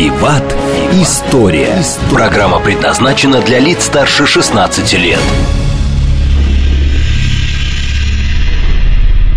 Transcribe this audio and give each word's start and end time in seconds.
«Виват. 0.00 0.42
История». 0.94 1.76
Программа 2.10 2.58
предназначена 2.58 3.42
для 3.42 3.58
лиц 3.58 3.84
старше 3.84 4.24
16 4.24 4.94
лет. 4.94 5.20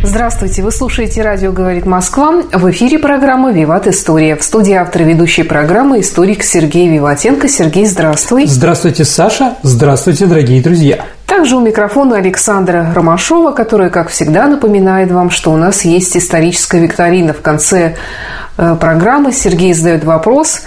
Здравствуйте, 0.04 0.64
вы 0.64 0.72
слушаете 0.72 1.22
«Радио 1.22 1.52
говорит 1.52 1.86
Москва». 1.86 2.44
В 2.54 2.72
эфире 2.72 2.98
программа 2.98 3.52
«Виват 3.52 3.88
История». 3.88 4.38
В 4.38 4.44
студии 4.44 4.74
автор 4.74 5.04
ведущей 5.04 5.44
программы 5.44 6.00
историк 6.00 6.44
Сергей 6.44 6.88
Виватенко. 6.88 7.50
Сергей, 7.50 7.86
здравствуй. 7.86 8.46
Здравствуйте, 8.46 9.04
Саша. 9.04 9.56
Здравствуйте, 9.64 10.28
дорогие 10.28 10.62
друзья. 10.62 11.04
Также 11.26 11.58
у 11.58 11.60
микрофона 11.60 12.18
Александра 12.18 12.90
Ромашова, 12.96 13.52
которая, 13.52 13.90
как 13.90 14.10
всегда, 14.10 14.48
напоминает 14.48 15.12
вам, 15.12 15.30
что 15.30 15.52
у 15.52 15.58
нас 15.58 15.84
есть 15.84 16.16
историческая 16.16 16.80
викторина. 16.80 17.34
В 17.34 17.42
конце 17.42 17.96
программы 18.56 19.32
Сергей 19.32 19.74
задает 19.74 20.04
вопрос 20.04 20.62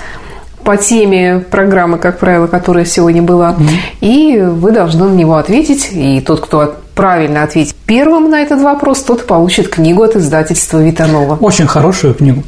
по 0.65 0.77
теме 0.77 1.45
программы, 1.49 1.99
как 1.99 2.19
правило, 2.19 2.49
которая 2.49 2.85
сегодня 2.85 3.23
была, 3.23 3.53
mm-hmm. 3.53 3.69
и 4.01 4.41
вы 4.41 4.73
должны 4.73 5.05
на 5.05 5.15
него 5.15 5.37
ответить. 5.37 5.91
И 5.93 6.21
тот, 6.21 6.41
кто 6.41 6.75
правильно 6.97 7.45
ответит 7.45 7.77
первым 7.87 8.31
на 8.31 8.41
этот 8.41 8.61
вопрос, 8.61 9.03
тот 9.03 9.27
получит 9.27 9.69
книгу 9.69 10.03
от 10.03 10.17
издательства 10.17 10.79
Витанова. 10.79 11.37
Очень 11.37 11.69
хорошую 11.69 12.15
книгу. 12.15 12.43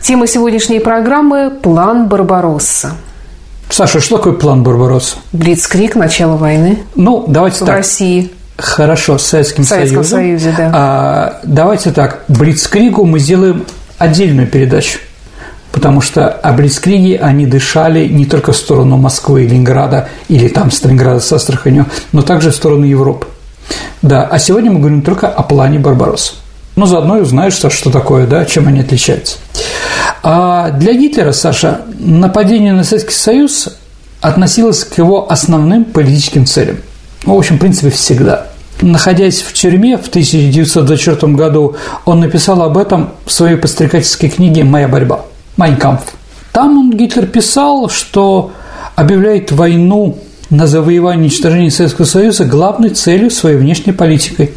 Тема 0.00 0.26
сегодняшней 0.26 0.78
программы– 0.78 1.50
«План 1.62 2.06
Барбаросса». 2.06 2.92
Саша, 3.70 4.00
что 4.00 4.18
такое 4.18 4.34
план 4.34 4.62
Барбаросса? 4.62 5.16
Блицкрик, 5.32 5.94
начало 5.94 6.36
войны. 6.36 6.80
Ну, 6.94 7.24
давайте 7.26 7.64
в 7.64 7.66
так. 7.66 7.76
России. 7.76 8.30
Хорошо, 8.58 9.16
с 9.16 9.26
Советским, 9.26 9.64
в 9.64 9.66
Советском 9.66 10.04
Союзом. 10.04 10.18
Союзе, 10.18 10.54
да. 10.56 10.70
А, 10.74 11.40
давайте 11.42 11.90
так, 11.90 12.24
Блицкригу 12.28 13.04
мы 13.06 13.18
сделаем 13.18 13.64
отдельную 14.02 14.48
передачу, 14.48 14.98
потому 15.70 16.00
что 16.00 16.28
о 16.28 16.52
Блицкриге 16.52 17.18
они 17.18 17.46
дышали 17.46 18.06
не 18.08 18.26
только 18.26 18.52
в 18.52 18.56
сторону 18.56 18.96
Москвы 18.96 19.44
и 19.44 19.48
Ленинграда, 19.48 20.08
или 20.28 20.48
там 20.48 20.70
Сталинграда 20.70 21.20
с 21.20 21.32
Астраханью, 21.32 21.86
но 22.10 22.22
также 22.22 22.50
в 22.50 22.54
сторону 22.54 22.84
Европы. 22.84 23.28
Да, 24.02 24.24
а 24.24 24.38
сегодня 24.38 24.72
мы 24.72 24.80
говорим 24.80 25.02
только 25.02 25.28
о 25.28 25.42
плане 25.42 25.78
Барбаросса. 25.78 26.34
Ну, 26.74 26.86
заодно 26.86 27.18
и 27.18 27.20
узнаешь, 27.20 27.54
Саша, 27.54 27.76
что 27.76 27.90
такое, 27.90 28.26
да, 28.26 28.44
чем 28.44 28.66
они 28.66 28.80
отличаются. 28.80 29.36
А 30.22 30.70
для 30.70 30.94
Гитлера, 30.94 31.32
Саша, 31.32 31.82
нападение 31.98 32.72
на 32.72 32.82
Советский 32.82 33.14
Союз 33.14 33.68
относилось 34.20 34.84
к 34.84 34.98
его 34.98 35.30
основным 35.30 35.84
политическим 35.84 36.46
целям. 36.46 36.78
Ну, 37.24 37.34
в 37.34 37.38
общем, 37.38 37.56
в 37.56 37.60
принципе, 37.60 37.90
всегда. 37.90 38.48
Находясь 38.82 39.42
в 39.42 39.52
тюрьме 39.52 39.96
в 39.96 40.08
1924 40.08 41.32
году, 41.34 41.76
он 42.04 42.18
написал 42.20 42.62
об 42.62 42.76
этом 42.76 43.10
в 43.24 43.32
своей 43.32 43.56
подстрекательской 43.56 44.28
книге 44.28 44.64
«Моя 44.64 44.88
борьба» 44.88 45.20
«Майнкампф». 45.56 46.02
Там 46.52 46.78
он, 46.78 46.90
Гитлер, 46.90 47.26
писал, 47.26 47.88
что 47.88 48.50
объявляет 48.96 49.52
войну 49.52 50.18
на 50.50 50.66
завоевание 50.66 51.26
и 51.26 51.28
уничтожение 51.28 51.70
Советского 51.70 52.06
Союза 52.06 52.44
главной 52.44 52.90
целью 52.90 53.30
своей 53.30 53.56
внешней 53.56 53.92
политикой. 53.92 54.52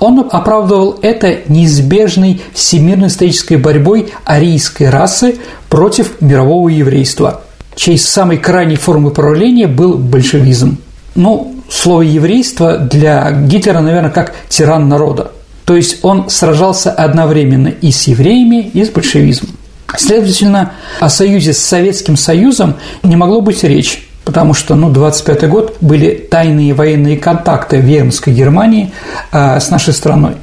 Он 0.00 0.28
оправдывал 0.30 0.98
это 1.00 1.38
неизбежной 1.46 2.42
всемирной 2.52 3.06
исторической 3.06 3.56
борьбой 3.56 4.12
арийской 4.24 4.90
расы 4.90 5.38
против 5.68 6.20
мирового 6.20 6.68
еврейства, 6.68 7.42
чьей 7.76 7.98
самой 7.98 8.38
крайней 8.38 8.76
формой 8.76 9.12
правления 9.12 9.68
был 9.68 9.94
большевизм. 9.94 10.78
Ну, 11.14 11.49
слово 11.70 12.02
«еврейство» 12.02 12.76
для 12.76 13.30
Гитлера, 13.30 13.80
наверное, 13.80 14.10
как 14.10 14.34
тиран 14.48 14.88
народа. 14.88 15.30
То 15.64 15.76
есть 15.76 16.04
он 16.04 16.28
сражался 16.28 16.90
одновременно 16.90 17.68
и 17.68 17.92
с 17.92 18.06
евреями, 18.08 18.70
и 18.74 18.84
с 18.84 18.90
большевизмом. 18.90 19.52
Следовательно, 19.96 20.72
о 21.00 21.08
союзе 21.08 21.52
с 21.52 21.58
Советским 21.58 22.16
Союзом 22.16 22.76
не 23.02 23.16
могло 23.16 23.40
быть 23.40 23.62
речи 23.64 24.00
потому 24.22 24.54
что, 24.54 24.76
ну, 24.76 24.90
25 24.90 25.48
год 25.48 25.76
были 25.80 26.14
тайные 26.14 26.72
военные 26.72 27.16
контакты 27.16 27.78
Вермской 27.78 28.32
Германии 28.32 28.92
э, 29.32 29.58
с 29.58 29.70
нашей 29.70 29.92
страной. 29.92 30.34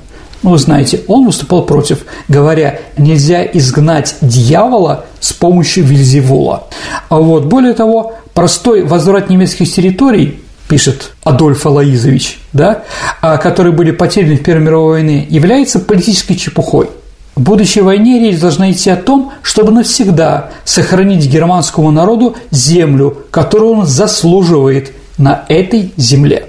Ну, 0.44 0.50
вы 0.52 0.58
знаете, 0.58 1.02
он 1.08 1.26
выступал 1.26 1.64
против, 1.64 2.00
говоря, 2.28 2.80
нельзя 2.98 3.46
изгнать 3.46 4.18
дьявола 4.20 5.06
с 5.22 5.32
помощью 5.32 5.86
Вильзевула. 5.86 6.68
А 7.08 7.18
вот, 7.18 7.46
более 7.46 7.74
того, 7.74 8.16
простой 8.34 8.84
возврат 8.84 9.30
немецких 9.30 9.72
территорий 9.74 10.42
пишет 10.68 11.12
Адольф 11.24 11.66
Алаизович, 11.66 12.40
да, 12.54 12.84
которые 13.22 13.74
были 13.74 13.92
потеряны 13.92 14.38
в 14.38 14.44
Первой 14.44 14.64
мировой 14.64 14.92
войне, 14.94 15.26
является 15.30 15.80
политической 15.80 16.36
чепухой– 16.36 16.90
в 17.38 17.42
будущей 17.42 17.82
войне 17.82 18.20
речь 18.20 18.40
должна 18.40 18.72
идти 18.72 18.90
о 18.90 18.96
том, 18.96 19.32
чтобы 19.44 19.72
навсегда 19.72 20.50
сохранить 20.66 21.28
германскому 21.28 21.92
народу 21.92 22.36
землю, 22.50 23.16
которую 23.30 23.74
он 23.74 23.86
заслуживает 23.86 24.92
на 25.20 25.46
этой 25.48 25.94
земле 25.98 26.48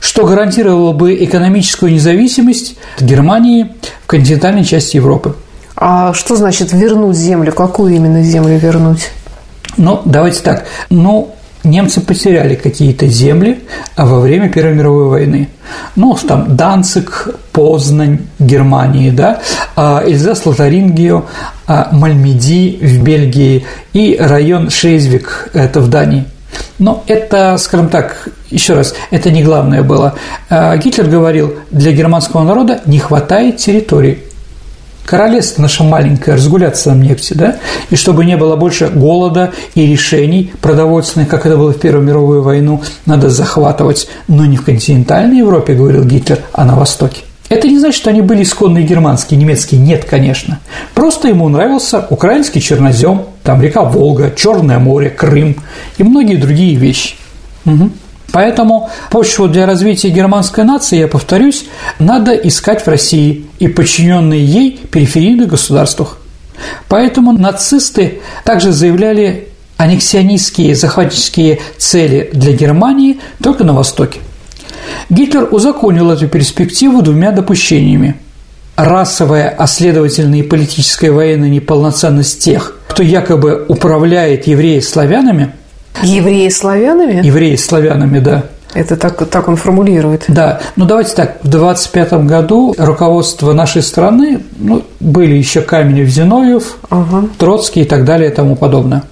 что 0.00 0.24
гарантировало 0.24 0.94
бы 0.94 1.14
экономическую 1.22 1.92
независимость 1.92 2.76
Германии 3.00 3.74
в 4.02 4.06
континентальной 4.06 4.64
части 4.64 4.96
Европы. 4.96 5.34
А 5.76 6.14
что 6.14 6.36
значит 6.36 6.72
вернуть 6.72 7.16
землю? 7.16 7.52
Какую 7.52 7.94
именно 7.94 8.22
землю 8.22 8.56
вернуть? 8.56 9.10
Ну, 9.76 10.00
давайте 10.06 10.40
так. 10.40 10.64
Ну, 10.88 11.34
немцы 11.64 12.00
потеряли 12.00 12.54
какие-то 12.54 13.06
земли 13.06 13.60
во 13.96 14.20
время 14.20 14.48
Первой 14.48 14.74
мировой 14.74 15.06
войны. 15.06 15.48
Ну, 15.96 16.16
там 16.26 16.56
Данцик, 16.56 17.28
Познань, 17.52 18.20
Германии, 18.38 19.10
да, 19.10 19.40
а 19.76 20.02
Эльзас, 20.04 20.46
Лотарингию, 20.46 21.26
а 21.66 21.88
Мальмеди 21.92 22.78
в 22.80 23.02
Бельгии 23.02 23.64
и 23.92 24.16
район 24.18 24.70
Шейзвик, 24.70 25.50
это 25.52 25.80
в 25.80 25.88
Дании. 25.88 26.24
Но 26.78 27.04
это, 27.06 27.56
скажем 27.58 27.88
так, 27.88 28.28
еще 28.50 28.74
раз, 28.74 28.94
это 29.10 29.30
не 29.30 29.44
главное 29.44 29.82
было. 29.82 30.14
А 30.48 30.76
Гитлер 30.76 31.06
говорил, 31.06 31.54
для 31.70 31.92
германского 31.92 32.42
народа 32.42 32.80
не 32.86 32.98
хватает 32.98 33.58
территории 33.58 34.18
королевство 35.04 35.62
наше 35.62 35.82
маленькое, 35.82 36.36
разгуляться 36.36 36.90
нам 36.90 37.02
негде, 37.02 37.34
да, 37.34 37.56
и 37.90 37.96
чтобы 37.96 38.24
не 38.24 38.36
было 38.36 38.56
больше 38.56 38.88
голода 38.88 39.52
и 39.74 39.86
решений 39.86 40.52
продовольственных, 40.60 41.28
как 41.28 41.46
это 41.46 41.56
было 41.56 41.72
в 41.72 41.78
Первую 41.78 42.06
мировую 42.06 42.42
войну, 42.42 42.82
надо 43.06 43.30
захватывать, 43.30 44.08
но 44.28 44.44
не 44.46 44.56
в 44.56 44.64
континентальной 44.64 45.38
Европе, 45.38 45.74
говорил 45.74 46.04
Гитлер, 46.04 46.40
а 46.52 46.64
на 46.64 46.76
Востоке. 46.76 47.22
Это 47.50 47.66
не 47.66 47.80
значит, 47.80 47.96
что 47.96 48.10
они 48.10 48.22
были 48.22 48.44
исконные 48.44 48.86
германские, 48.86 49.38
немецкие. 49.38 49.80
Нет, 49.80 50.04
конечно. 50.04 50.60
Просто 50.94 51.26
ему 51.26 51.48
нравился 51.48 52.06
украинский 52.08 52.60
чернозем, 52.60 53.22
там 53.42 53.60
река 53.60 53.82
Волга, 53.82 54.32
Черное 54.34 54.78
море, 54.78 55.10
Крым 55.10 55.56
и 55.98 56.04
многие 56.04 56.36
другие 56.36 56.76
вещи. 56.76 57.16
Угу. 57.66 57.90
Поэтому 58.32 58.90
почву 59.10 59.48
для 59.48 59.66
развития 59.66 60.10
германской 60.10 60.64
нации, 60.64 60.98
я 60.98 61.08
повторюсь, 61.08 61.66
надо 61.98 62.32
искать 62.32 62.82
в 62.82 62.88
России 62.88 63.46
и 63.58 63.68
подчиненные 63.68 64.44
ей 64.44 64.78
периферийных 64.90 65.48
государствах. 65.48 66.18
Поэтому 66.88 67.32
нацисты 67.32 68.20
также 68.44 68.72
заявляли 68.72 69.48
аннексионистские 69.78 70.74
захватнические 70.74 71.60
цели 71.78 72.30
для 72.32 72.52
Германии 72.52 73.18
только 73.42 73.64
на 73.64 73.72
Востоке. 73.72 74.20
Гитлер 75.08 75.48
узаконил 75.50 76.10
эту 76.10 76.28
перспективу 76.28 77.02
двумя 77.02 77.32
допущениями. 77.32 78.16
Расовая, 78.76 79.48
а 79.48 79.66
следовательно 79.66 80.36
и 80.36 80.42
политическая 80.42 81.10
военная 81.10 81.48
неполноценность 81.48 82.42
тех, 82.42 82.76
кто 82.88 83.02
якобы 83.02 83.64
управляет 83.68 84.46
евреи 84.46 84.80
славянами– 84.80 85.52
Евреи 86.02 86.48
славянами? 86.48 87.24
Евреи 87.24 87.56
славянами, 87.56 88.18
да. 88.20 88.44
Это 88.72 88.96
так, 88.96 89.28
так 89.28 89.48
он 89.48 89.56
формулирует. 89.56 90.24
Да, 90.28 90.60
ну 90.76 90.84
давайте 90.84 91.14
так, 91.14 91.38
в 91.42 91.48
25 91.48 92.12
году 92.24 92.74
руководство 92.78 93.52
нашей 93.52 93.82
страны, 93.82 94.42
ну, 94.58 94.84
были 95.00 95.34
еще 95.34 95.60
Каменев, 95.60 96.08
Зиновьев, 96.08 96.76
ага. 96.88 97.28
Троцкий 97.36 97.82
и 97.82 97.84
так 97.84 98.04
далее 98.04 98.30
и 98.30 98.34
тому 98.34 98.54
подобное. 98.54 99.02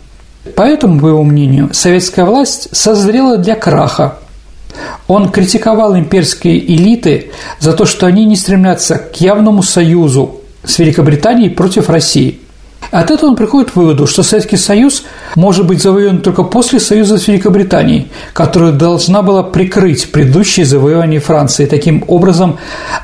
Поэтому, 0.55 1.01
по 1.01 1.09
его 1.09 1.25
мнению, 1.25 1.71
советская 1.73 2.25
власть 2.25 2.69
созрела 2.73 3.37
для 3.37 3.57
краха. 3.57 4.19
Он 5.09 5.31
критиковал 5.31 5.97
имперские 5.97 6.59
элиты 6.75 7.33
за 7.59 7.73
то, 7.73 7.85
что 7.85 8.07
они 8.07 8.25
не 8.25 8.37
стремятся 8.37 8.97
к 8.97 9.21
явному 9.21 9.63
союзу 9.63 10.41
с 10.65 10.79
Великобританией 10.79 11.51
против 11.51 11.89
России. 11.89 12.41
От 12.91 13.11
этого 13.11 13.31
он 13.31 13.37
приходит 13.37 13.71
к 13.71 13.77
выводу, 13.77 14.07
что 14.07 14.23
Советский 14.23 14.57
Союз 14.57 15.05
может 15.35 15.67
быть 15.67 15.83
завоеван 15.83 16.21
только 16.21 16.43
после 16.43 16.81
союза 16.81 17.19
с 17.19 17.29
Великобританией, 17.29 18.09
которая 18.33 18.73
должна 18.73 19.23
была 19.23 19.43
прикрыть 19.43 20.11
предыдущие 20.11 20.65
завоевания 20.65 21.21
Франции, 21.21 21.67
таким 21.67 22.03
образом 22.07 22.59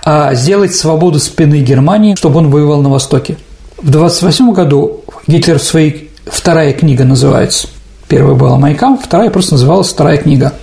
а, 0.04 0.34
сделать 0.34 0.74
свободу 0.74 1.18
спины 1.18 1.60
Германии, 1.60 2.14
чтобы 2.14 2.38
он 2.38 2.50
воевал 2.50 2.80
на 2.80 2.88
Востоке. 2.88 3.36
В 3.76 3.88
1928 3.88 4.52
году 4.52 5.00
Гитлер 5.26 5.58
в 5.58 5.62
своей 5.62 6.10
вторая 6.26 6.72
книга 6.72 7.04
называется. 7.04 7.68
Первая 8.08 8.34
была 8.34 8.56
«Майкам», 8.56 8.98
вторая 8.98 9.30
просто 9.30 9.54
называлась 9.54 9.88
«Вторая 9.88 10.16
книга». 10.16 10.54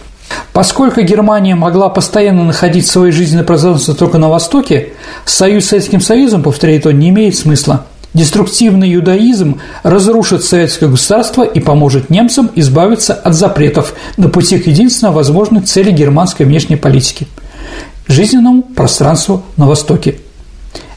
Поскольку 0.53 1.01
Германия 1.01 1.55
могла 1.55 1.89
постоянно 1.89 2.43
находить 2.43 2.87
свои 2.87 3.11
жизненное 3.11 3.43
пространство 3.43 3.93
только 3.93 4.17
на 4.17 4.29
Востоке, 4.29 4.93
союз 5.25 5.65
с 5.65 5.69
Советским 5.69 6.01
Союзом, 6.01 6.43
повторяет 6.43 6.85
он, 6.85 6.99
не 6.99 7.09
имеет 7.09 7.35
смысла. 7.35 7.85
Деструктивный 8.13 8.93
иудаизм 8.93 9.61
разрушит 9.83 10.43
советское 10.43 10.87
государство 10.87 11.43
и 11.43 11.61
поможет 11.61 12.09
немцам 12.09 12.51
избавиться 12.55 13.13
от 13.13 13.33
запретов 13.33 13.93
на 14.17 14.27
пути 14.27 14.59
к 14.59 14.67
единственно 14.67 15.13
возможной 15.13 15.61
цели 15.61 15.91
германской 15.91 16.45
внешней 16.45 16.75
политики– 16.75 17.27
жизненному 18.07 18.63
пространству 18.63 19.43
на 19.55 19.65
Востоке. 19.65 20.15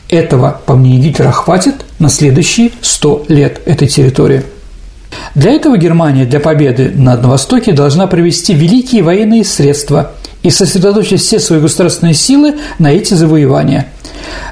Этого, 0.09 0.61
по 0.67 0.75
мнению 0.75 1.03
Гитлера, 1.03 1.31
хватит 1.31 1.85
на 2.01 2.09
следующие 2.09 2.73
100 2.81 3.27
лет 3.29 3.61
этой 3.65 3.87
территории. 3.87 4.43
Для 5.37 5.53
этого 5.53 5.79
Германия 5.79 6.25
для 6.25 6.41
победы 6.41 6.91
на 6.95 7.17
Востоке 7.17 7.73
должна 7.73 8.09
провести 8.09 8.55
великие 8.55 9.05
военные 9.05 9.45
средства 9.45 10.13
и 10.43 10.51
сосредоточить 10.51 11.21
все 11.21 11.39
свои 11.39 11.61
государственные 11.61 12.15
силы 12.15 12.57
на 12.81 12.89
эти 12.89 13.15
завоевания– 13.15 13.87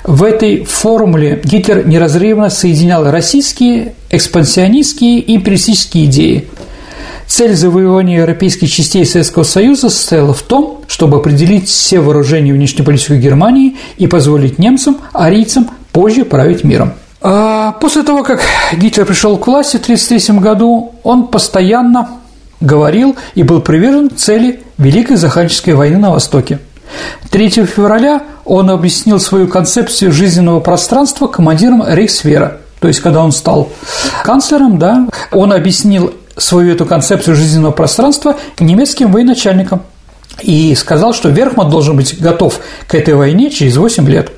в 0.04 0.22
этой 0.24 0.64
формуле 0.64 1.40
Гитлер 1.44 1.86
неразрывно 1.86 2.50
соединял 2.50 3.10
российские, 3.10 3.94
экспансионистские 4.10 5.20
и 5.20 5.36
империалистические 5.36 6.06
идеи. 6.06 6.48
Цель 7.26 7.54
завоевания 7.54 8.18
европейских 8.18 8.70
частей 8.70 9.06
Советского 9.06 9.44
Союза 9.44 9.88
состояла 9.88 10.34
в 10.34 10.42
том, 10.42 10.82
чтобы 10.86 11.18
определить 11.18 11.68
все 11.68 12.00
вооружения 12.00 12.52
внешней 12.52 12.84
политики 12.84 13.12
Германии 13.12 13.76
и 13.96 14.06
позволить 14.06 14.58
немцам, 14.58 14.98
арийцам 15.12 15.70
позже 15.92 16.24
править 16.24 16.64
миром. 16.64 16.92
А 17.22 17.72
после 17.72 18.02
того, 18.02 18.22
как 18.24 18.42
Гитлер 18.76 19.06
пришел 19.06 19.38
к 19.38 19.46
власти 19.46 19.76
в 19.76 19.82
1933 19.82 20.40
году, 20.40 20.94
он 21.04 21.28
постоянно 21.28 22.08
говорил 22.60 23.16
и 23.34 23.44
был 23.44 23.60
привержен 23.60 24.10
цели 24.14 24.60
Великой 24.76 25.16
Заханческой 25.16 25.74
войны 25.74 25.98
на 25.98 26.10
Востоке– 26.10 26.58
3 27.30 27.50
февраля 27.66 28.22
он 28.44 28.70
объяснил 28.70 29.20
свою 29.20 29.48
концепцию 29.48 30.12
жизненного 30.12 30.60
пространства 30.60 31.26
командиром 31.26 31.84
Рейхсвера. 31.86 32.58
То 32.80 32.88
есть, 32.88 33.00
когда 33.00 33.22
он 33.22 33.32
стал 33.32 33.70
канцлером, 34.24 34.78
да, 34.78 35.08
он 35.30 35.52
объяснил 35.52 36.14
свою 36.36 36.72
эту 36.72 36.86
концепцию 36.86 37.36
жизненного 37.36 37.72
пространства 37.72 38.36
немецким 38.58 39.12
военачальникам 39.12 39.82
и 40.40 40.74
сказал, 40.74 41.12
что 41.12 41.28
Верхман 41.28 41.70
должен 41.70 41.96
быть 41.96 42.20
готов 42.20 42.58
к 42.88 42.94
этой 42.94 43.14
войне 43.14 43.50
через 43.50 43.76
8 43.76 44.08
лет. 44.08 44.32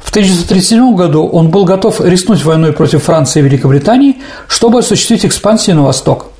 В 0.00 0.10
1937 0.10 0.94
году 0.94 1.26
он 1.26 1.50
был 1.50 1.64
готов 1.64 2.00
рискнуть 2.00 2.44
войной 2.44 2.72
против 2.72 3.02
Франции 3.02 3.40
и 3.40 3.42
Великобритании, 3.42 4.18
чтобы 4.46 4.78
осуществить 4.78 5.26
экспансию 5.26 5.76
на 5.76 5.82
восток– 5.82 6.26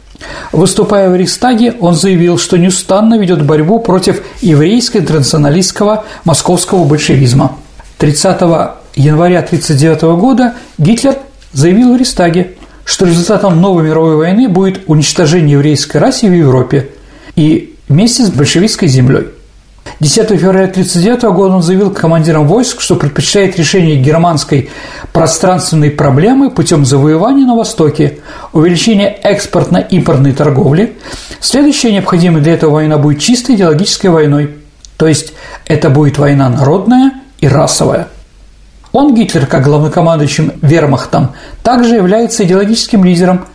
Выступая 0.52 1.10
в 1.10 1.16
Рейхстаге, 1.16 1.74
он 1.80 1.94
заявил, 1.94 2.38
что 2.38 2.56
неустанно 2.56 3.18
ведет 3.18 3.44
борьбу 3.44 3.78
против 3.78 4.22
еврейско-интернационалистского 4.40 6.04
московского 6.24 6.84
большевизма. 6.84 7.56
30 7.98 8.40
января 8.94 9.38
1939 9.40 10.02
года 10.20 10.54
Гитлер 10.78 11.16
заявил 11.52 11.94
в 11.94 11.96
Рейхстаге, 11.96 12.52
что 12.84 13.06
результатом 13.06 13.60
новой 13.60 13.84
мировой 13.84 14.16
войны 14.16 14.48
будет 14.48 14.80
уничтожение 14.86 15.52
еврейской 15.52 15.98
расы 15.98 16.26
в 16.26 16.32
Европе 16.32 16.90
и 17.36 17.76
вместе 17.88 18.24
с 18.24 18.30
большевистской 18.30 18.88
землей. 18.88 19.28
10 20.00 20.28
февраля 20.38 20.66
1939 20.66 21.22
года 21.34 21.56
он 21.56 21.62
заявил 21.62 21.90
командирам 21.90 22.46
войск, 22.46 22.80
что 22.80 22.94
предпочитает 22.94 23.58
решение 23.58 23.96
германской 23.96 24.70
пространственной 25.12 25.90
проблемы 25.90 26.50
путем 26.50 26.84
завоевания 26.84 27.44
на 27.44 27.56
Востоке, 27.56 28.20
увеличения 28.52 29.08
экспортно-импортной 29.08 30.34
торговли. 30.34 30.96
Следующая 31.40 31.90
необходимая 31.90 32.40
для 32.40 32.54
этого 32.54 32.74
война 32.74 32.96
будет 32.96 33.20
чистой 33.20 33.56
идеологической 33.56 34.10
войной, 34.10 34.54
то 34.96 35.08
есть 35.08 35.32
это 35.66 35.90
будет 35.90 36.16
война 36.16 36.48
народная 36.48 37.14
и 37.40 37.48
расовая. 37.48 38.06
Он, 38.92 39.16
Гитлер, 39.16 39.46
как 39.46 39.64
главнокомандующим 39.64 40.52
вермахтом, 40.62 41.32
также 41.64 41.96
является 41.96 42.44
идеологическим 42.44 43.04
лидером, 43.04 43.46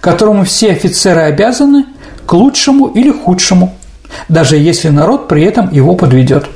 которому 0.00 0.44
все 0.44 0.72
офицеры 0.72 1.20
обязаны 1.20 1.84
к 2.26 2.32
лучшему 2.32 2.88
или 2.88 3.12
худшему– 3.12 3.76
даже 4.28 4.56
если 4.56 4.88
народ 4.88 5.28
при 5.28 5.42
этом 5.44 5.72
его 5.72 5.94
подведет. 5.94 6.46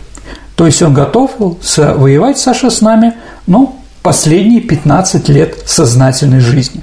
То 0.54 0.66
есть 0.66 0.82
он 0.82 0.94
готов 0.94 1.32
воевать, 1.38 2.38
Саша, 2.38 2.70
с 2.70 2.80
нами, 2.80 3.14
ну, 3.46 3.76
последние 4.02 4.60
15 4.60 5.28
лет 5.28 5.56
сознательной 5.66 6.40
жизни. 6.40 6.82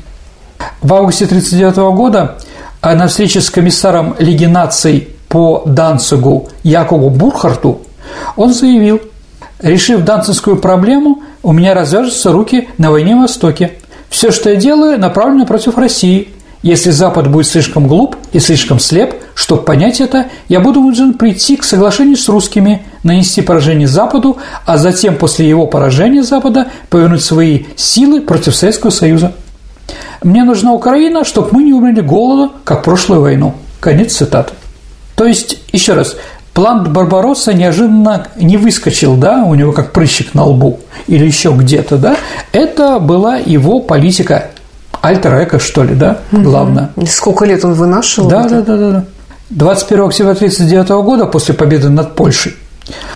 В 0.81 0.93
августе 0.93 1.25
1939 1.25 1.95
года 1.95 2.37
а 2.81 2.95
на 2.95 3.07
встрече 3.07 3.39
с 3.39 3.49
комиссаром 3.49 4.15
Лиги 4.19 4.45
наций 4.45 5.07
по 5.29 5.63
Данцигу 5.65 6.49
Якову 6.63 7.09
Бурхарту 7.09 7.81
он 8.35 8.53
заявил, 8.53 9.01
решив 9.59 10.03
данцинскую 10.03 10.57
проблему, 10.57 11.23
у 11.41 11.53
меня 11.53 11.73
развяжутся 11.73 12.31
руки 12.31 12.67
на 12.77 12.91
войне 12.91 13.15
Востоке. 13.15 13.71
Все, 14.09 14.31
что 14.31 14.49
я 14.49 14.57
делаю, 14.57 14.99
направлено 14.99 15.45
против 15.45 15.77
России– 15.77 16.29
если 16.63 16.91
Запад 16.91 17.29
будет 17.29 17.47
слишком 17.47 17.87
глуп 17.89 18.15
и 18.31 18.39
слишком 18.39 18.79
слеп, 18.79 19.13
чтобы 19.35 19.63
понять 19.63 20.01
это, 20.01 20.27
я 20.47 20.59
буду 20.59 20.81
вынужден 20.81 21.13
прийти 21.13 21.55
к 21.57 21.63
соглашению 21.63 22.17
с 22.17 22.27
русскими, 22.29 22.83
нанести 23.03 23.41
поражение 23.41 23.87
Западу, 23.87 24.37
а 24.65 24.77
затем 24.77 25.15
после 25.15 25.47
его 25.47 25.67
поражения 25.67 26.23
Запада 26.23 26.67
повернуть 26.89 27.23
свои 27.23 27.63
силы 27.75 28.21
против 28.21 28.55
Советского 28.55 28.91
Союза. 28.91 29.33
Мне 30.23 30.43
нужна 30.43 30.71
Украина, 30.71 31.25
чтобы 31.25 31.49
мы 31.51 31.63
не 31.63 31.73
умерли 31.73 32.01
голода, 32.01 32.53
как 32.63 32.83
прошлую 32.83 33.21
войну. 33.21 33.55
Конец 33.79 34.15
цитаты. 34.15 34.53
То 35.15 35.25
есть, 35.25 35.59
еще 35.73 35.93
раз, 35.93 36.15
план 36.53 36.91
Барбаросса 36.91 37.53
неожиданно 37.53 38.27
не 38.37 38.57
выскочил, 38.57 39.15
да, 39.15 39.43
у 39.43 39.53
него 39.55 39.73
как 39.73 39.91
прыщик 39.91 40.33
на 40.33 40.45
лбу 40.45 40.79
или 41.07 41.25
еще 41.25 41.51
где-то, 41.51 41.97
да, 41.97 42.15
это 42.51 42.99
была 42.99 43.35
его 43.35 43.79
политика 43.81 44.51
альтер-эко, 45.01 45.59
что 45.59 45.83
ли, 45.83 45.95
да, 45.95 46.19
главное. 46.31 46.91
Сколько 47.07 47.45
лет 47.45 47.65
он 47.65 47.73
вынашивал? 47.73 48.29
Да, 48.29 48.43
да, 48.47 48.61
да, 48.61 48.77
да, 48.77 48.91
да. 48.91 49.05
21 49.49 50.05
октября 50.05 50.31
1939 50.31 51.05
года, 51.05 51.25
после 51.25 51.53
победы 51.53 51.89
над 51.89 52.15
Польшей, 52.15 52.55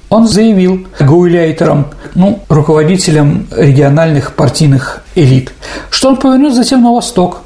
он 0.10 0.28
заявил 0.28 0.88
гауляйтерам, 1.00 1.88
ну, 2.16 2.44
руководителям 2.50 3.48
региональных 3.56 4.34
партийных 4.34 5.04
элит, 5.16 5.54
что 5.90 6.10
он 6.10 6.18
повернет 6.18 6.54
затем 6.54 6.84
на 6.84 6.92
восток 6.92 7.42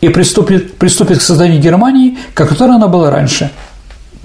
и 0.00 0.08
приступит, 0.08 0.76
приступит 0.78 1.18
к 1.18 1.22
созданию 1.22 1.60
Германии, 1.60 2.18
как 2.34 2.48
которой 2.48 2.76
она 2.76 2.88
была 2.88 3.10
раньше. 3.10 3.50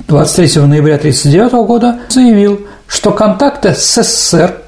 23 0.07 0.61
ноября 0.63 0.95
1939 0.95 1.67
года 1.67 1.99
заявил, 2.09 2.61
что 2.87 3.11
контакты 3.11 3.73
с 3.73 4.01
СССР 4.01 4.64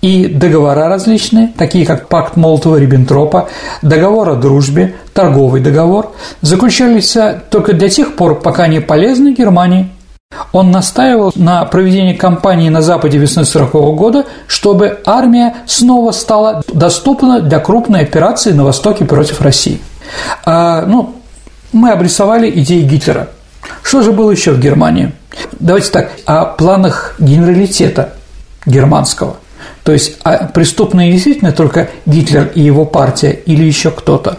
и 0.00 0.26
договора 0.26 0.88
различные, 0.88 1.52
такие 1.56 1.84
как 1.84 2.08
пакт 2.08 2.36
Молотова-Риббентропа, 2.36 3.48
договор 3.82 4.30
о 4.30 4.36
дружбе, 4.36 4.94
торговый 5.12 5.60
договор, 5.60 6.12
заключались 6.40 7.16
только 7.50 7.74
до 7.74 7.88
тех 7.88 8.16
пор, 8.16 8.40
пока 8.40 8.66
не 8.66 8.80
полезны 8.80 9.34
Германии. 9.34 9.90
Он 10.52 10.70
настаивал 10.70 11.32
на 11.34 11.64
проведении 11.64 12.14
кампании 12.14 12.68
на 12.68 12.82
Западе 12.82 13.18
весной 13.18 13.44
1940 13.44 13.96
года, 13.96 14.26
чтобы 14.46 15.00
армия 15.04 15.56
снова 15.66 16.12
стала 16.12 16.62
доступна 16.72 17.40
для 17.40 17.58
крупной 17.58 18.02
операции 18.02 18.52
на 18.52 18.64
Востоке 18.64 19.04
против 19.04 19.40
России. 19.42 19.80
А, 20.44 20.86
ну, 20.86 21.16
мы 21.72 21.90
обрисовали 21.90 22.50
идеи 22.60 22.82
Гитлера. 22.82 23.28
Что 23.82 24.02
же 24.02 24.12
было 24.12 24.30
еще 24.30 24.52
в 24.52 24.60
Германии? 24.60 25.12
Давайте 25.58 25.90
так, 25.90 26.12
о 26.26 26.44
планах 26.44 27.16
генералитета 27.18 28.14
германского– 28.66 29.36
то 29.90 29.94
есть 29.94 30.18
а 30.22 30.46
преступные 30.46 31.10
действительно 31.10 31.50
только 31.50 31.90
Гитлер 32.06 32.52
и 32.54 32.60
его 32.60 32.84
партия 32.84 33.32
или 33.32 33.64
еще 33.64 33.90
кто-то. 33.90 34.38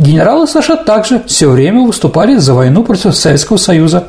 Генералы 0.00 0.48
США 0.48 0.74
также 0.78 1.22
все 1.28 1.48
время 1.48 1.82
выступали 1.82 2.38
за 2.38 2.54
войну 2.54 2.82
против 2.82 3.14
Советского 3.14 3.56
Союза. 3.56 4.08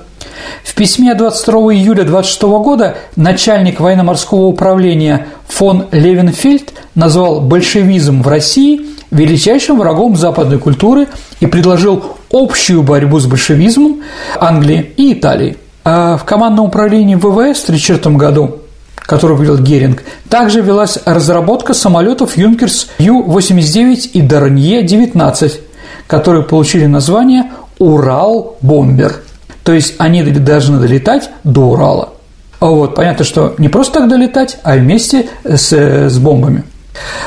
В 0.63 0.73
письме 0.73 1.13
22 1.13 1.75
июля 1.75 2.03
26 2.03 2.41
года 2.41 2.95
начальник 3.15 3.79
военно-морского 3.79 4.47
управления 4.47 5.27
фон 5.47 5.85
Левенфельд 5.91 6.73
назвал 6.95 7.41
большевизм 7.41 8.23
в 8.23 8.27
России 8.27 8.81
величайшим 9.11 9.77
врагом 9.77 10.15
западной 10.15 10.57
культуры 10.57 11.09
и 11.41 11.45
предложил 11.45 12.17
общую 12.31 12.81
борьбу 12.81 13.19
с 13.19 13.27
большевизмом 13.27 14.01
Англии 14.39 14.93
и 14.97 15.13
Италии. 15.13 15.57
А 15.83 16.17
в 16.17 16.23
командном 16.23 16.65
управлении 16.65 17.13
ВВС 17.13 17.59
в 17.59 17.69
1934 17.69 18.15
году 18.15 18.61
которую 19.11 19.41
ввел 19.41 19.57
Геринг, 19.57 20.03
также 20.29 20.61
велась 20.61 20.97
разработка 21.03 21.73
самолетов 21.73 22.37
«Юнкерс 22.37 22.87
Ю-89» 22.97 24.11
и 24.13 24.21
«Дарнье-19», 24.21 25.51
которые 26.07 26.45
получили 26.45 26.85
название 26.85 27.51
«Урал-бомбер». 27.77 29.21
То 29.65 29.73
есть 29.73 29.95
они 29.97 30.23
должны 30.23 30.79
долетать 30.79 31.29
до 31.43 31.71
Урала. 31.71 32.13
А 32.61 32.67
вот, 32.67 32.95
понятно, 32.95 33.25
что 33.25 33.53
не 33.57 33.67
просто 33.67 33.99
так 33.99 34.07
долетать, 34.07 34.59
а 34.63 34.77
вместе 34.77 35.27
с, 35.43 35.73
с 35.73 36.17
бомбами. 36.17 36.63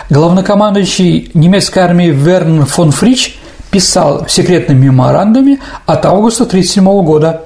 Главнокомандующий 0.08 1.32
немецкой 1.34 1.80
армии 1.80 2.08
Верн 2.08 2.64
фон 2.64 2.92
Фрич 2.92 3.38
писал 3.70 4.24
в 4.24 4.32
секретном 4.32 4.80
меморандуме 4.80 5.58
от 5.84 6.06
августа 6.06 6.44
1937 6.44 7.04
года 7.04 7.42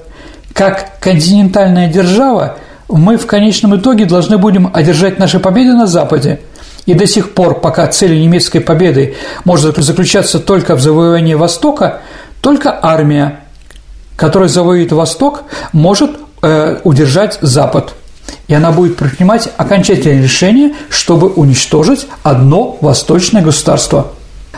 «Как 0.52 1.00
континентальная 1.00 1.88
держава 1.88 2.58
мы 2.88 3.16
в 3.18 3.26
конечном 3.26 3.76
итоге 3.76 4.06
должны 4.06 4.38
будем 4.38 4.70
одержать 4.72 5.18
наши 5.18 5.38
победы 5.38 5.74
на 5.74 5.86
Западе, 5.86 6.40
и 6.86 6.94
до 6.94 7.06
сих 7.06 7.34
пор, 7.34 7.60
пока 7.60 7.86
целью 7.86 8.18
немецкой 8.18 8.60
победы 8.60 9.14
может 9.44 9.76
заключаться 9.76 10.38
только 10.38 10.74
в 10.74 10.80
завоевании 10.80 11.34
Востока, 11.34 12.00
только 12.40 12.78
армия, 12.80 13.40
которая 14.16 14.48
завоюет 14.48 14.92
Восток, 14.92 15.42
может 15.72 16.12
э, 16.40 16.78
удержать 16.84 17.38
Запад. 17.42 17.92
И 18.46 18.54
она 18.54 18.72
будет 18.72 18.96
принимать 18.96 19.50
окончательное 19.56 20.22
решение, 20.22 20.74
чтобы 20.88 21.28
уничтожить 21.28 22.06
одно 22.22 22.78
восточное 22.80 23.42
государство. 23.42 24.12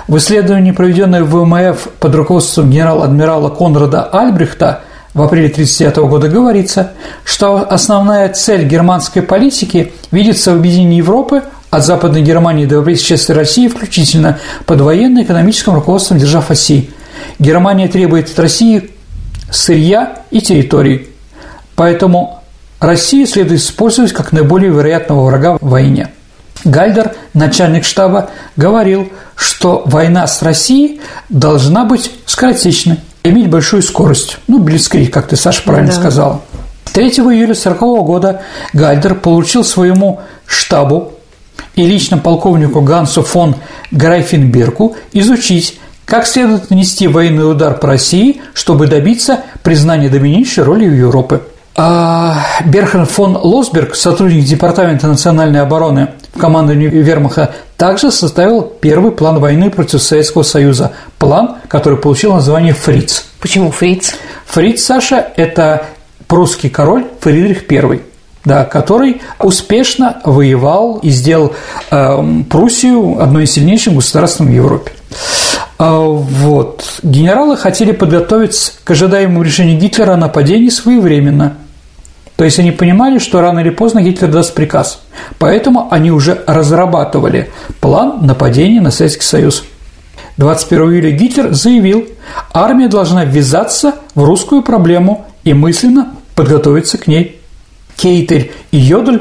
В 0.07 0.17
исследовании, 0.17 0.71
проведенном 0.71 1.25
в 1.25 1.31
ВМФ 1.31 1.89
под 1.99 2.15
руководством 2.15 2.71
генерал-адмирала 2.71 3.49
Конрада 3.51 4.05
Альбрехта 4.05 4.83
в 5.15 5.23
апреле 5.23 5.49
1939 5.49 6.09
года 6.09 6.29
говорится, 6.29 6.93
что 7.25 7.67
основная 7.69 8.29
цель 8.29 8.65
германской 8.65 9.23
политики 9.23 9.93
видится 10.11 10.53
в 10.53 10.57
объединении 10.57 10.99
Европы 10.99 11.43
от 11.71 11.85
Западной 11.85 12.23
Германии 12.23 12.67
до 12.67 12.77
Европейской 12.77 13.33
России 13.33 13.69
включительно 13.69 14.39
под 14.67 14.81
военно-экономическим 14.81 15.75
руководством 15.75 16.19
держав 16.19 16.51
оси. 16.51 16.91
Германия 17.39 17.89
требует 17.89 18.31
от 18.31 18.39
России 18.39 18.91
сырья 19.51 20.23
и 20.31 20.41
территорий. 20.41 21.09
Поэтому 21.75 22.43
Россию 22.79 23.27
следует 23.27 23.61
использовать 23.61 24.13
как 24.13 24.33
наиболее 24.33 24.71
вероятного 24.71 25.25
врага 25.27 25.59
в 25.61 25.69
войне. 25.69 26.11
Гальдер, 26.65 27.15
начальник 27.35 27.85
штаба, 27.85 28.31
говорил, 28.57 29.11
что 29.35 29.83
война 29.87 30.27
с 30.27 30.43
Россией 30.43 31.01
должна 31.29 31.85
быть 31.85 32.11
скоротечной, 32.27 32.99
иметь 33.25 33.49
большую 33.49 33.83
скорость. 33.83 34.39
Ну, 34.47 34.59
блицкрик, 34.59 35.13
как 35.13 35.29
ты, 35.29 35.37
Саша, 35.37 35.63
правильно 35.63 35.93
да. 35.93 35.99
сказала. 35.99 36.41
3 36.93 37.07
июля 37.07 37.53
1940 37.53 38.07
года 38.07 38.43
Гальдер 38.73 39.15
получил 39.15 39.65
своему 39.65 40.21
штабу 40.47 41.13
и 41.75 41.87
лично 41.87 42.19
полковнику 42.19 42.81
Гансу 42.81 43.23
фон 43.23 43.55
Грайфенберку 43.91 44.97
изучить, 45.13 45.79
как 46.05 46.27
следует 46.27 46.71
нанести 46.71 47.07
военный 47.07 47.49
удар 47.49 47.75
по 47.79 47.89
России, 47.89 48.43
чтобы 48.55 48.87
добиться 48.87 49.41
признания 49.63 50.09
доминирующей 50.09 50.63
роли 50.63 50.89
в 50.89 50.95
Европе. 50.95 51.41
А 51.77 52.45
Берхан 52.65 53.07
фон 53.07 53.37
Лосберг, 53.37 53.95
сотрудник 53.95 54.45
Департамента 54.45 55.07
национальной 55.07 55.61
обороны 55.61 56.09
в 56.35 56.39
командовании 56.39 56.89
Вермаха, 56.89 57.53
также 57.77 58.11
составил 58.11 58.63
первый 58.63 59.13
план 59.13 59.41
войны 59.41 59.71
против 59.71 60.03
Советского 60.03 60.43
Союза. 60.43 60.93
План, 61.19 61.57
который 61.69 61.99
получил 61.99 62.35
название 62.35 62.75
«Фриц». 62.75 63.25
Почему 63.41 63.71
«Фриц»? 63.71 64.15
Фриц, 64.47 64.83
Саша, 64.83 65.27
это 65.37 65.87
прусский 66.27 66.71
король 66.71 67.07
Фридрих 67.21 67.71
I 67.71 68.01
да, 68.45 68.65
который 68.65 69.21
успешно 69.39 70.21
воевал 70.25 70.99
и 71.03 71.11
сделал 71.11 71.55
э, 71.91 72.43
Пруссию 72.49 73.21
одной 73.21 73.45
из 73.45 73.53
сильнейших 73.53 73.95
государств 73.95 74.41
в 74.41 74.49
Европе. 74.49 74.93
Э, 75.79 75.89
вот. 75.89 77.01
Генералы 77.03 77.57
хотели 77.57 77.93
подготовиться 77.93 78.73
к 78.85 78.91
ожидаемому 78.91 79.43
решению 79.43 79.79
Гитлера 79.79 80.13
о 80.13 80.17
нападении 80.17 80.71
своевременно. 80.71 81.57
То 82.41 82.45
есть 82.45 82.59
они 82.59 82.71
понимали, 82.71 83.19
что 83.19 83.43
рано 83.43 83.59
или 83.59 83.69
поздно 83.69 84.01
Гитлер 84.01 84.31
даст 84.31 84.55
приказ. 84.55 85.03
Поэтому 85.39 85.89
они 85.91 86.11
уже 86.11 86.43
разрабатывали 86.47 87.51
план 87.83 88.25
нападения 88.25 88.81
на 88.81 88.91
Советский 88.91 89.27
Союз. 89.27 89.65
21 90.39 90.85
июля 90.91 91.11
Гитлер 91.11 91.53
заявил, 91.53 92.09
армия 92.55 92.89
должна 92.89 93.27
ввязаться 93.27 93.97
в 94.15 94.25
русскую 94.25 94.63
проблему 94.63 95.27
и 95.45 95.53
мысленно 95.53 96.15
подготовиться 96.35 96.97
к 96.97 97.09
ней– 97.09 97.41
Кейтель 97.97 98.53
и 98.71 98.79
Йодль, 98.79 99.21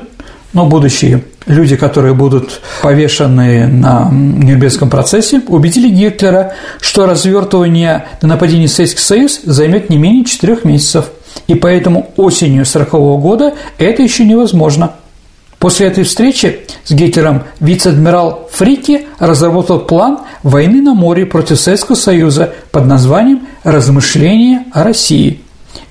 но 0.53 0.65
будущие 0.65 1.25
люди, 1.45 1.75
которые 1.75 2.13
будут 2.13 2.61
повешены 2.81 3.67
на 3.67 4.09
Нюрнбергском 4.09 4.89
процессе, 4.89 5.41
убедили 5.45 5.89
Гитлера, 5.89 6.53
что 6.79 7.05
развертывание 7.05 8.07
на 8.21 8.29
нападение 8.29 8.67
на 8.67 8.73
Советский 8.73 9.01
Союз 9.01 9.41
займет 9.43 9.89
не 9.89 9.97
менее 9.97 10.23
четырех 10.23 10.63
месяцев, 10.63 11.09
и 11.47 11.55
поэтому 11.55 12.11
осенью 12.17 12.61
1940 12.61 13.21
года 13.21 13.53
это 13.77 14.01
еще 14.01 14.25
невозможно. 14.25 14.93
После 15.59 15.87
этой 15.87 16.05
встречи 16.05 16.61
с 16.85 16.91
Гитлером 16.91 17.43
вице-адмирал 17.59 18.49
Фрики 18.53 19.07
разработал 19.19 19.79
план 19.79 20.19
войны 20.41 20.81
на 20.81 20.93
море 20.93 21.25
против 21.25 21.59
Советского 21.59 21.95
Союза 21.95 22.53
под 22.71 22.85
названием 22.85 23.47
«Размышления 23.63 24.65
о 24.71 24.83
России», 24.83 25.41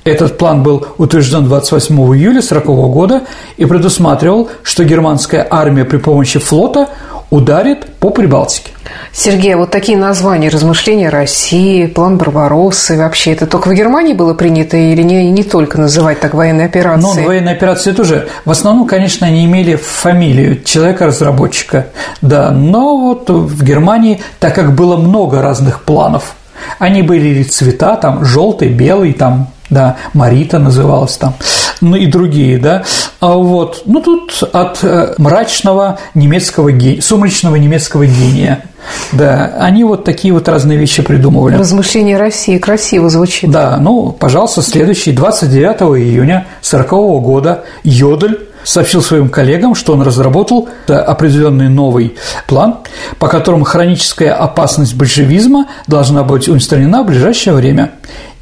этот 0.04 0.38
план 0.38 0.62
был 0.62 0.86
утвержден 0.96 1.44
28 1.44 1.94
июля 1.94 2.38
1940 2.38 2.66
года 2.92 3.22
и 3.56 3.66
предусматривал, 3.66 4.48
что 4.62 4.84
германская 4.84 5.46
армия 5.48 5.84
при 5.84 5.98
помощи 5.98 6.38
флота 6.38 6.88
ударит 7.30 7.86
по 7.96 8.10
Прибалтике. 8.10 8.70
Сергей, 9.12 9.54
а 9.54 9.58
вот 9.58 9.70
такие 9.70 9.98
названия 9.98 10.48
«Размышления 10.48 11.10
России», 11.10 11.86
«План 11.86 12.16
Барбароссы» 12.16 12.96
вообще 12.96 13.32
это 13.32 13.46
только 13.46 13.68
в 13.68 13.74
Германии 13.74 14.14
было 14.14 14.34
принято 14.34 14.76
или 14.76 15.02
не, 15.02 15.30
не 15.30 15.42
только 15.42 15.78
называть 15.78 16.20
так 16.20 16.34
военные 16.34 16.66
операции? 16.66 17.20
Ну, 17.20 17.26
военные 17.26 17.54
операции 17.54 17.92
тоже. 17.92 18.28
В 18.44 18.50
основном, 18.50 18.86
конечно, 18.86 19.26
они 19.26 19.44
имели 19.44 19.76
фамилию 19.76 20.62
человека-разработчика, 20.62 21.88
да, 22.22 22.50
но 22.50 22.96
вот 22.96 23.28
в 23.28 23.62
Германии, 23.62 24.22
так 24.40 24.54
как 24.54 24.74
было 24.74 24.96
много 24.96 25.42
разных 25.42 25.82
планов, 25.82 26.34
они 26.78 27.02
были 27.02 27.42
цвета, 27.42 27.96
там, 27.96 28.24
желтый, 28.24 28.68
белый, 28.68 29.12
там, 29.12 29.48
да, 29.70 29.96
Марита 30.14 30.58
называлась 30.58 31.16
там, 31.16 31.34
ну 31.80 31.96
и 31.96 32.06
другие, 32.06 32.58
да, 32.58 32.84
а 33.20 33.34
вот, 33.34 33.82
ну 33.86 34.00
тут 34.00 34.42
от 34.52 34.78
э, 34.82 35.14
мрачного 35.18 35.98
немецкого 36.14 36.72
гения, 36.72 37.00
сумрачного 37.00 37.56
немецкого 37.56 38.06
гения, 38.06 38.64
да, 39.12 39.54
они 39.58 39.84
вот 39.84 40.04
такие 40.04 40.32
вот 40.32 40.48
разные 40.48 40.78
вещи 40.78 41.02
придумывали. 41.02 41.56
Размышления 41.56 42.16
России 42.16 42.58
красиво 42.58 43.08
звучит. 43.10 43.50
Да, 43.50 43.76
ну, 43.80 44.12
пожалуйста, 44.12 44.62
следующий, 44.62 45.12
29 45.12 45.98
июня 45.98 46.46
40 46.62 46.90
года 47.22 47.64
Йодль 47.84 48.48
сообщил 48.64 49.02
своим 49.02 49.28
коллегам, 49.28 49.74
что 49.74 49.94
он 49.94 50.02
разработал 50.02 50.68
определенный 50.86 51.68
новый 51.68 52.16
план, 52.46 52.78
по 53.18 53.28
которому 53.28 53.64
хроническая 53.64 54.34
опасность 54.34 54.94
большевизма 54.94 55.68
должна 55.86 56.22
быть 56.22 56.48
устранена 56.48 57.02
в 57.02 57.06
ближайшее 57.06 57.54
время. 57.54 57.92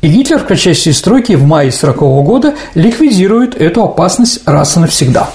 И 0.02 0.08
Гитлер 0.08 0.38
в 0.38 0.44
кратчайшие 0.44 0.92
строки 0.92 1.32
в 1.32 1.44
мае 1.44 1.68
1940 1.68 2.24
года 2.24 2.54
ликвидирует 2.74 3.54
эту 3.60 3.84
опасность 3.84 4.40
раз 4.46 4.76
и 4.76 4.80
навсегда. 4.80 5.30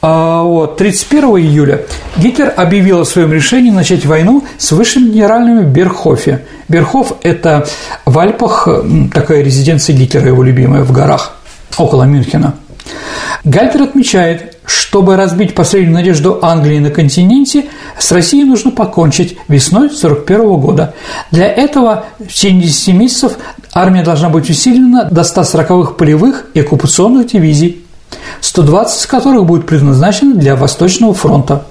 А 0.00 0.42
вот 0.42 0.76
31 0.76 1.24
июля 1.38 1.82
Гитлер 2.16 2.52
объявил 2.56 3.00
о 3.00 3.04
своем 3.04 3.32
решении 3.32 3.70
начать 3.70 4.06
войну 4.06 4.44
с 4.56 4.70
высшими 4.72 5.10
генеральными 5.10 5.64
Берхофе. 5.64 6.44
Берхоф– 6.68 7.14
это 7.22 7.66
в 8.04 8.18
Альпах 8.18 8.68
такая 9.12 9.42
резиденция 9.42 9.96
Гитлера, 9.96 10.28
его 10.28 10.42
любимая, 10.42 10.84
в 10.84 10.92
горах, 10.92 11.36
около 11.76 12.04
Мюнхена– 12.04 12.54
Гальтер 13.44 13.82
отмечает, 13.82 14.56
чтобы 14.64 15.16
разбить 15.16 15.54
последнюю 15.54 15.94
надежду 15.94 16.38
Англии 16.42 16.78
на 16.78 16.90
континенте, 16.90 17.66
с 17.98 18.12
Россией 18.12 18.44
нужно 18.44 18.70
покончить 18.70 19.38
весной 19.48 19.86
1941 19.86 20.60
года. 20.60 20.94
Для 21.30 21.46
этого 21.46 22.04
в 22.18 22.28
течение 22.28 22.64
10 22.64 22.94
месяцев 22.94 23.38
армия 23.72 24.02
должна 24.02 24.28
быть 24.28 24.50
усилена 24.50 25.04
до 25.04 25.22
140-х 25.22 25.92
полевых 25.92 26.46
и 26.54 26.60
оккупационных 26.60 27.28
дивизий, 27.28 27.84
120 28.40 29.00
из 29.00 29.06
которых 29.06 29.46
будут 29.46 29.66
предназначены 29.66 30.34
для 30.34 30.56
Восточного 30.56 31.14
фронта. 31.14 31.64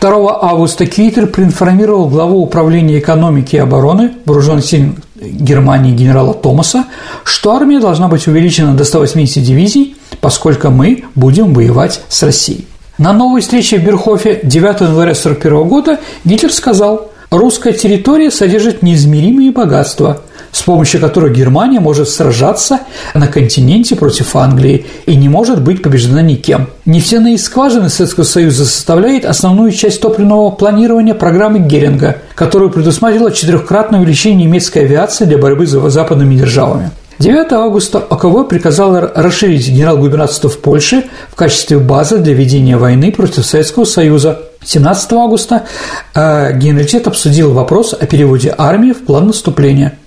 2 0.00 0.42
августа 0.42 0.86
Кейтер 0.86 1.26
проинформировал 1.26 2.08
главу 2.08 2.42
управления 2.42 3.00
экономики 3.00 3.56
и 3.56 3.58
обороны 3.58 4.12
вооруженных 4.24 4.64
сил 4.64 4.94
Германии 5.20 5.92
генерала 5.92 6.34
Томаса, 6.34 6.86
что 7.24 7.56
армия 7.56 7.80
должна 7.80 8.08
быть 8.08 8.26
увеличена 8.26 8.74
до 8.74 8.84
180 8.84 9.42
дивизий, 9.42 9.96
поскольку 10.20 10.70
мы 10.70 11.04
будем 11.14 11.52
воевать 11.54 12.00
с 12.08 12.22
Россией. 12.22 12.66
На 12.98 13.12
новой 13.12 13.40
встрече 13.40 13.78
в 13.78 13.84
Берхофе 13.84 14.40
9 14.42 14.80
января 14.80 15.12
1941 15.12 15.68
года 15.68 16.00
Гитлер 16.24 16.52
сказал, 16.52 17.10
«Русская 17.30 17.72
территория 17.72 18.30
содержит 18.30 18.82
неизмеримые 18.82 19.52
богатства. 19.52 20.22
С 20.58 20.62
помощью 20.62 21.00
которой 21.00 21.32
Германия 21.32 21.78
может 21.78 22.08
сражаться 22.08 22.80
на 23.14 23.28
континенте 23.28 23.94
против 23.94 24.34
Англии 24.34 24.86
и 25.06 25.14
не 25.14 25.28
может 25.28 25.62
быть 25.62 25.82
побеждена 25.82 26.20
никем. 26.20 26.68
Нефтяные 26.84 27.38
скважины 27.38 27.88
Советского 27.88 28.24
Союза 28.24 28.64
составляют 28.64 29.24
основную 29.24 29.70
часть 29.70 30.00
топливного 30.00 30.50
планирования 30.50 31.14
программы 31.14 31.60
Геринга, 31.60 32.16
которая 32.34 32.70
предусматривала 32.70 33.30
четырехкратное 33.30 34.00
увеличение 34.00 34.46
немецкой 34.46 34.80
авиации 34.80 35.26
для 35.26 35.38
борьбы 35.38 35.64
с 35.64 35.70
западными 35.70 36.34
державами. 36.34 36.90
9 37.20 37.52
августа 37.52 37.98
ОКВ 37.98 38.48
приказало 38.48 39.12
расширить 39.14 39.68
генерал-губернаторство 39.68 40.50
в 40.50 40.58
Польше 40.58 41.04
в 41.30 41.36
качестве 41.36 41.78
базы 41.78 42.18
для 42.18 42.34
ведения 42.34 42.76
войны 42.76 43.12
против 43.12 43.46
Советского 43.46 43.84
Союза. 43.84 44.40
17 44.64 45.12
августа 45.12 45.66
э, 46.14 46.56
Генералитет 46.58 47.06
обсудил 47.06 47.52
вопрос 47.52 47.92
о 47.92 48.06
переводе 48.06 48.52
армии 48.58 48.92
в 48.92 49.04
план 49.04 49.28
наступления. 49.28 49.98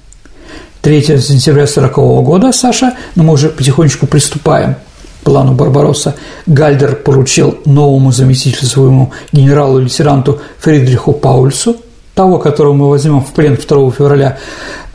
3 0.82 1.02
сентября 1.02 1.64
1940 1.64 1.96
года, 2.26 2.52
Саша, 2.52 2.96
но 3.16 3.24
мы 3.24 3.34
уже 3.34 3.50
потихонечку 3.50 4.08
приступаем 4.08 4.76
к 5.22 5.26
плану 5.26 5.54
Барбаросса, 5.54 6.16
Гальдер 6.48 6.96
поручил 6.96 7.60
новому 7.66 8.12
заместителю 8.12 8.68
своему 8.68 9.12
генералу-лейтенанту 9.32 10.42
Фридриху 10.60 11.14
Паульсу, 11.14 11.78
того, 12.16 12.40
которого 12.40 12.74
мы 12.74 12.90
возьмем 12.90 13.22
в 13.22 13.32
плен 13.32 13.56
2 13.56 13.92
февраля 13.92 14.38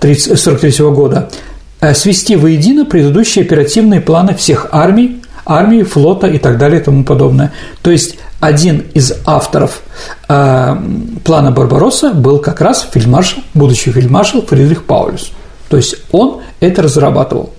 1943 0.01 0.91
года, 0.91 1.29
Э, 1.81 1.95
свести 1.95 2.37
воедино 2.37 2.87
предыдущие 2.87 3.45
оперативные 3.45 4.01
планы 4.01 4.35
всех 4.35 4.69
армий, 4.73 5.23
армии, 5.45 5.83
флота 5.83 6.27
и 6.27 6.39
так 6.39 6.59
далее 6.59 6.81
и 6.81 6.83
тому 6.83 7.05
подобное. 7.05 7.53
То 7.83 7.91
есть 7.91 8.17
один 8.41 8.85
из 8.95 9.13
авторов 9.27 9.83
э, 10.29 10.77
плана 11.25 11.53
Барбаросса 11.53 12.13
был 12.13 12.39
как 12.39 12.61
раз 12.61 12.89
фельдмаршал, 12.91 13.43
будущий 13.53 13.93
фельдмаршал 13.93 14.43
Фридрих 14.43 14.85
Паулюс. 14.85 15.33
То 15.69 15.77
есть 15.77 15.97
он 16.13 16.41
это 16.61 16.83
разрабатывал. 16.83 17.51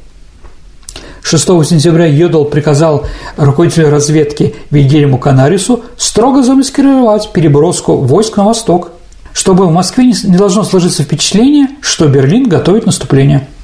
6 1.23 1.43
сентября 1.65 2.05
Йодал 2.05 2.45
приказал 2.45 3.05
руководителю 3.35 3.89
разведки 3.89 4.55
Вильгельму 4.71 5.17
Канарису 5.17 5.83
строго 5.97 6.41
замаскировать 6.41 7.33
переброску 7.33 7.97
войск 7.97 8.37
на 8.37 8.45
восток, 8.45 8.91
чтобы 9.33 9.67
в 9.67 9.71
Москве 9.71 10.05
не 10.05 10.37
должно 10.37 10.63
сложиться 10.63 11.03
впечатление, 11.03 11.67
что 11.81 12.07
Берлин 12.07 12.47
готовит 12.47 12.85
наступление– 12.85 13.47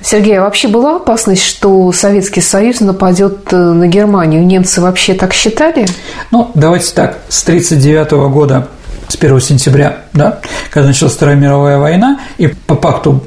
Сергей, 0.00 0.38
а 0.38 0.42
вообще 0.42 0.68
была 0.68 0.96
опасность, 0.96 1.42
что 1.42 1.92
Советский 1.92 2.40
Союз 2.40 2.80
нападет 2.80 3.52
э, 3.52 3.56
на 3.56 3.86
Германию? 3.86 4.44
Немцы 4.44 4.80
вообще 4.80 5.14
так 5.14 5.32
считали? 5.32 5.86
Ну, 6.30 6.50
давайте 6.54 6.92
так. 6.94 7.18
С 7.28 7.42
1939 7.42 8.32
года, 8.32 8.68
с 9.08 9.16
1 9.16 9.40
сентября, 9.40 9.98
да, 10.12 10.40
когда 10.70 10.88
началась 10.88 11.14
Вторая 11.14 11.36
мировая 11.36 11.78
война, 11.78 12.20
и 12.38 12.48
по 12.48 12.74
пакту 12.74 13.22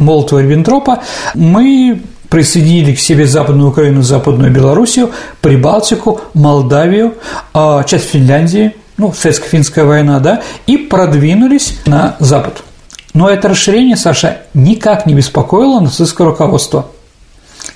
Молотова-Риббентропа 0.00 1.02
мы 1.34 2.02
присоединили 2.28 2.94
к 2.94 2.98
себе 2.98 3.26
Западную 3.26 3.70
Украину, 3.70 4.02
Западную 4.02 4.52
Белоруссию, 4.52 5.10
Прибалтику, 5.40 6.20
Молдавию, 6.34 7.14
а, 7.54 7.84
часть 7.84 8.10
Финляндии, 8.10 8.74
ну, 8.96 9.12
советско-финская 9.12 9.84
война, 9.84 10.18
да, 10.18 10.42
и 10.66 10.76
продвинулись 10.76 11.78
на 11.86 12.16
запад– 12.18 12.62
но 13.14 13.28
это 13.28 13.48
расширение, 13.48 13.96
Саша, 13.96 14.38
никак 14.54 15.06
не 15.06 15.14
беспокоило 15.14 15.80
нацистское 15.80 16.26
руководство. 16.26 16.86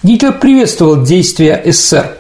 Гитлер 0.03 0.33
приветствовал 0.33 1.03
действия 1.03 1.61
СССР, 1.65 2.19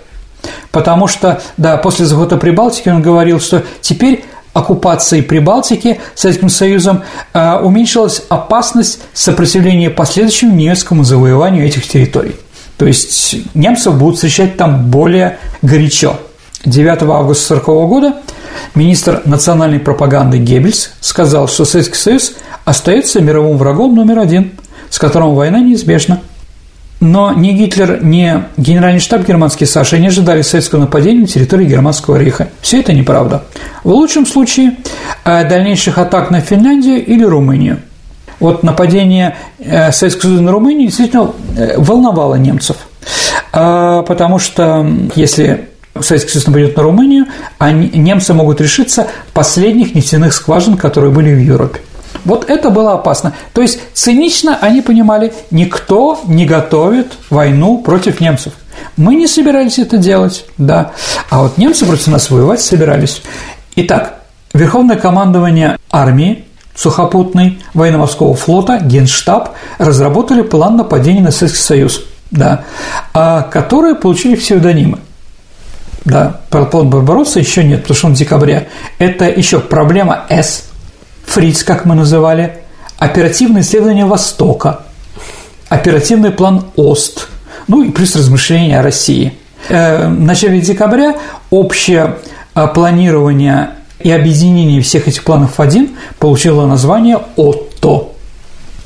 потому 0.73 1.06
что, 1.06 1.40
да, 1.56 1.76
после 1.76 2.06
захвата 2.06 2.37
Прибалтики 2.37 2.88
он 2.88 3.02
говорил, 3.02 3.40
что 3.40 3.62
теперь 3.80 4.25
оккупацией 4.54 5.23
Прибалтики 5.23 6.00
Советским 6.14 6.49
Союзом 6.49 7.02
э, 7.34 7.58
уменьшилась 7.61 8.23
опасность 8.30 9.00
сопротивления 9.12 9.90
последующему 9.90 10.54
немецкому 10.54 11.04
завоеванию 11.04 11.66
этих 11.66 11.87
территорий. 11.87 12.37
То 12.78 12.87
есть 12.87 13.37
немцев 13.54 13.99
будут 13.99 14.16
встречать 14.16 14.56
там 14.56 14.90
более 14.90 15.38
горячо. 15.61 16.18
9 16.64 16.88
августа 17.02 17.54
1940 17.54 17.88
года 17.88 18.14
министр 18.75 19.23
национальной 19.26 19.80
пропаганды 19.80 20.38
Геббельс 20.38 20.92
сказал, 21.00 21.49
что 21.49 21.64
Советский 21.64 21.96
Союз 21.96 22.32
остается 22.64 23.20
мировым 23.20 23.58
врагом 23.58 23.94
номер 23.94 24.20
один, 24.20 24.52
с 24.88 24.99
которым 24.99 25.34
война 25.34 25.61
неизбежна. 25.61 26.20
Но 27.04 27.34
ни 27.34 27.52
Гитлер, 27.52 28.02
ни 28.02 28.44
генеральный 28.56 28.99
штаб 28.99 29.26
германский 29.28 29.66
Саша 29.66 29.99
не 29.99 30.06
ожидали 30.06 30.40
советского 30.40 30.80
нападения 30.80 31.20
на 31.20 31.26
территории 31.26 31.66
Германского 31.66 32.16
рейха. 32.16 32.49
Все 32.62 32.80
это 32.80 32.94
неправда. 32.94 33.44
В 33.83 33.90
лучшем 33.90 34.24
случае 34.24 34.79
э, 35.26 35.46
дальнейших 35.46 35.98
атак 35.98 36.31
на 36.31 36.40
Финляндию 36.40 37.05
или 37.05 37.22
Румынию. 37.22 37.81
Вот 38.40 38.62
нападение 38.62 39.37
э, 39.59 39.92
Советского 39.92 40.31
Союза 40.31 40.42
на 40.44 40.52
Румынию 40.52 40.87
действительно 40.87 41.33
э, 41.59 41.74
волновало 41.76 42.37
немцев. 42.37 42.76
Потому 43.52 44.38
что 44.38 44.85
если 45.14 45.68
Советский 46.00 46.31
Союз 46.33 46.46
нападет 46.46 46.76
на 46.76 46.83
Румынию, 46.83 47.26
они, 47.59 47.90
немцы 47.90 48.33
могут 48.33 48.62
решиться 48.62 49.09
последних 49.35 49.94
нефтяных 49.94 50.33
скважин, 50.33 50.79
которые 50.79 51.12
были 51.12 51.35
в 51.35 51.38
Европе. 51.38 51.81
Вот 52.24 52.48
это 52.48 52.70
было 52.70 52.94
опасно. 52.94 53.35
То 53.53 53.62
есть 53.62 53.81
цинично 53.92 54.59
они 54.61 54.81
понимали, 54.81 55.33
никто 55.50 56.20
не 56.27 56.46
готовит 56.46 57.12
войну 57.31 57.79
против 57.79 58.20
немцев. 58.20 58.53
Мы 58.96 59.14
не 59.14 59.27
собирались 59.27 59.79
это 59.79 59.98
делать, 59.98 60.46
да. 60.59 60.92
А 61.31 61.42
вот 61.42 61.59
немцы 61.59 61.87
против 61.87 62.09
нас 62.09 62.31
воевать 62.31 62.61
собирались. 62.61 63.22
Итак, 63.77 64.20
Верховное 64.55 64.96
командование 64.96 65.79
армии 65.90 66.44
сухопутной 66.77 67.61
военно-морского 67.74 68.35
флота, 68.35 68.79
Генштаб 68.79 69.50
разработали 69.79 70.42
план 70.42 70.77
нападения 70.77 71.22
на 71.22 71.33
Советский 71.33 71.62
Союз, 71.62 72.05
да, 72.31 72.64
а, 73.12 73.42
которые 73.42 73.96
получили 73.96 74.37
псевдонимы. 74.37 74.98
Да, 76.05 76.40
план 76.50 76.88
Барбаросса 76.88 77.40
еще 77.40 77.64
нет, 77.64 77.83
потому 77.83 77.96
что 77.96 78.07
он 78.09 78.14
в 78.14 78.18
декабре. 78.18 78.68
Это 78.98 79.24
еще 79.24 79.59
проблема 79.59 80.24
С, 80.29 80.70
Фриц, 81.26 81.64
как 81.64 81.84
мы 81.84 81.94
называли, 81.94 82.58
оперативное 82.98 83.62
исследование 83.62 84.06
Востока, 84.06 84.82
оперативный 85.68 86.30
план 86.30 86.66
ОСТ, 86.76 87.28
ну 87.68 87.82
и 87.82 87.90
плюс 87.90 88.14
размышления 88.16 88.80
о 88.80 88.82
России. 88.82 89.34
Э, 89.68 90.08
в 90.08 90.20
начале 90.20 90.60
декабря 90.60 91.16
общее 91.50 92.18
э, 92.54 92.66
планирование 92.68 93.70
и 94.00 94.10
объединение 94.10 94.82
всех 94.82 95.08
этих 95.08 95.24
планов 95.24 95.58
в 95.58 95.62
один 95.62 95.90
получило 96.18 96.66
название 96.66 97.18
ОТО. 97.37 98.10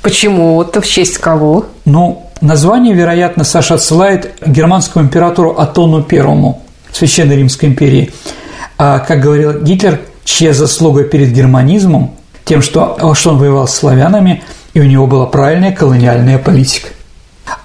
Почему 0.02 0.56
ОТО? 0.58 0.80
В 0.80 0.86
честь 0.86 1.18
кого? 1.18 1.66
Ну, 1.84 2.26
название, 2.40 2.94
вероятно, 2.94 3.44
Саша 3.44 3.74
отсылает 3.74 4.34
германскому 4.46 5.04
императору 5.04 5.58
Атону 5.58 6.02
Первому 6.02 6.62
Священной 6.92 7.36
Римской 7.36 7.68
империи. 7.68 8.12
А, 8.78 9.00
как 9.00 9.20
говорил 9.20 9.60
Гитлер, 9.60 10.00
чья 10.24 10.52
заслуга 10.52 11.02
перед 11.02 11.32
германизмом 11.32 12.14
тем, 12.48 12.62
что, 12.62 13.14
что 13.14 13.30
он 13.30 13.38
воевал 13.38 13.68
с 13.68 13.74
славянами, 13.74 14.42
и 14.72 14.80
у 14.80 14.84
него 14.84 15.06
была 15.06 15.26
правильная 15.26 15.72
колониальная 15.72 16.38
политика. 16.38 16.88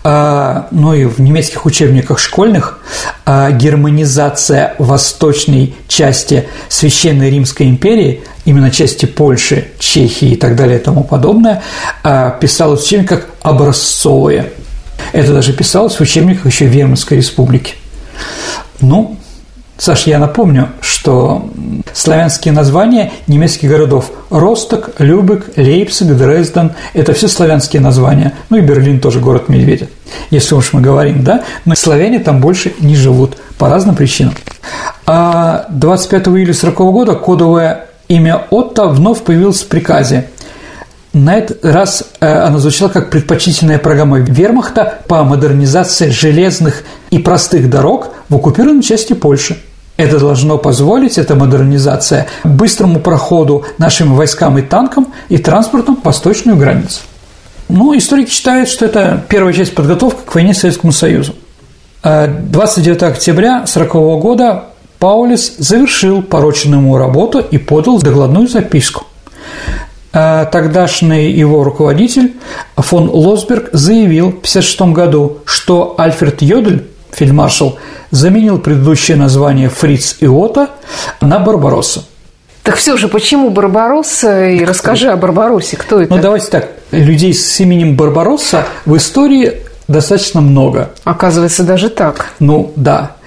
А, 0.04 0.68
ну 0.72 0.94
и 0.94 1.06
в 1.06 1.20
немецких 1.20 1.66
учебниках 1.66 2.20
школьных 2.20 2.80
а, 3.26 3.52
германизация 3.52 4.76
восточной 4.78 5.76
части 5.88 6.48
Священной 6.68 7.30
Римской 7.30 7.68
империи, 7.68 8.24
именно 8.46 8.72
части 8.72 9.06
Польши, 9.06 9.70
Чехии 9.80 10.32
и 10.32 10.36
так 10.36 10.56
далее 10.56 10.80
и 10.80 10.82
тому 10.82 11.04
подобное, 11.04 11.64
а, 12.04 12.32
писалось 12.32 12.82
в 12.82 12.84
учебниках 12.86 13.28
образцовое. 13.42 14.52
Это 15.14 15.34
даже 15.34 15.54
писалось 15.54 15.96
в 15.96 16.02
учебниках 16.02 16.46
еще 16.46 16.66
Верманской 16.66 17.18
республики. 17.18 17.76
Ну, 18.82 19.18
Саш, 19.84 20.08
я 20.08 20.18
напомню, 20.18 20.70
что 20.80 21.50
славянские 21.94 22.54
названия 22.54 23.12
немецких 23.28 23.70
городов– 23.70 24.12
Росток, 24.30 24.92
Любек, 25.00 25.58
Лейпциг, 25.58 26.08
Дрезден– 26.16 26.72
это 26.94 27.12
все 27.12 27.28
славянские 27.28 27.82
названия. 27.82 28.32
Ну 28.50 28.56
и 28.56 28.62
Берлин 28.62 29.02
тоже 29.02 29.20
город 29.20 29.50
медведя, 29.50 29.88
если 30.30 30.56
уж 30.56 30.72
мы 30.72 30.80
говорим, 30.80 31.26
да? 31.26 31.44
Но 31.66 31.76
славяне 31.76 32.20
там 32.20 32.40
больше 32.40 32.72
не 32.80 32.96
живут 32.96 33.36
по 33.58 33.68
разным 33.68 33.94
причинам. 33.94 34.36
А 35.06 35.66
25 35.68 36.28
июля 36.28 36.44
1940 36.54 36.78
года 36.94 37.16
кодовое 37.16 37.88
имя 38.08 38.46
Отто 38.52 38.88
вновь 38.88 39.22
появилось 39.22 39.64
в 39.64 39.68
приказе. 39.68 40.30
На 41.12 41.36
этот 41.36 41.66
раз 41.66 42.06
э, 42.22 42.26
оно 42.26 42.60
звучало 42.60 42.88
как 42.88 43.10
предпочтительная 43.10 43.80
программа 43.80 44.20
вермахта 44.20 45.00
по 45.10 45.26
модернизации 45.26 46.10
железных 46.10 46.84
и 47.10 47.18
простых 47.18 47.70
дорог 47.70 48.12
в 48.30 48.36
оккупированной 48.38 48.82
части 48.82 49.12
Польши– 49.12 49.58
это 49.98 50.20
должно 50.20 50.58
позволить, 50.58 51.18
эта 51.18 51.36
модернизация, 51.36 52.28
быстрому 52.44 53.00
проходу 53.00 53.66
нашим 53.78 54.16
войскам 54.16 54.58
и 54.58 54.62
танкам 54.62 55.08
и 55.30 55.38
транспортом 55.38 56.00
восточную 56.04 56.58
границу. 56.58 57.02
Ну, 57.70 57.96
историки 57.98 58.32
считают, 58.32 58.70
что 58.70 58.86
это 58.86 59.24
первая 59.30 59.54
часть 59.54 59.76
подготовки 59.76 60.20
к 60.26 60.36
войне 60.36 60.54
с 60.54 60.60
Советскому 60.60 60.92
Союзу. 60.92 61.34
29 62.04 63.02
октября 63.04 63.58
1940 63.58 64.22
года 64.22 64.64
Паулис 65.00 65.56
завершил 65.58 66.22
порученную 66.22 66.82
ему 66.82 66.98
работу 66.98 67.40
и 67.40 67.58
подал 67.58 68.00
докладную 68.00 68.48
записку. 68.48 69.06
а, 70.12 70.46
тогдашний 70.46 71.32
его 71.32 71.64
руководитель 71.64 72.36
фон 72.78 73.10
Лосберг 73.10 73.70
заявил 73.72 74.28
в 74.28 74.40
1956 74.40 74.94
году, 74.94 75.40
что 75.46 75.96
Альфред 75.98 76.42
Йодель, 76.42 76.88
фельдмаршал, 77.16 77.78
заменил 78.12 78.60
предыдущее 78.60 79.18
название 79.18 79.70
Фриц 79.70 80.18
Иота 80.20 80.70
на 81.22 81.40
Барбаросса. 81.40 82.06
Так 82.64 82.76
все 82.76 82.96
же, 82.96 83.10
почему 83.10 83.50
Барбаросса? 83.50 84.50
И 84.50 84.64
расскажи 84.64 85.10
о 85.10 85.18
Барбароссе. 85.18 85.76
Кто 85.76 86.02
это? 86.02 86.14
Ну, 86.16 86.22
давайте 86.22 86.48
так. 86.48 86.70
Людей 86.92 87.34
с 87.34 87.60
именем 87.60 87.98
Барбаросса 87.98 88.66
в 88.86 88.96
истории 88.96 89.64
достаточно 89.88 90.40
много. 90.40 90.92
Оказывается, 91.04 91.64
даже 91.64 91.90
так. 91.90 92.28
Ну, 92.40 92.72
да. 92.78 93.18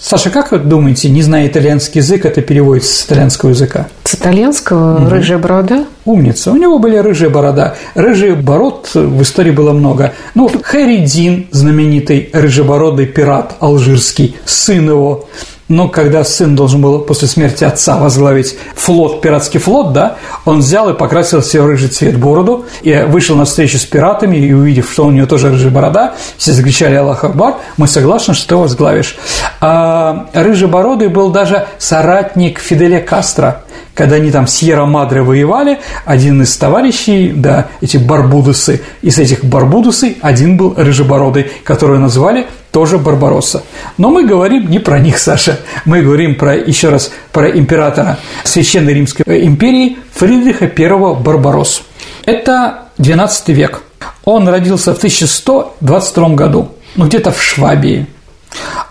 Саша, 0.00 0.30
как 0.30 0.50
вы 0.50 0.58
думаете, 0.58 1.10
не 1.10 1.22
зная 1.22 1.46
итальянский 1.46 2.00
язык, 2.00 2.24
это 2.24 2.40
переводится 2.40 2.90
с 2.90 3.06
итальянского 3.06 3.50
языка? 3.50 3.88
С 4.04 4.14
итальянского 4.14 4.96
угу. 4.96 5.10
рыжая 5.10 5.38
борода? 5.38 5.84
Умница. 6.06 6.52
У 6.52 6.56
него 6.56 6.78
были 6.78 6.96
рыжие 6.96 7.28
борода. 7.28 7.76
Рыжий 7.94 8.34
бород 8.34 8.90
в 8.94 9.22
истории 9.22 9.50
было 9.50 9.72
много. 9.72 10.14
Ну, 10.34 10.50
Хэри 10.62 11.04
Дин, 11.04 11.48
знаменитый 11.50 12.30
рыжебородый 12.32 13.06
пират 13.06 13.56
алжирский, 13.60 14.36
сын 14.46 14.88
его, 14.88 15.28
но 15.70 15.88
когда 15.88 16.24
сын 16.24 16.56
должен 16.56 16.82
был 16.82 16.98
после 16.98 17.28
смерти 17.28 17.62
отца 17.62 17.96
возглавить 17.96 18.58
флот, 18.74 19.22
пиратский 19.22 19.60
флот, 19.60 19.92
да, 19.92 20.16
он 20.44 20.58
взял 20.58 20.90
и 20.90 20.94
покрасил 20.94 21.42
себе 21.42 21.64
рыжий 21.64 21.88
цвет 21.88 22.18
бороду, 22.18 22.66
и 22.82 23.04
вышел 23.06 23.36
на 23.36 23.44
встречу 23.44 23.78
с 23.78 23.86
пиратами, 23.86 24.36
и 24.36 24.52
увидев, 24.52 24.90
что 24.92 25.06
у 25.06 25.12
него 25.12 25.26
тоже 25.26 25.48
рыжая 25.48 25.70
борода, 25.70 26.14
все 26.36 26.52
закричали 26.52 26.96
«Аллах 26.96 27.22
Акбар», 27.22 27.54
мы 27.76 27.86
согласны, 27.86 28.34
что 28.34 28.48
ты 28.48 28.56
возглавишь. 28.56 29.16
А 29.60 30.26
рыжебородый 30.34 31.08
был 31.08 31.30
даже 31.30 31.68
соратник 31.78 32.58
Фиделя 32.58 33.00
Кастро, 33.00 33.62
когда 33.94 34.16
они 34.16 34.30
там 34.30 34.46
Сьерра 34.46 34.86
Мадре 34.86 35.22
воевали, 35.22 35.78
один 36.04 36.42
из 36.42 36.56
товарищей, 36.56 37.32
да, 37.34 37.68
эти 37.80 37.96
барбудусы, 37.96 38.82
из 39.02 39.18
этих 39.18 39.44
барбудусей 39.44 40.18
один 40.20 40.56
был 40.56 40.74
рыжебородый, 40.76 41.50
которого 41.64 41.98
назвали 41.98 42.46
тоже 42.72 42.98
Барбаросса. 42.98 43.62
Но 43.98 44.10
мы 44.10 44.24
говорим 44.24 44.70
не 44.70 44.78
про 44.78 44.98
них, 44.98 45.18
Саша. 45.18 45.60
Мы 45.84 46.02
говорим 46.02 46.36
про, 46.36 46.56
еще 46.56 46.88
раз, 46.88 47.10
про 47.32 47.50
императора 47.50 48.18
Священной 48.44 48.94
Римской 48.94 49.44
империи 49.44 49.98
Фридриха 50.14 50.64
I 50.64 51.14
Барбаросу. 51.20 51.82
Это 52.24 52.84
XII 52.98 53.52
век. 53.52 53.82
Он 54.24 54.48
родился 54.48 54.94
в 54.94 54.98
1122 54.98 56.28
году, 56.30 56.72
ну, 56.96 57.06
где-то 57.06 57.32
в 57.32 57.42
Швабии. 57.42 58.06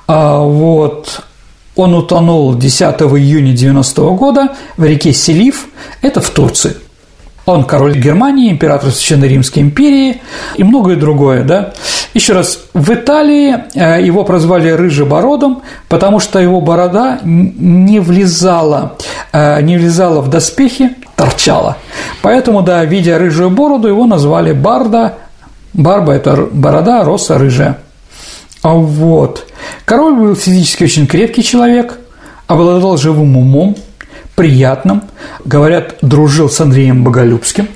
А 0.07 0.39
вот 0.39 1.23
он 1.75 1.93
утонул 1.93 2.55
10 2.55 2.81
июня 3.01 3.53
90 3.53 4.01
года 4.11 4.49
в 4.77 4.83
реке 4.83 5.13
Селив, 5.13 5.67
это 6.01 6.21
в 6.21 6.29
Турции. 6.29 6.75
Он 7.45 7.63
король 7.63 7.97
Германии, 7.97 8.51
император 8.51 8.91
Священной 8.91 9.27
Римской 9.27 9.63
империи 9.63 10.21
и 10.55 10.63
многое 10.63 10.95
другое, 10.95 11.43
да. 11.43 11.73
Еще 12.13 12.33
раз, 12.33 12.59
в 12.73 12.93
Италии 12.93 13.55
э, 13.73 14.03
его 14.03 14.23
прозвали 14.23 14.69
Рыжебородом, 14.69 15.63
потому 15.87 16.19
что 16.19 16.39
его 16.39 16.61
борода 16.61 17.19
не 17.23 17.99
влезала, 17.99 18.97
э, 19.31 19.61
не 19.61 19.77
влезала 19.77 20.21
в 20.21 20.29
доспехи, 20.29 20.95
торчала. 21.15 21.77
Поэтому, 22.21 22.61
да, 22.61 22.85
видя 22.85 23.17
рыжую 23.17 23.49
бороду, 23.49 23.87
его 23.87 24.05
назвали 24.05 24.51
Барда. 24.51 25.15
Барба– 25.73 26.13
это 26.13 26.47
борода, 26.51 27.03
роса 27.03 27.37
рыжая. 27.37 27.77
А 28.61 28.73
вот. 28.73 29.45
Король 29.85 30.15
был 30.15 30.35
физически 30.35 30.83
очень 30.83 31.07
крепкий 31.07 31.43
человек, 31.43 31.97
обладал 32.47 32.97
живым 32.97 33.37
умом, 33.37 33.77
приятным. 34.35 35.03
Говорят, 35.45 35.95
дружил 36.01 36.49
с 36.49 36.59
Андреем 36.59 37.03
Боголюбским, 37.03 37.69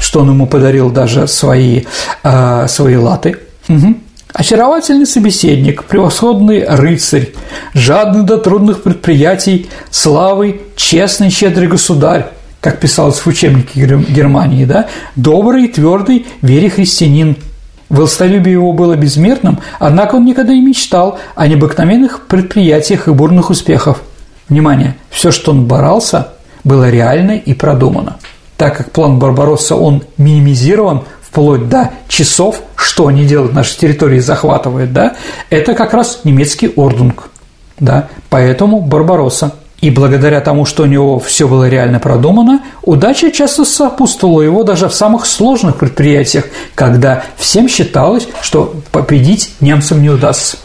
что 0.00 0.20
он 0.20 0.30
ему 0.30 0.46
подарил 0.46 0.90
даже 0.90 1.28
свои, 1.28 1.84
э, 2.22 2.66
свои 2.68 2.96
латы. 2.96 3.36
Угу. 3.68 3.94
Очаровательный 4.32 5.06
собеседник, 5.06 5.84
превосходный 5.84 6.64
рыцарь, 6.66 7.30
жадный 7.72 8.24
до 8.24 8.38
трудных 8.38 8.82
предприятий, 8.82 9.68
славый, 9.90 10.60
честный, 10.74 11.30
щедрый 11.30 11.68
государь, 11.68 12.26
как 12.60 12.80
писалось 12.80 13.20
в 13.20 13.26
учебнике 13.28 13.86
Германии, 14.08 14.64
да, 14.64 14.88
добрый, 15.14 15.68
твердый, 15.68 16.26
вере 16.42 16.68
христианин– 16.68 17.36
Властолюбие 17.94 18.54
его 18.54 18.72
было 18.72 18.96
безмерным, 18.96 19.60
однако 19.78 20.16
он 20.16 20.24
никогда 20.24 20.52
не 20.52 20.60
мечтал 20.60 21.20
о 21.36 21.46
необыкновенных 21.46 22.26
предприятиях 22.26 23.06
и 23.06 23.12
бурных 23.12 23.50
успехах. 23.50 24.00
Внимание, 24.48 24.96
все, 25.10 25.30
что 25.30 25.52
он 25.52 25.66
боролся, 25.66 26.30
было 26.64 26.90
реально 26.90 27.36
и 27.36 27.54
продумано. 27.54 28.16
Так 28.56 28.78
как 28.78 28.90
план 28.90 29.20
Барбаросса, 29.20 29.76
он 29.76 30.02
минимизирован 30.18 31.02
вплоть 31.22 31.68
до 31.68 31.92
часов, 32.08 32.62
что 32.74 33.06
они 33.06 33.26
делают, 33.26 33.54
наши 33.54 33.78
территории 33.78 34.18
захватывают, 34.18 34.92
да, 34.92 35.14
это 35.48 35.74
как 35.74 35.94
раз 35.94 36.22
немецкий 36.24 36.72
ордунг, 36.74 37.30
да, 37.78 38.08
поэтому 38.28 38.80
Барбаросса– 38.80 39.54
и 39.84 39.90
благодаря 39.90 40.40
тому, 40.40 40.64
что 40.64 40.84
у 40.84 40.86
него 40.86 41.18
все 41.18 41.46
было 41.46 41.68
реально 41.68 42.00
продумано, 42.00 42.62
удача 42.80 43.30
часто 43.30 43.66
сопутствовала 43.66 44.40
его 44.40 44.62
даже 44.62 44.88
в 44.88 44.94
самых 44.94 45.26
сложных 45.26 45.76
предприятиях, 45.76 46.46
когда 46.74 47.24
всем 47.36 47.68
считалось, 47.68 48.26
что 48.40 48.76
победить 48.92 49.54
немцам 49.60 50.00
не 50.00 50.08
удастся. 50.08 50.56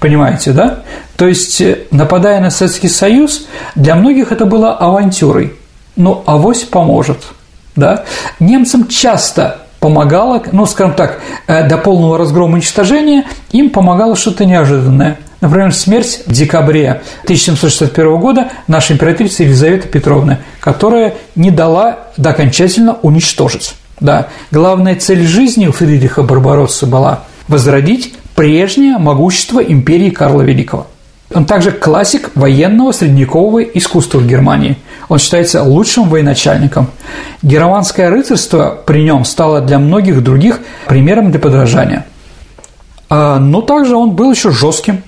Понимаете, 0.00 0.52
да? 0.52 0.80
То 1.16 1.26
есть, 1.26 1.62
э, 1.62 1.78
нападая 1.90 2.42
на 2.42 2.50
Советский 2.50 2.90
Союз, 2.90 3.46
для 3.74 3.94
многих 3.94 4.32
это 4.32 4.44
было 4.44 4.74
авантюрой. 4.74 5.54
Но 5.96 6.22
авось 6.26 6.64
поможет. 6.64 7.22
Да? 7.74 8.04
Немцам 8.38 8.86
часто 8.88 9.62
помогало, 9.80 10.42
ну, 10.52 10.66
скажем 10.66 10.92
так, 10.92 11.20
э, 11.46 11.66
до 11.66 11.78
полного 11.78 12.18
разгрома 12.18 12.56
уничтожения, 12.56 13.24
им 13.50 13.70
помогало 13.70 14.14
что-то 14.14 14.44
неожиданное– 14.44 15.16
Например, 15.40 15.72
смерть 15.72 16.22
в 16.26 16.32
декабре 16.32 17.02
1761 17.22 18.18
года 18.18 18.48
нашей 18.66 18.94
императрицы 18.94 19.44
Елизаветы 19.44 19.88
Петровны, 19.88 20.38
которая 20.58 21.14
не 21.36 21.50
дала 21.50 21.98
до 22.16 22.30
окончательно 22.30 22.98
уничтожить. 23.02 23.74
Да. 24.00 24.28
Главная 24.50 24.96
цель 24.96 25.26
жизни 25.26 25.66
у 25.66 25.72
Фридриха 25.72 26.22
Барбаросса 26.22 26.86
была 26.86 27.20
возродить 27.46 28.14
прежнее 28.34 28.98
могущество 28.98 29.60
империи 29.60 30.10
Карла 30.10 30.42
Великого. 30.42 30.86
Он 31.34 31.44
также 31.44 31.72
классик 31.72 32.30
военного 32.34 32.92
средневекового 32.92 33.62
искусства 33.62 34.18
в 34.18 34.26
Германии. 34.26 34.78
Он 35.08 35.18
считается 35.18 35.62
лучшим 35.62 36.08
военачальником. 36.08 36.88
Германское 37.42 38.08
рыцарство 38.08 38.78
при 38.86 39.02
нем 39.02 39.24
стало 39.24 39.60
для 39.60 39.78
многих 39.78 40.22
других 40.22 40.60
примером 40.86 41.30
для 41.30 41.38
подражания. 41.38 42.06
А, 43.10 43.38
но 43.38 43.60
также 43.60 43.94
он 43.94 44.12
был 44.12 44.30
еще 44.30 44.50
жестким, 44.50 45.02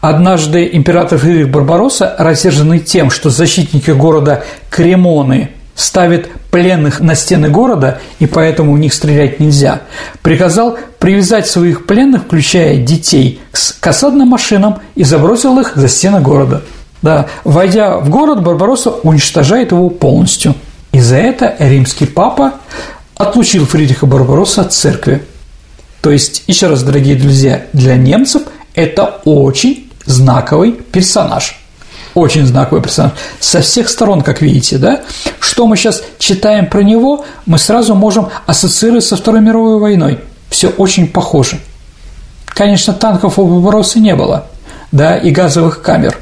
Однажды 0.00 0.68
император 0.72 1.18
Фридрих 1.18 1.50
Барбаросса, 1.50 2.14
рассерженный 2.18 2.78
тем, 2.78 3.10
что 3.10 3.30
защитники 3.30 3.90
города 3.90 4.44
Кремоны 4.70 5.50
ставят 5.74 6.28
пленных 6.50 7.00
на 7.00 7.14
стены 7.14 7.48
города, 7.48 8.00
и 8.18 8.26
поэтому 8.26 8.72
в 8.74 8.78
них 8.78 8.92
стрелять 8.92 9.40
нельзя, 9.40 9.82
приказал 10.22 10.78
привязать 10.98 11.46
своих 11.46 11.86
пленных, 11.86 12.22
включая 12.24 12.76
детей, 12.76 13.40
к 13.52 13.86
осадным 13.86 14.28
машинам 14.28 14.80
и 14.94 15.04
забросил 15.04 15.58
их 15.58 15.72
за 15.76 15.88
стены 15.88 16.20
города. 16.20 16.62
Да, 17.02 17.26
войдя 17.44 17.98
в 17.98 18.10
город, 18.10 18.42
Барбаросса 18.42 18.90
уничтожает 18.90 19.72
его 19.72 19.88
полностью. 19.88 20.54
И 20.92 21.00
за 21.00 21.16
это 21.16 21.56
римский 21.58 22.04
папа 22.04 22.54
отлучил 23.16 23.64
Фридриха 23.64 24.04
Барбаросса 24.06 24.62
от 24.62 24.72
церкви. 24.74 25.22
То 26.02 26.10
есть, 26.10 26.44
еще 26.46 26.66
раз, 26.66 26.82
дорогие 26.82 27.16
друзья, 27.16 27.64
для 27.72 27.96
немцев– 27.96 28.42
это 28.80 29.20
очень 29.24 29.90
знаковый 30.06 30.72
персонаж. 30.72 31.56
Очень 32.14 32.46
знаковый 32.46 32.82
персонаж. 32.82 33.12
Со 33.38 33.60
всех 33.60 33.88
сторон, 33.88 34.22
как 34.22 34.42
видите, 34.42 34.78
да? 34.78 35.00
Что 35.38 35.66
мы 35.66 35.76
сейчас 35.76 36.02
читаем 36.18 36.66
про 36.66 36.80
него, 36.80 37.24
мы 37.46 37.58
сразу 37.58 37.94
можем 37.94 38.28
ассоциировать 38.46 39.04
со 39.04 39.16
Второй 39.16 39.40
мировой 39.40 39.78
войной. 39.78 40.20
Все 40.48 40.68
очень 40.68 41.06
похоже. 41.06 41.60
Конечно, 42.46 42.92
танков 42.92 43.38
у 43.38 43.46
Барбароссы 43.46 44.00
не 44.00 44.14
было, 44.16 44.46
да, 44.90 45.16
и 45.16 45.30
газовых 45.30 45.82
камер. 45.82 46.18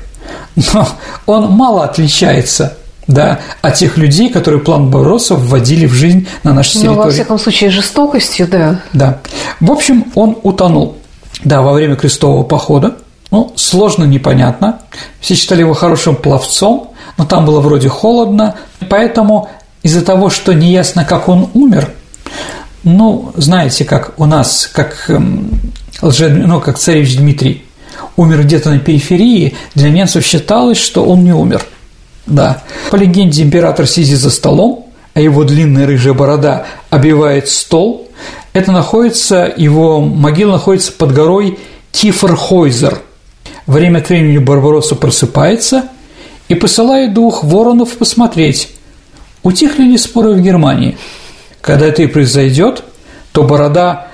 Но 0.72 0.86
он 1.26 1.50
мало 1.50 1.84
отличается 1.84 2.76
да, 3.06 3.40
от 3.62 3.74
тех 3.74 3.96
людей, 3.96 4.28
которые 4.28 4.60
план 4.60 4.90
Барбаросса 4.90 5.34
вводили 5.34 5.86
в 5.86 5.94
жизнь 5.94 6.28
на 6.44 6.52
нашей 6.52 6.74
территории. 6.74 6.96
Ну, 6.96 7.02
во 7.02 7.10
всяком 7.10 7.38
случае, 7.38 7.70
жестокостью, 7.70 8.46
да. 8.46 8.82
Да. 8.92 9.20
В 9.60 9.72
общем, 9.72 10.12
он 10.14 10.36
утонул. 10.42 10.98
Да, 11.44 11.62
во 11.62 11.72
время 11.72 11.96
крестового 11.96 12.42
похода. 12.42 12.96
Ну, 13.30 13.52
сложно, 13.56 14.04
непонятно. 14.04 14.80
Все 15.20 15.34
считали 15.34 15.60
его 15.60 15.74
хорошим 15.74 16.16
пловцом, 16.16 16.92
но 17.16 17.24
там 17.24 17.44
было 17.44 17.60
вроде 17.60 17.88
холодно. 17.88 18.56
Поэтому 18.88 19.48
из-за 19.82 20.04
того, 20.04 20.30
что 20.30 20.54
неясно, 20.54 21.04
как 21.04 21.28
он 21.28 21.50
умер, 21.54 21.90
ну, 22.84 23.32
знаете, 23.36 23.84
как 23.84 24.18
у 24.18 24.24
нас, 24.24 24.68
как, 24.72 25.04
эм, 25.08 25.60
лже, 26.00 26.28
ну, 26.28 26.60
как 26.60 26.78
царевич 26.78 27.18
Дмитрий 27.18 27.64
умер 28.16 28.44
где-то 28.44 28.70
на 28.70 28.78
периферии, 28.78 29.56
для 29.74 29.90
немцев 29.90 30.24
считалось, 30.24 30.78
что 30.78 31.04
он 31.04 31.24
не 31.24 31.32
умер. 31.32 31.64
Да. 32.26 32.62
По 32.90 32.96
легенде, 32.96 33.42
император 33.42 33.86
сидит 33.86 34.18
за 34.18 34.30
столом, 34.30 34.86
а 35.14 35.20
его 35.20 35.44
длинная 35.44 35.86
рыжая 35.86 36.14
борода 36.14 36.66
обивает 36.90 37.48
стол. 37.48 38.07
Это 38.58 38.72
находится, 38.72 39.54
его 39.56 40.00
могила 40.00 40.54
находится 40.54 40.90
под 40.90 41.12
горой 41.12 41.60
Тиферхойзер. 41.92 42.98
Время 43.68 43.98
от 43.98 44.08
времени 44.08 44.38
Барбаросса 44.38 44.96
просыпается 44.96 45.84
и 46.48 46.56
посылает 46.56 47.14
двух 47.14 47.44
воронов 47.44 47.96
посмотреть, 47.96 48.70
утихли 49.44 49.84
ли 49.84 49.96
споры 49.96 50.32
в 50.32 50.40
Германии. 50.40 50.98
Когда 51.60 51.86
это 51.86 52.02
и 52.02 52.08
произойдет, 52.08 52.82
то 53.30 53.44
борода 53.44 54.08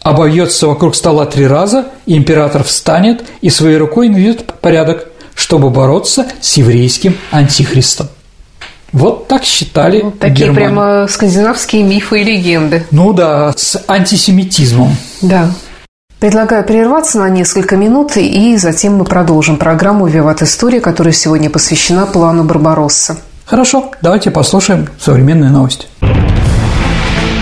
обовьется 0.00 0.66
вокруг 0.66 0.96
стола 0.96 1.26
три 1.26 1.46
раза, 1.46 1.88
и 2.06 2.16
император 2.16 2.64
встанет 2.64 3.22
и 3.42 3.50
своей 3.50 3.76
рукой 3.76 4.08
наведет 4.08 4.46
порядок, 4.62 5.08
чтобы 5.34 5.68
бороться 5.68 6.26
с 6.40 6.56
еврейским 6.56 7.18
антихристом. 7.32 8.08
Вот 8.92 9.28
так 9.28 9.44
считали 9.44 10.02
вот 10.02 10.18
Такие 10.18 10.46
Германии. 10.48 10.66
прямо 10.66 11.06
скандинавские 11.08 11.82
мифы 11.84 12.20
и 12.20 12.24
легенды. 12.24 12.86
Ну 12.90 13.12
да, 13.12 13.52
с 13.56 13.82
антисемитизмом. 13.86 14.96
Да. 15.22 15.50
Предлагаю 16.18 16.64
прерваться 16.64 17.18
на 17.18 17.30
несколько 17.30 17.76
минут, 17.76 18.16
и 18.16 18.56
затем 18.58 18.96
мы 18.96 19.04
продолжим 19.04 19.56
программу 19.56 20.06
«Виват 20.06 20.42
История», 20.42 20.80
которая 20.80 21.14
сегодня 21.14 21.48
посвящена 21.48 22.04
плану 22.04 22.44
Барбаросса. 22.44 23.16
Хорошо, 23.46 23.90
давайте 24.02 24.30
послушаем 24.30 24.88
современные 25.00 25.50
новости. 25.50 25.86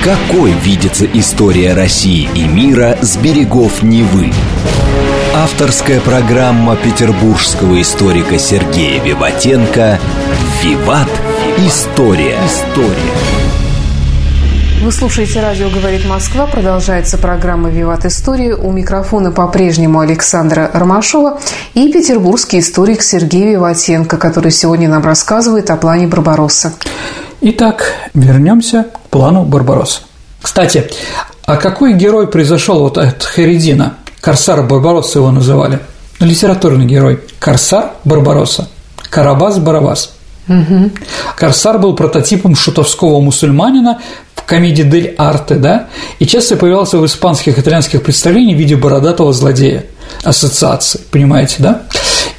Какой 0.05 0.53
видится 0.53 1.05
история 1.07 1.75
России 1.75 2.29
и 2.35 2.45
мира 2.45 2.97
с 3.03 3.17
берегов 3.17 3.83
Невы? 3.83 4.33
Авторская 5.35 6.01
программа 6.01 6.77
петербургского 6.77 7.81
историка 7.83 8.39
Сергея 8.39 9.03
Виватенко 9.03 9.99
«Виват. 10.63 11.09
История». 11.59 12.37
История. 12.45 13.13
Вы 14.83 14.91
слушаете 14.91 15.41
«Радио 15.41 15.71
говорит 15.71 16.05
Москва». 16.05 16.47
Продолжается 16.47 17.17
программа 17.17 17.69
«Виват 17.69 18.05
История». 18.05 18.57
У 18.57 18.73
микрофона 18.73 19.31
по-прежнему 19.31 20.01
Александра 20.01 20.69
Ромашова 20.75 21.39
и 21.75 21.93
петербургский 21.93 22.59
историк 22.59 23.03
Сергей 23.03 23.53
Виватенко, 23.53 24.17
который 24.17 24.51
сегодня 24.51 24.89
нам 24.89 25.05
рассказывает 25.05 25.71
о 25.71 25.77
плане 25.77 26.09
Барбаросса. 26.09 26.73
Итак, 27.41 27.93
вернемся 28.15 28.87
к 28.93 28.99
плану 29.11 29.45
Барбаросса. 29.45 30.01
Кстати, 30.43 30.91
а 31.45 31.57
какой 31.57 31.93
герой 31.93 32.27
произошел 32.27 32.81
вот 32.81 32.99
от 32.99 33.23
Херидина? 33.23 33.95
Корсар 34.21 34.65
Барбаросса 34.65 35.21
его 35.21 35.31
называли. 35.31 35.79
Литературный 36.19 36.87
герой. 36.87 37.21
Корсар 37.39 37.93
Барбаросса. 38.03 38.69
Карабас-Барабас. 39.09 40.18
Угу. 40.49 40.91
Корсар 41.37 41.79
был 41.79 41.95
прототипом 41.95 42.57
шутовского 42.57 43.21
мусульманина 43.21 44.01
в 44.35 44.43
комедии 44.45 44.83
«Дель 44.83 45.15
Арте», 45.19 45.57
да, 45.57 45.89
и 46.19 46.27
часто 46.27 46.57
появлялся 46.57 46.99
в 46.99 47.07
испанских 47.07 47.59
и 47.59 47.61
итальянских 47.61 48.03
представлениях 48.03 48.57
в 48.57 48.61
виде 48.61 48.77
бородатого 48.77 49.33
злодея. 49.33 49.85
Ассоциации, 50.25 51.01
понимаете, 51.11 51.57
да? 51.59 51.83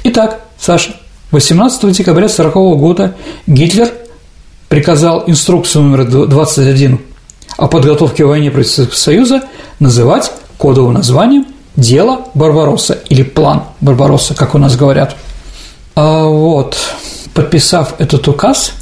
Итак, 0.04 0.40
Саша, 0.58 0.96
18 1.30 1.92
декабря 1.92 2.26
1940 2.26 2.78
года 2.78 3.14
Гитлер 3.46 3.90
приказал 4.68 5.24
инструкцию 5.26 5.84
номер 5.84 6.04
21 6.26 7.00
о 7.56 7.68
подготовке 7.68 8.24
к 8.24 8.26
войне 8.26 8.50
против 8.50 8.96
Союза 8.96 9.42
называть 9.78 10.32
кодовым 10.58 10.94
названием 10.94 11.46
«Дело 11.76 12.26
Барбаросса» 12.34 12.98
или 13.08 13.22
«План 13.22 13.64
Барбаросса», 13.80 14.34
как 14.34 14.54
у 14.54 14.58
нас 14.58 14.76
говорят. 14.76 15.16
А 15.94 16.24
вот, 16.24 16.76
подписав 17.42 17.94
этот 17.98 18.26
указ, 18.28 18.72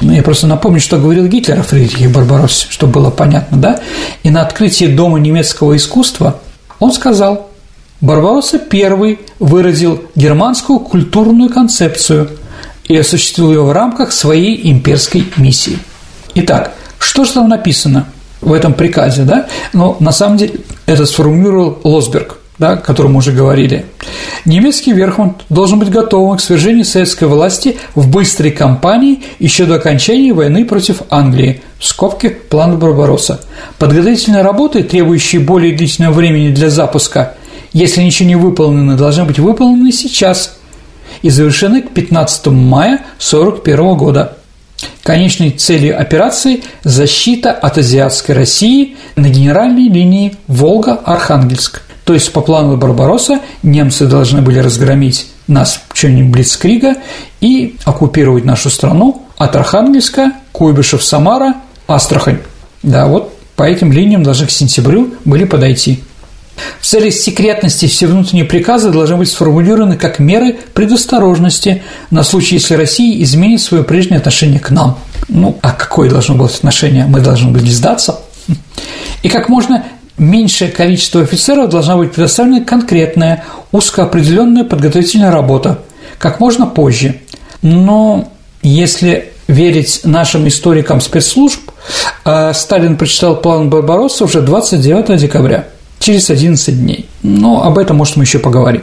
ну, 0.00 0.12
я 0.12 0.22
просто 0.22 0.46
напомню, 0.46 0.80
что 0.80 0.98
говорил 0.98 1.26
Гитлер 1.26 1.58
о 1.58 1.62
Фридрихе 1.62 2.08
Барбароссе, 2.08 2.66
чтобы 2.68 2.94
было 2.94 3.10
понятно, 3.10 3.56
да? 3.56 3.80
И 4.22 4.30
на 4.30 4.42
открытии 4.42 4.86
Дома 4.86 5.18
немецкого 5.18 5.76
искусства 5.76 6.40
он 6.78 6.92
сказал, 6.92 7.50
Барбаросса 8.00 8.58
первый 8.58 9.20
выразил 9.38 10.02
германскую 10.14 10.80
культурную 10.80 11.50
концепцию– 11.50 12.30
и 12.88 12.96
осуществил 12.96 13.50
ее 13.50 13.62
в 13.62 13.72
рамках 13.72 14.12
своей 14.12 14.70
имперской 14.70 15.26
миссии. 15.36 15.78
Итак, 16.34 16.72
что 16.98 17.24
же 17.24 17.32
там 17.32 17.48
написано 17.48 18.06
в 18.40 18.52
этом 18.52 18.74
приказе, 18.74 19.22
да? 19.22 19.46
Но 19.72 19.96
на 20.00 20.12
самом 20.12 20.36
деле 20.36 20.60
это 20.86 21.06
сформулировал 21.06 21.80
Лосберг, 21.82 22.38
да, 22.58 22.72
о 22.72 22.76
котором 22.76 23.12
мы 23.12 23.18
уже 23.18 23.32
говорили. 23.32 23.86
Немецкий 24.44 24.92
Верхмунд 24.92 25.42
должен 25.48 25.78
быть 25.78 25.90
готовым 25.90 26.36
к 26.36 26.40
свержению 26.40 26.84
советской 26.84 27.24
власти 27.24 27.76
в 27.94 28.08
быстрой 28.08 28.50
кампании 28.50 29.22
еще 29.38 29.66
до 29.66 29.76
окончания 29.76 30.32
войны 30.32 30.64
против 30.64 31.02
Англии, 31.10 31.62
в 31.78 31.86
скобке 31.86 32.30
план 32.30 32.78
Барбаросса. 32.78 33.40
Подготовительные 33.78 34.42
работы, 34.42 34.82
требующие 34.82 35.40
более 35.40 35.76
длительного 35.76 36.14
времени 36.14 36.54
для 36.54 36.70
запуска, 36.70 37.34
если 37.72 38.02
ничего 38.02 38.28
не 38.28 38.36
выполнено, 38.36 38.96
должны 38.96 39.24
быть 39.24 39.38
выполнены 39.38 39.92
сейчас– 39.92 40.52
и 41.22 41.30
завершены 41.30 41.82
к 41.82 41.90
15 41.90 42.46
мая 42.46 42.94
1941 43.18 43.96
года. 43.96 44.36
Конечной 45.02 45.50
целью 45.50 45.98
операции– 45.98 46.62
защита 46.84 47.52
от 47.52 47.78
азиатской 47.78 48.34
России 48.34 48.96
на 49.14 49.28
генеральной 49.28 49.88
линии 49.88 50.36
Волга-Архангельск. 50.48 51.82
То 52.06 52.14
есть 52.14 52.32
по 52.32 52.40
плану 52.40 52.76
Барбаросса 52.76 53.40
немцы 53.64 54.06
должны 54.06 54.40
были 54.40 54.60
разгромить 54.60 55.26
нас 55.48 55.80
в 55.88 55.92
чёрне 55.92 56.22
Блицкрига 56.22 56.94
и 57.40 57.74
оккупировать 57.84 58.44
нашу 58.44 58.70
страну 58.70 59.22
от 59.36 59.56
Архангельска, 59.56 60.30
Куйбышев, 60.52 61.02
Самара, 61.02 61.56
Астрахань. 61.88 62.38
Да, 62.84 63.06
вот 63.06 63.36
по 63.56 63.64
этим 63.64 63.90
линиям 63.90 64.22
даже 64.22 64.46
к 64.46 64.52
сентябрю 64.52 65.14
были 65.24 65.42
подойти. 65.42 66.00
В 66.80 66.86
целях 66.86 67.12
секретности 67.12 67.86
все 67.86 68.06
внутренние 68.06 68.44
приказы 68.44 68.92
должны 68.92 69.16
быть 69.16 69.28
сформулированы 69.28 69.96
как 69.96 70.20
меры 70.20 70.56
предосторожности 70.74 71.82
на 72.12 72.22
случай, 72.22 72.54
если 72.54 72.74
Россия 72.74 73.20
изменит 73.24 73.60
свое 73.60 73.82
прежнее 73.82 74.18
отношение 74.18 74.60
к 74.60 74.70
нам. 74.70 75.00
Ну, 75.28 75.58
а 75.60 75.72
какое 75.72 76.08
должно 76.08 76.36
быть 76.36 76.54
отношение? 76.54 77.06
Мы 77.06 77.20
должны 77.20 77.50
были 77.50 77.68
сдаться. 77.68 78.20
И 79.24 79.28
как 79.28 79.48
можно 79.48 79.82
меньшее 80.18 80.70
количество 80.70 81.22
офицеров 81.22 81.70
должна 81.70 81.96
быть 81.96 82.12
предоставлена 82.12 82.64
конкретная, 82.64 83.44
узкоопределенная 83.72 84.64
подготовительная 84.64 85.30
работа, 85.30 85.80
как 86.18 86.40
можно 86.40 86.66
позже. 86.66 87.20
Но 87.62 88.28
если 88.62 89.32
верить 89.48 90.00
нашим 90.04 90.48
историкам 90.48 91.00
спецслужб, 91.00 91.70
э, 92.24 92.52
Сталин 92.54 92.96
прочитал 92.96 93.36
план 93.36 93.70
Барбаросса 93.70 94.24
уже 94.24 94.40
29 94.40 95.16
декабря– 95.18 95.66
через 95.98 96.30
11 96.30 96.78
дней. 96.78 97.06
Но 97.22 97.64
об 97.64 97.78
этом, 97.78 97.96
может, 97.96 98.16
мы 98.16 98.24
еще 98.24 98.38
поговорим. 98.38 98.82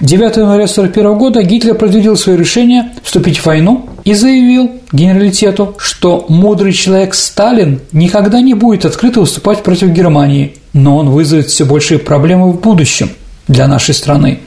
9 0.00 0.36
января 0.36 0.64
1941 0.64 1.18
года 1.18 1.42
Гитлер 1.42 1.74
продвигал 1.74 2.16
свое 2.16 2.38
решение 2.38 2.92
вступить 3.02 3.38
в 3.38 3.46
войну 3.46 3.88
и 4.06 4.14
заявил 4.14 4.70
генералитету, 4.92 5.74
что 5.78 6.26
мудрый 6.28 6.72
человек 6.72 7.12
Сталин 7.12 7.80
никогда 7.90 8.40
не 8.40 8.54
будет 8.54 8.84
открыто 8.84 9.18
выступать 9.18 9.64
против 9.64 9.88
Германии, 9.88 10.54
но 10.72 10.96
он 10.96 11.10
вызовет 11.10 11.48
все 11.48 11.64
большие 11.64 11.98
проблемы 11.98 12.52
в 12.52 12.60
будущем 12.60 13.10
для 13.48 13.66
нашей 13.66 13.94
страны, 13.94 14.38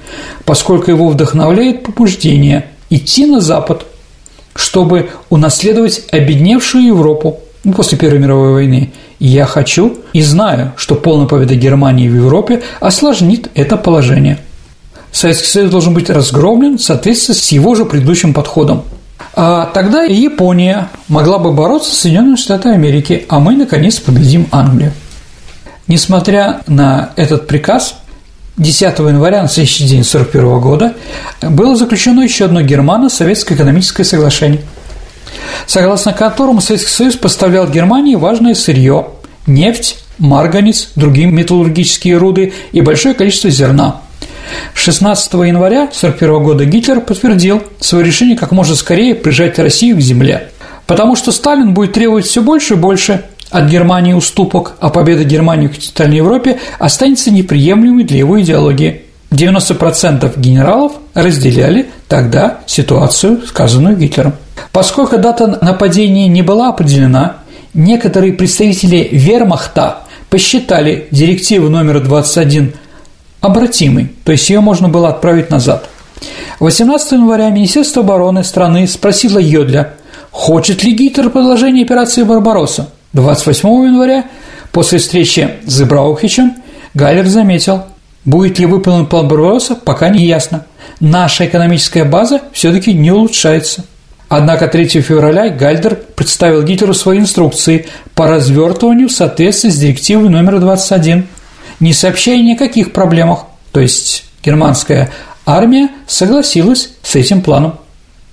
поскольку 0.46 0.90
его 0.90 1.10
вдохновляет 1.10 1.84
побуждение 1.84 2.70
идти 2.90 3.26
на 3.26 3.42
Запад, 3.42 3.86
чтобы 4.56 5.10
унаследовать 5.30 6.04
обедневшую 6.10 6.86
Европу 6.86 7.42
после 7.76 7.98
Первой 7.98 8.20
мировой 8.20 8.54
войны 8.54 8.94
я 9.20 9.46
хочу 9.46 9.98
и 10.14 10.22
знаю, 10.22 10.72
что 10.78 10.96
полная 10.96 11.28
победа 11.28 11.56
Германии 11.56 12.08
в 12.08 12.16
Европе 12.16 12.62
осложнит 12.80 13.50
это 13.56 13.76
положение. 13.76 14.40
Советский 15.12 15.48
Союз 15.48 15.70
должен 15.70 15.94
быть 15.94 16.10
разгромлен 16.10 16.78
в 16.78 16.82
соответствии 16.82 17.34
с 17.34 17.52
его 17.52 17.76
же 17.76 17.84
предыдущим 17.84 18.34
подходом. 18.34 18.84
А 19.34 19.66
тогда 19.68 20.04
Япония 20.04 20.90
могла 21.08 21.40
бы 21.40 21.52
бороться 21.52 21.92
с 21.92 22.00
Соединенными 22.00 22.36
Штатами 22.36 22.76
Америки, 22.76 23.26
а 23.30 23.40
мы, 23.40 23.56
наконец, 23.56 24.00
победим 24.00 24.48
Англию. 24.52 24.94
Несмотря 25.88 26.62
на 26.68 27.12
этот 27.16 27.48
приказ, 27.48 27.96
10 28.58 29.00
января 29.00 29.42
на 29.42 29.48
следующий 29.48 29.86
день 29.86 30.02
1941 30.02 30.60
года 30.60 30.94
было 31.42 31.76
заключено 31.76 32.22
еще 32.22 32.46
одно 32.46 32.62
германо-советское 32.62 33.56
экономическое 33.56 34.04
соглашение– 34.04 34.62
согласно 35.68 36.14
которому 36.14 36.62
Советский 36.62 36.92
Союз 36.92 37.16
поставлял 37.16 37.68
Германии 37.68 38.16
важное 38.16 38.56
сырье– 38.56 39.10
нефть, 39.48 39.98
марганец, 40.18 40.90
другие 40.96 41.28
металлургические 41.28 42.18
руды 42.18 42.54
и 42.72 42.82
большое 42.82 43.16
количество 43.16 43.50
зерна. 43.50 44.02
16 44.74 45.34
января 45.34 45.84
1941 45.84 46.44
года 46.44 46.66
Гитлер 46.66 47.02
подтвердил 47.02 47.62
свое 47.80 48.06
решение 48.06 48.38
как 48.38 48.52
можно 48.52 48.76
скорее 48.76 49.16
прижать 49.16 49.60
Россию 49.60 49.98
к 49.98 50.02
земле, 50.02 50.50
потому 50.88 51.16
что 51.16 51.32
Сталин 51.32 51.74
будет 51.74 51.94
требовать 51.94 52.26
все 52.26 52.42
больше 52.42 52.74
и 52.74 52.78
больше 52.78 53.26
от 53.50 53.66
Германии 53.70 54.14
уступок, 54.14 54.74
а 54.80 54.90
победа 54.90 55.24
Германии 55.24 55.68
в 55.68 55.72
континентальной 55.72 56.18
Европе 56.18 56.60
останется 56.78 57.32
неприемлемой 57.32 58.04
для 58.04 58.20
его 58.20 58.40
идеологии. 58.42 59.04
90% 59.32 60.40
генералов 60.40 60.94
разделяли 61.14 61.90
тогда 62.08 62.60
ситуацию, 62.66 63.42
сказанную 63.48 63.96
Гитлером. 63.96 64.34
Поскольку 64.72 65.18
дата 65.18 65.60
нападения 65.62 66.28
не 66.28 66.42
была 66.42 66.70
определена, 66.70 67.38
некоторые 67.74 68.34
представители 68.34 69.08
вермахта 69.12 70.00
посчитали 70.30 71.08
директиву 71.12 71.70
номер 71.70 72.02
21 72.02 72.74
обратимой, 73.42 74.12
то 74.24 74.32
есть 74.32 74.50
ее 74.50 74.60
можно 74.60 74.90
было 74.90 75.10
отправить 75.10 75.50
назад. 75.50 75.90
18 76.60 77.14
января 77.14 77.50
Министерство 77.50 78.04
обороны 78.04 78.44
страны 78.44 78.88
спросило 78.88 79.40
Йодля, 79.40 79.94
хочет 80.32 80.84
ли 80.84 80.94
Гитлер 80.94 81.30
продолжение 81.30 81.86
операции 81.86 82.24
«Барбаросса». 82.24 82.90
28 83.14 83.70
января, 83.86 84.26
после 84.72 85.00
встречи 85.00 85.50
с 85.66 85.82
Браухичем, 85.84 86.56
Гайлер 86.94 87.26
заметил, 87.28 87.84
будет 88.26 88.60
ли 88.60 88.66
выполнен 88.66 89.06
план 89.06 89.28
Барбаросса, 89.28 89.76
пока 89.76 90.10
не 90.10 90.26
ясно. 90.26 90.66
Наша 91.00 91.46
экономическая 91.46 92.04
база 92.04 92.42
все-таки 92.52 92.94
не 92.94 93.12
улучшается. 93.12 93.86
Однако 94.28 94.68
3 94.68 95.02
февраля 95.02 95.50
Гальдер 95.50 95.96
представил 95.96 96.62
Гитлеру 96.62 96.94
свои 96.94 97.18
инструкции 97.18 97.88
по 98.14 98.28
развертыванию 98.28 99.08
в 99.10 99.12
соответствии 99.12 99.70
с 99.70 99.78
директивой 99.80 100.30
номер 100.30 100.60
21, 100.60 101.26
не 101.80 101.94
сообщая 101.94 102.42
никаких 102.42 102.92
проблемах, 102.94 103.46
то 103.72 103.80
есть 103.80 104.26
германская 104.44 105.12
армия 105.46 105.90
согласилась 106.08 106.92
с 107.04 107.16
этим 107.16 107.42
планом. 107.42 107.76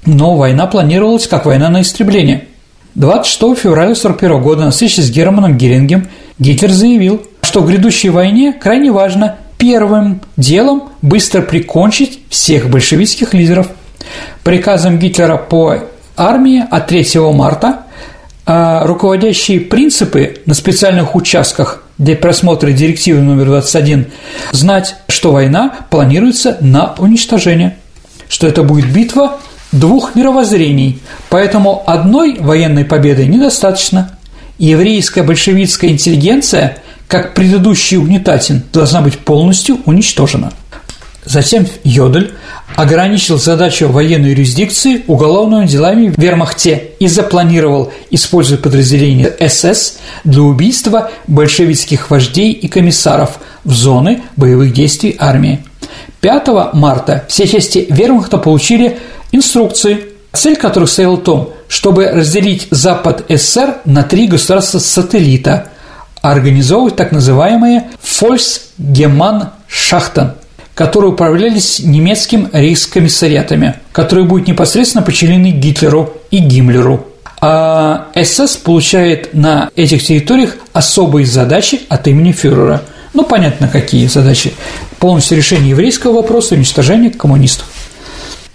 Но 0.05 0.37
война 0.37 0.67
планировалась 0.67 1.27
как 1.27 1.47
война 1.47 1.69
на 1.69 1.83
истребление. 1.83 2.47
26 2.95 3.59
февраля 3.61 3.91
1941 3.91 4.43
года 4.43 4.65
на 4.65 4.71
встрече 4.71 5.03
с 5.03 5.11
Германом 5.11 5.59
Герингем 5.59 6.09
Гитлер 6.39 6.71
заявил, 6.71 7.23
что 7.43 7.61
в 7.61 7.67
грядущей 7.67 8.09
войне 8.09 8.53
крайне 8.53 8.91
важно 8.91 9.37
первым 9.59 10.23
делом 10.37 10.91
быстро 11.03 11.43
прикончить 11.43 12.21
всех 12.31 12.71
большевистских 12.71 13.35
лидеров– 13.35 13.69
Приказом 14.45 14.99
Гитлера 14.99 15.37
по 15.37 15.81
армии 16.17 16.65
от 16.71 16.87
3 16.87 17.19
марта 17.33 17.86
руководящие 18.47 19.61
принципы 19.61 20.39
на 20.47 20.55
специальных 20.55 21.17
участках 21.17 21.83
для 21.99 22.15
просмотра 22.15 22.71
директивы 22.71 23.21
номер 23.21 23.47
21 23.47 24.07
знать, 24.53 24.97
что 25.09 25.33
война 25.33 25.75
планируется 25.91 26.57
на 26.61 26.95
уничтожение, 26.99 27.77
что 28.29 28.47
это 28.47 28.63
будет 28.63 28.93
битва 28.93 29.41
двух 29.73 30.15
мировоззрений, 30.15 31.01
поэтому 31.29 31.83
одной 31.87 32.37
военной 32.39 32.85
победы 32.85 33.27
недостаточно. 33.27 34.13
Еврейская 34.59 35.23
большевистская 35.23 35.91
интеллигенция, 35.91 36.79
как 37.09 37.35
предыдущий 37.35 37.97
угнетатель, 37.97 38.63
должна 38.73 39.01
быть 39.01 39.19
полностью 39.19 39.79
уничтожена. 39.85 40.53
Затем 41.27 41.67
Йодель 41.83 42.33
ограничил 42.77 43.39
задачу 43.39 43.89
военной 43.89 44.31
юрисдикции 44.31 45.03
уголовными 45.09 45.67
делами 45.67 46.11
в 46.11 46.17
Вермахте 46.17 46.93
и 47.01 47.09
запланировал 47.09 47.93
использовать 48.11 48.63
подразделения 48.63 49.35
СС 49.49 49.99
для 50.23 50.43
убийства 50.43 51.11
большевистских 51.27 52.11
вождей 52.11 52.53
и 52.53 52.69
комиссаров 52.69 53.41
в 53.65 53.73
зоны 53.73 54.23
боевых 54.37 54.73
действий 54.73 55.17
армии. 55.19 55.65
5 56.21 56.75
марта 56.75 57.25
все 57.29 57.49
части 57.49 57.89
Вермахта 57.91 58.39
получили 58.39 58.97
инструкции, 59.33 60.05
цель 60.33 60.55
которых 60.55 60.89
состояла 60.89 61.17
в 61.17 61.25
том, 61.25 61.51
чтобы 61.67 62.09
разделить 62.09 62.69
Запад 62.71 63.25
СССР 63.29 63.79
на 63.85 64.05
три 64.05 64.29
государства-сателлита, 64.29 65.71
организовывать 66.23 66.95
так 66.95 67.11
называемые 67.11 67.91
«Фольксгеман-Шахтен»– 68.01 70.35
которые 70.77 71.13
управлялись 71.13 71.81
немецким 71.81 72.51
рейхскомиссариатами, 72.53 73.77
которые 73.93 74.27
будут 74.27 74.47
непосредственно 74.47 75.03
подчинены 75.03 75.51
Гитлеру 75.51 76.13
и 76.31 76.37
Гиммлеру. 76.37 77.07
А 77.41 78.09
СС 78.15 78.59
получает 78.59 79.33
на 79.33 79.71
этих 79.75 80.05
территориях 80.05 80.57
особые 80.75 81.25
задачи 81.25 81.81
от 81.89 82.07
имени 82.07 82.33
фюрера. 82.33 82.83
Ну, 83.15 83.25
понятно, 83.25 83.69
какие 83.69 84.07
задачи. 84.07 84.53
Полностью 84.99 85.39
решение 85.39 85.71
еврейского 85.71 86.17
вопроса, 86.17 86.55
уничтожение 86.55 87.11
коммунистов. 87.11 87.67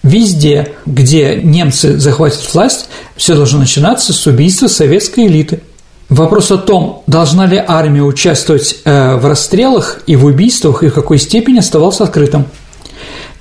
Везде, 0.04 0.74
где 0.86 1.38
немцы 1.38 1.98
захватят 1.98 2.54
власть, 2.54 2.88
все 3.18 3.34
должно 3.34 3.60
начинаться 3.60 4.14
с 4.14 4.28
убийства 4.28 4.68
советской 4.68 5.26
элиты– 5.26 5.62
Вопрос 6.12 6.52
о 6.52 6.58
том, 6.58 7.04
должна 7.08 7.46
ли 7.46 7.64
армия 7.66 8.02
участвовать 8.02 8.80
э, 8.84 9.16
в 9.16 9.26
расстрелах 9.26 10.02
и 10.08 10.18
в 10.18 10.26
убийствах 10.26 10.84
и 10.84 10.90
в 10.90 10.94
какой 10.94 11.18
степени 11.18 11.60
оставался 11.60 12.04
открытым. 12.04 12.48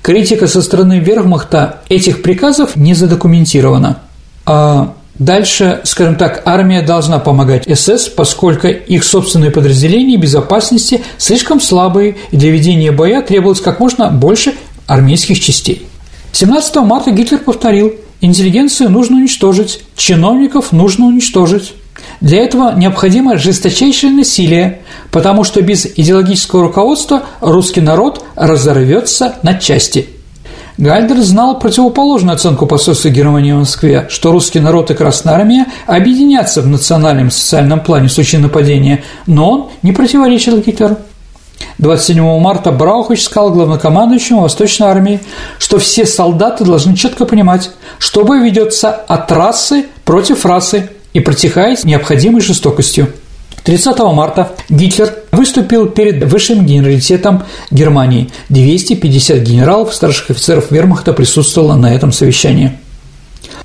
Критика 0.01 0.47
со 0.47 0.61
стороны 0.61 0.99
верхмахта 0.99 1.81
этих 1.89 2.21
приказов 2.21 2.77
не 2.77 2.93
задокументирована. 2.93 3.99
А 4.45 4.93
дальше, 5.19 5.81
скажем 5.83 6.15
так, 6.15 6.43
армия 6.45 6.81
должна 6.81 7.19
помогать 7.19 7.67
СС, 7.77 8.07
поскольку 8.07 8.67
их 8.67 9.03
собственные 9.03 9.51
подразделения 9.51 10.15
безопасности 10.15 11.01
слишком 11.17 11.59
слабые, 11.59 12.15
и 12.31 12.37
для 12.37 12.51
ведения 12.51 12.93
боя 12.93 13.21
требовалось 13.21 13.59
как 13.59 13.81
можно 13.81 14.07
больше 14.07 14.53
армейских 14.87 15.41
частей. 15.41 15.85
17 16.31 16.73
марта 16.77 17.11
Гитлер 17.11 17.39
повторил, 17.39 17.95
интеллигенцию 18.21 18.89
нужно 18.89 19.17
уничтожить, 19.17 19.81
чиновников 19.97 20.71
нужно 20.71 21.07
уничтожить. 21.07 21.73
Для 22.21 22.43
этого 22.43 22.73
необходимо 22.75 23.37
жесточайшее 23.37 24.13
насилие, 24.13 24.81
потому 25.11 25.43
что 25.43 25.61
без 25.61 25.85
идеологического 25.87 26.61
руководства 26.61 27.23
русский 27.41 27.81
народ 27.81 28.23
разорвется 28.35 29.35
на 29.41 29.55
части. 29.55 30.07
Гальдер 30.77 31.17
знал 31.17 31.59
противоположную 31.59 32.35
оценку 32.35 32.67
посольства 32.67 33.09
Германии 33.09 33.51
в 33.51 33.57
Москве, 33.57 34.07
что 34.09 34.31
русский 34.31 34.59
народ 34.59 34.91
и 34.91 34.93
Красная 34.93 35.33
Армия 35.33 35.65
объединятся 35.85 36.61
в 36.61 36.67
национальном 36.67 37.27
и 37.27 37.31
социальном 37.31 37.81
плане 37.81 38.07
в 38.07 38.11
случае 38.11 38.41
нападения, 38.41 39.03
но 39.25 39.49
он 39.49 39.69
не 39.81 39.91
противоречил 39.91 40.59
Гитлеру. 40.59 40.97
27 41.79 42.39
марта 42.39 42.71
Браухич 42.71 43.23
сказал 43.23 43.51
главнокомандующему 43.51 44.41
Восточной 44.41 44.87
армии, 44.87 45.19
что 45.57 45.79
все 45.79 46.05
солдаты 46.05 46.63
должны 46.65 46.95
четко 46.95 47.25
понимать, 47.25 47.71
что 47.97 48.23
бой 48.23 48.41
ведется 48.43 48.91
от 48.91 49.31
расы 49.31 49.85
против 50.05 50.45
расы, 50.45 50.89
и 51.13 51.19
протекает 51.19 51.83
необходимой 51.83 52.41
жестокостью. 52.41 53.07
30 53.63 53.99
марта 53.99 54.53
Гитлер 54.69 55.13
выступил 55.31 55.87
перед 55.87 56.23
высшим 56.23 56.65
генералитетом 56.65 57.43
Германии. 57.69 58.29
250 58.49 59.39
генералов, 59.39 59.93
старших 59.93 60.31
офицеров 60.31 60.71
вермахта 60.71 61.13
присутствовало 61.13 61.75
на 61.75 61.93
этом 61.93 62.11
совещании. 62.11 62.71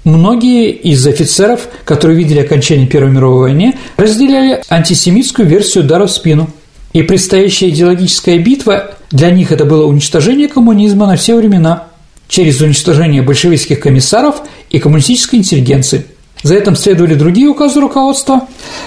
Многие 0.05 0.71
из 0.71 1.05
офицеров, 1.07 1.69
которые 1.85 2.17
видели 2.17 2.41
окончание 2.41 2.87
Первой 2.87 3.11
мировой 3.11 3.51
войны, 3.51 3.75
разделяли 3.97 4.63
антисемитскую 4.69 5.49
версию 5.49 5.85
удара 5.85 6.07
в 6.07 6.11
спину. 6.11 6.51
И 6.93 7.03
предстоящая 7.03 7.71
идеологическая 7.71 8.39
битва 8.39 8.93
для 9.11 9.31
них 9.31 9.51
это 9.51 9.65
было 9.65 9.87
уничтожение 9.87 10.49
коммунизма 10.49 11.07
на 11.07 11.17
все 11.17 11.37
времена 11.37 11.89
через 12.29 12.61
уничтожение 12.61 13.23
большевистских 13.23 13.81
комиссаров 13.81 14.43
и 14.71 14.79
коммунистической 14.79 15.39
интеллигенции– 15.39 16.07
за 16.43 16.55
этим 16.55 16.77
следовали 16.77 17.15
другие 17.15 17.49
указы 17.49 17.81
руководства, 17.81 18.43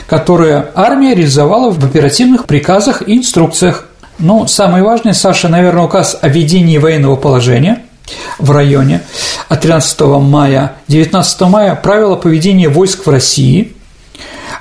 которые 0.08 0.68
армия 0.76 1.16
реализовала 1.16 1.72
в 1.72 1.84
оперативных 1.84 2.46
приказах 2.46 3.08
и 3.08 3.18
инструкциях. 3.18 3.86
Ну, 4.20 4.48
самый 4.48 4.82
важный, 4.82 5.14
Саша, 5.14 5.48
наверное, 5.48 5.86
указ 5.86 6.18
о 6.22 6.28
введении 6.28 6.78
военного 6.78 7.16
положения 7.16 7.84
в 8.38 8.52
районе 8.52 9.02
от 9.48 9.62
13 9.62 10.00
мая 10.02 10.74
19 10.88 11.42
мая 11.42 11.76
правила 11.76 12.16
поведения 12.16 12.70
войск 12.70 13.06
в 13.06 13.10
России, 13.10 13.74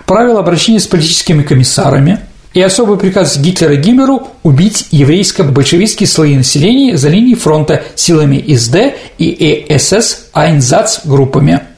правила 0.06 0.40
обращения 0.40 0.80
с 0.80 0.86
политическими 0.86 1.42
комиссарами 1.42 2.20
и 2.54 2.62
особый 2.62 2.98
приказ 2.98 3.36
Гитлера 3.38 3.76
Гиммеру 3.76 4.28
убить 4.42 4.86
еврейско-большевистские 4.90 6.06
слои 6.06 6.36
населения 6.36 6.96
за 6.96 7.08
линией 7.08 7.36
фронта 7.36 7.82
силами 7.94 8.54
СД 8.54 8.96
и 9.18 9.66
СС 9.78 10.28
Айнзац 10.32 11.00
группами– 11.04 11.60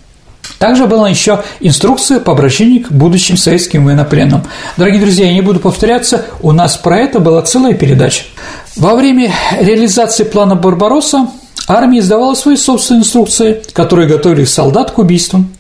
также 0.61 0.87
была 0.87 1.09
еще 1.09 1.43
инструкция 1.61 2.21
по 2.21 2.33
обращению 2.33 2.85
к 2.85 2.93
будущим 2.93 3.39
советским 3.39 3.87
военнопленным. 3.87 4.43
Дорогие 4.77 5.01
друзья, 5.01 5.27
я 5.27 5.33
не 5.33 5.41
буду 5.41 5.59
повторяться, 5.59 6.27
у 6.43 6.53
нас 6.53 6.77
про 6.77 6.99
это 6.99 7.19
была 7.19 7.41
целая 7.41 7.73
передача. 7.73 8.25
Во 8.77 8.95
время 8.95 9.33
реализации 9.59 10.23
плана 10.23 10.57
Барбаросса 10.57 11.29
армия 11.67 12.01
издавала 12.01 12.35
свои 12.35 12.57
собственные 12.57 13.01
инструкции, 13.01 13.63
которые 13.73 14.07
готовили 14.07 14.45
солдат 14.45 14.91
к 14.91 14.99
убийствам. 14.99 15.51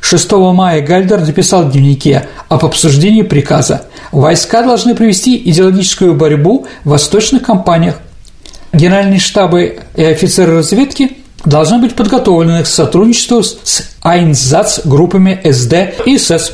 6 0.00 0.32
мая 0.32 0.80
Гальдер 0.80 1.22
написал 1.22 1.64
в 1.64 1.72
дневнике 1.72 2.28
об 2.48 2.64
обсуждении 2.64 3.22
приказа. 3.22 3.86
Войска 4.12 4.62
должны 4.62 4.94
провести 4.94 5.36
идеологическую 5.50 6.14
борьбу 6.14 6.68
в 6.84 6.90
восточных 6.90 7.42
кампаниях. 7.42 7.96
Генеральные 8.72 9.18
штабы 9.18 9.80
и 9.96 10.04
офицеры 10.04 10.54
разведки 10.54 11.16
должны 11.46 11.78
быть 11.78 11.94
подготовлены 11.94 12.62
к 12.62 12.66
сотрудничеству 12.66 13.42
с 13.42 13.90
Айнзац 14.02 14.80
группами 14.84 15.40
СД 15.44 15.74
и 16.04 16.18
СС. 16.18 16.52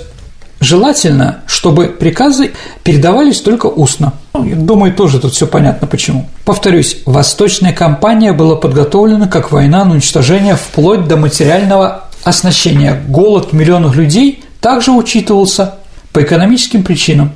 Желательно, 0.61 1.41
чтобы 1.47 1.87
приказы 1.87 2.53
передавались 2.85 3.41
только 3.41 3.67
устно. 3.67 4.13
Ну, 4.33 4.45
думаю, 4.55 4.95
тоже 4.95 5.19
тут 5.19 5.33
все 5.33 5.49
понятно 5.49 5.89
почему. 5.89 6.29
Повторюсь, 6.45 6.99
восточная 7.05 7.73
кампания 7.73 8.33
была 8.33 8.55
подготовлена 8.55 9.27
как 9.27 9.51
война 9.51 9.85
на 9.85 9.93
уничтожение 9.93 10.55
вплоть 10.55 11.09
до 11.09 11.17
материального 11.17 12.05
оснащения. 12.23 13.03
Голод 13.09 13.53
миллионов 13.53 13.97
людей 13.97 14.45
также 14.61 14.93
учитывался 14.93 15.75
по 16.13 16.23
экономическим 16.23 16.85
причинам. 16.85 17.33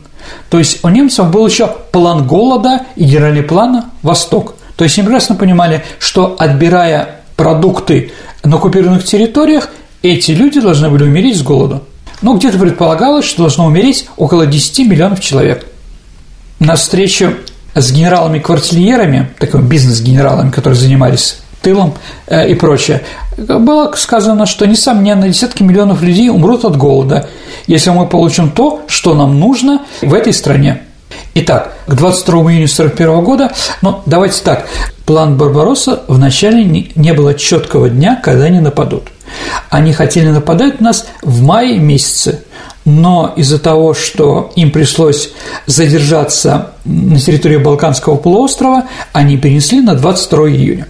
То 0.51 0.59
есть 0.59 0.85
у 0.85 0.89
немцев 0.89 1.29
был 1.31 1.47
еще 1.47 1.67
план 1.91 2.29
голода 2.29 2.83
и 2.95 3.05
генеральный 3.05 3.43
план 3.43 3.87
«Восток». 4.03 4.55
То 4.77 4.85
есть 4.85 4.99
они 4.99 5.07
прекрасно 5.07 5.35
понимали, 5.35 5.83
что 5.99 6.37
отбирая 6.39 7.16
продукты 7.37 8.12
на 8.43 8.57
оккупированных 8.57 9.05
территориях, 9.05 9.70
эти 10.03 10.32
люди 10.32 10.61
должны 10.61 10.89
были 10.89 11.05
умереть 11.05 11.39
с 11.39 11.43
голоду. 11.43 11.82
Ну, 12.22 12.37
где-то 12.37 12.59
предполагалось, 12.59 13.26
что 13.26 13.43
должно 13.43 13.66
умереть 13.66 14.09
около 14.16 14.47
10 14.47 14.87
миллионов 14.87 15.20
человек. 15.20 15.66
На 16.59 16.76
встречу 16.76 17.34
с 17.74 17.93
генералами-квартирьерами, 17.93 19.30
такими 19.39 19.62
бизнес-генералами, 19.62 20.51
которые 20.51 20.78
занимались 20.78 21.41
тылом 21.61 21.95
э, 22.26 22.51
и 22.51 22.55
прочее, 22.55 23.03
было 23.37 23.93
сказано, 23.97 24.47
что, 24.47 24.66
несомненно, 24.66 25.28
десятки 25.28 25.62
миллионов 25.62 26.03
людей 26.03 26.30
умрут 26.30 26.64
от 26.64 26.76
голода, 26.76 27.28
если 27.66 27.91
мы 27.91 28.07
получим 28.07 28.51
то, 28.51 28.82
что 28.87 29.14
нам 29.14 29.39
нужно 29.39 29.82
в 30.01 30.14
этой 30.14 30.32
стране. 30.32 30.82
Итак, 31.39 31.74
к 31.87 31.93
22 31.93 32.34
июня 32.34 32.64
1941 32.64 33.22
года, 33.22 33.53
ну, 33.82 34.01
давайте 34.07 34.43
так, 34.43 34.66
план 35.05 35.37
Барбаросса 35.37 36.01
вначале 36.09 36.64
не 36.64 37.12
было 37.12 37.34
четкого 37.34 37.91
дня, 37.91 38.18
когда 38.22 38.45
они 38.45 38.59
нападут. 38.59 39.09
Они 39.68 39.93
хотели 39.93 40.30
нападать 40.30 40.80
на 40.80 40.87
нас 40.87 41.07
в 41.20 41.43
мае 41.43 41.78
месяце, 41.78 42.45
но 42.87 43.34
из-за 43.37 43.59
того, 43.59 43.93
что 43.93 44.51
им 44.57 44.70
пришлось 44.70 45.32
задержаться 45.66 46.70
на 46.87 47.20
территории 47.20 47.59
Балканского 47.59 48.16
полуострова, 48.16 48.84
они 49.12 49.37
перенесли 49.37 49.82
на 49.82 49.95
22 49.95 50.49
июня. 50.49 50.89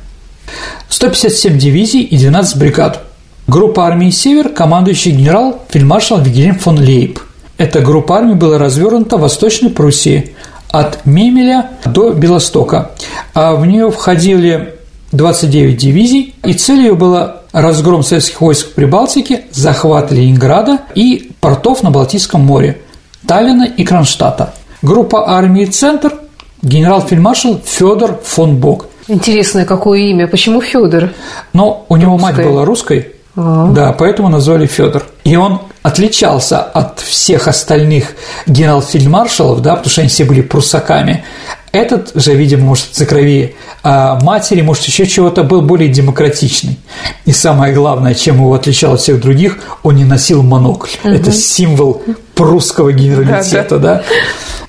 157 0.89 1.59
дивизий 1.59 2.03
и 2.03 2.17
12 2.17 2.57
бригад. 2.57 3.03
Группа 3.49 3.85
армии 3.85 4.11
«Север», 4.11 4.51
командующий 4.51 5.11
генерал 5.11 5.61
фельдмаршал 5.71 6.21
Вильгельм 6.21 6.57
фон 6.57 6.79
Лейб. 6.79 7.19
Эта 7.59 7.81
группа 7.81 8.19
армий 8.19 8.35
была 8.35 8.59
развернута 8.59 9.17
в 9.17 9.23
Восточной 9.23 9.71
Пруссии 9.71 10.35
от 10.71 11.07
Мемеля 11.07 11.71
до 11.87 12.13
Белостока, 12.13 12.91
а 13.33 13.55
в 13.55 13.65
нее 13.65 13.91
входили 13.91 14.75
29 15.13 15.77
дивизий, 15.77 16.35
и 16.45 16.53
целью 16.53 16.97
было 16.97 17.43
разгром 17.53 18.03
советских 18.03 18.43
войск 18.43 18.69
в 18.69 18.75
Прибалтике, 18.75 19.45
захват 19.53 20.13
Ленинграда 20.13 20.81
и 20.95 21.33
портов 21.41 21.83
на 21.83 21.91
Балтийском 21.91 22.43
море, 22.43 22.79
Таллина 23.27 23.65
и 23.65 23.85
Кронштадта. 23.85 24.53
Группа 24.83 25.31
армии 25.31 25.65
«Центр» 25.65 26.13
генерал-фельдмаршал 26.61 27.63
Федор 27.65 28.21
фон 28.23 28.57
Бок. 28.57 28.87
Интересное 29.09 29.65
какое 29.65 30.01
имя. 30.01 30.27
Почему 30.27 30.61
Федор? 30.61 31.11
Но 31.55 31.87
у 31.89 31.97
него 31.97 32.19
мать 32.19 32.37
была 32.37 32.67
русской, 32.67 33.13
а. 33.35 33.69
да, 33.69 33.93
поэтому 33.93 34.29
назвали 34.29 34.67
Федор. 34.67 35.05
И 35.25 35.37
он 35.37 35.61
отличался 35.87 36.63
от 36.63 36.99
всех 36.99 37.47
остальных 37.47 38.17
генерал-фельдмаршалов, 38.49 39.63
да, 39.63 39.77
потому 39.77 39.89
что 39.89 40.01
они 40.01 40.11
все 40.11 40.25
были 40.25 40.41
прусаками. 40.41 41.25
Этот 41.71 42.11
же, 42.15 42.35
видимо, 42.35 42.65
может, 42.65 42.87
за 42.93 43.07
крови 43.07 43.55
а 43.85 44.19
матери, 44.21 44.63
может, 44.63 44.83
еще 44.83 45.07
чего-то 45.07 45.45
был 45.45 45.63
более 45.63 45.89
демократичный. 45.89 46.77
И 47.25 47.31
самое 47.31 47.73
главное, 47.73 48.15
чем 48.15 48.37
его 48.37 48.55
отличал 48.55 48.95
от 48.95 49.01
всех 49.01 49.21
других, 49.21 49.59
он 49.85 49.95
не 49.95 50.05
носил 50.05 50.43
монокль. 50.43 50.91
Угу. 51.05 51.13
Это 51.13 51.31
символ 51.31 52.03
прусского 52.35 52.93
генералитета, 52.93 53.79
да, 53.79 53.95
да. 53.95 54.03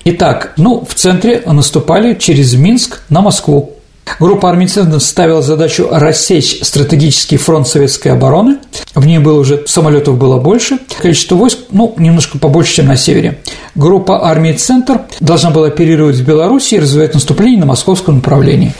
Итак, 0.04 0.52
ну, 0.56 0.86
в 0.88 0.94
центре 0.94 1.42
наступали 1.44 2.14
через 2.14 2.54
Минск 2.54 3.00
на 3.08 3.22
Москву. 3.22 3.77
Группа 4.18 4.48
армий 4.48 4.66
Центр 4.66 5.00
ставила 5.00 5.42
задачу 5.42 5.88
рассечь 5.90 6.58
стратегический 6.62 7.36
фронт 7.36 7.68
советской 7.68 8.08
обороны. 8.08 8.58
В 8.94 9.06
ней 9.06 9.18
было 9.18 9.40
уже 9.40 9.64
самолетов 9.66 10.18
было 10.18 10.38
больше, 10.38 10.78
количество 11.00 11.36
войск, 11.36 11.58
ну, 11.70 11.94
немножко 11.98 12.38
побольше, 12.38 12.76
чем 12.76 12.86
на 12.86 12.96
севере. 12.96 13.38
Группа 13.74 14.26
армии 14.26 14.52
Центр 14.52 15.02
должна 15.20 15.50
была 15.50 15.68
оперировать 15.68 16.16
в 16.16 16.24
Беларуси 16.24 16.74
и 16.74 16.80
развивать 16.80 17.14
наступление 17.14 17.60
на 17.60 17.66
московском 17.66 18.16
направлении. 18.16 18.74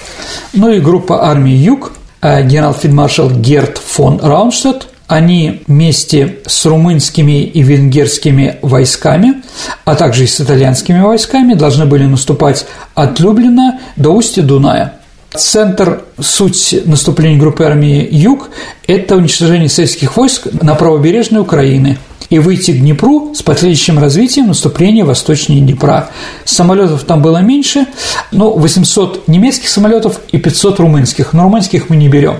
Ну 0.52 0.70
и 0.70 0.80
группа 0.80 1.28
армии 1.28 1.54
Юг, 1.54 1.92
э, 2.20 2.44
генерал-фельдмаршал 2.44 3.30
Герт 3.30 3.78
фон 3.78 4.20
Раунштадт, 4.20 4.88
они 5.08 5.62
вместе 5.66 6.36
с 6.46 6.66
румынскими 6.66 7.42
и 7.42 7.62
венгерскими 7.62 8.58
войсками, 8.60 9.42
а 9.86 9.94
также 9.94 10.24
и 10.24 10.26
с 10.26 10.40
итальянскими 10.40 11.00
войсками 11.00 11.54
должны 11.54 11.86
были 11.86 12.04
наступать 12.04 12.66
от 12.94 13.18
Люблина 13.18 13.80
до 13.96 14.10
устья 14.10 14.42
Дуная. 14.42 14.97
Центр, 15.34 16.04
суть 16.18 16.74
наступления 16.86 17.38
группы 17.38 17.64
армии 17.64 18.08
«Юг»– 18.10 18.48
это 18.86 19.14
уничтожение 19.16 19.68
советских 19.68 20.16
войск 20.16 20.48
на 20.62 20.74
правобережной 20.74 21.42
Украины 21.42 21.98
и 22.30 22.38
выйти 22.38 22.70
к 22.70 22.80
Днепру 22.80 23.34
с 23.34 23.42
последующим 23.42 23.98
развитием 23.98 24.48
наступления 24.48 25.04
восточнее 25.04 25.60
Днепра. 25.60 26.08
Самолетов 26.46 27.04
там 27.04 27.20
было 27.20 27.38
меньше, 27.38 27.86
но 28.32 28.52
800 28.52 29.28
немецких 29.28 29.68
самолетов 29.68 30.18
и 30.32 30.38
500 30.38 30.80
румынских, 30.80 31.34
но 31.34 31.42
румынских 31.44 31.90
мы 31.90 31.96
не 31.96 32.08
берем 32.08 32.38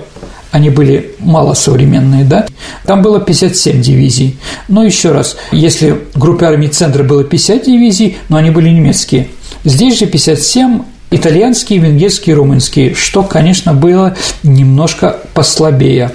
они 0.50 0.70
были 0.70 1.14
мало 1.18 1.52
современные, 1.52 2.24
да, 2.24 2.46
там 2.86 3.02
было 3.02 3.20
57 3.20 3.82
дивизий. 3.82 4.38
Но 4.66 4.82
еще 4.82 5.12
раз, 5.12 5.36
если 5.52 5.90
в 6.14 6.18
группе 6.18 6.46
армии 6.46 6.68
«Центр» 6.68 7.02
было 7.02 7.22
50 7.22 7.66
дивизий, 7.66 8.16
но 8.30 8.38
они 8.38 8.50
были 8.50 8.70
немецкие, 8.70 9.28
здесь 9.64 9.98
же 9.98 10.06
57 10.06 10.84
итальянские, 11.10 11.78
венгерские, 11.80 12.36
румынские, 12.36 12.94
что, 12.94 13.22
конечно, 13.22 13.74
было 13.74 14.16
немножко 14.42 15.18
послабее, 15.34 16.12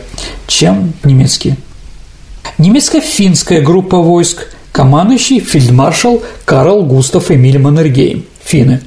чем 0.48 0.94
немецкие. 1.04 1.58
Немецко-финская 2.58 3.62
группа 3.62 3.98
войск, 3.98 4.48
командующий 4.72 5.40
фельдмаршал 5.40 6.22
Карл 6.46 6.84
Густав 6.84 7.32
Эмиль 7.32 7.60
Маннергейм, 7.60 8.26
финны, 8.44 8.82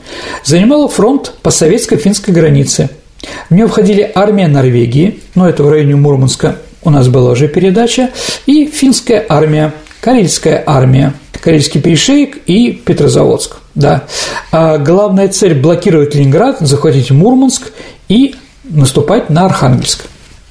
занимала 0.45 0.89
фронт 0.89 1.35
по 1.43 1.51
советско-финской 1.51 2.33
границе. 2.33 2.91
В 3.51 3.55
нее 3.55 3.67
входили 3.67 4.11
армия 4.15 4.47
Норвегии, 4.47 5.21
но 5.35 5.49
это 5.49 5.63
в 5.63 5.69
районе 5.71 5.97
Мурманска 5.97 6.57
у 6.83 6.91
нас 6.91 7.09
была 7.09 7.33
уже 7.33 7.49
передача, 7.49 8.11
и 8.47 8.67
финская 8.67 9.25
армия, 9.29 9.73
Карельская 10.01 10.63
армия, 10.67 11.15
Карельский 11.33 11.81
перешеек 11.81 12.39
и 12.47 12.73
Петрозаводск. 12.73 13.57
Да. 13.75 14.05
А 14.51 14.79
главная 14.79 15.29
цель– 15.29 15.55
блокировать 15.61 16.15
Ленинград, 16.15 16.59
захватить 16.61 17.11
Мурманск 17.11 17.71
и 18.09 18.35
наступать 18.65 19.31
на 19.31 19.45
Архангельск. 19.45 20.07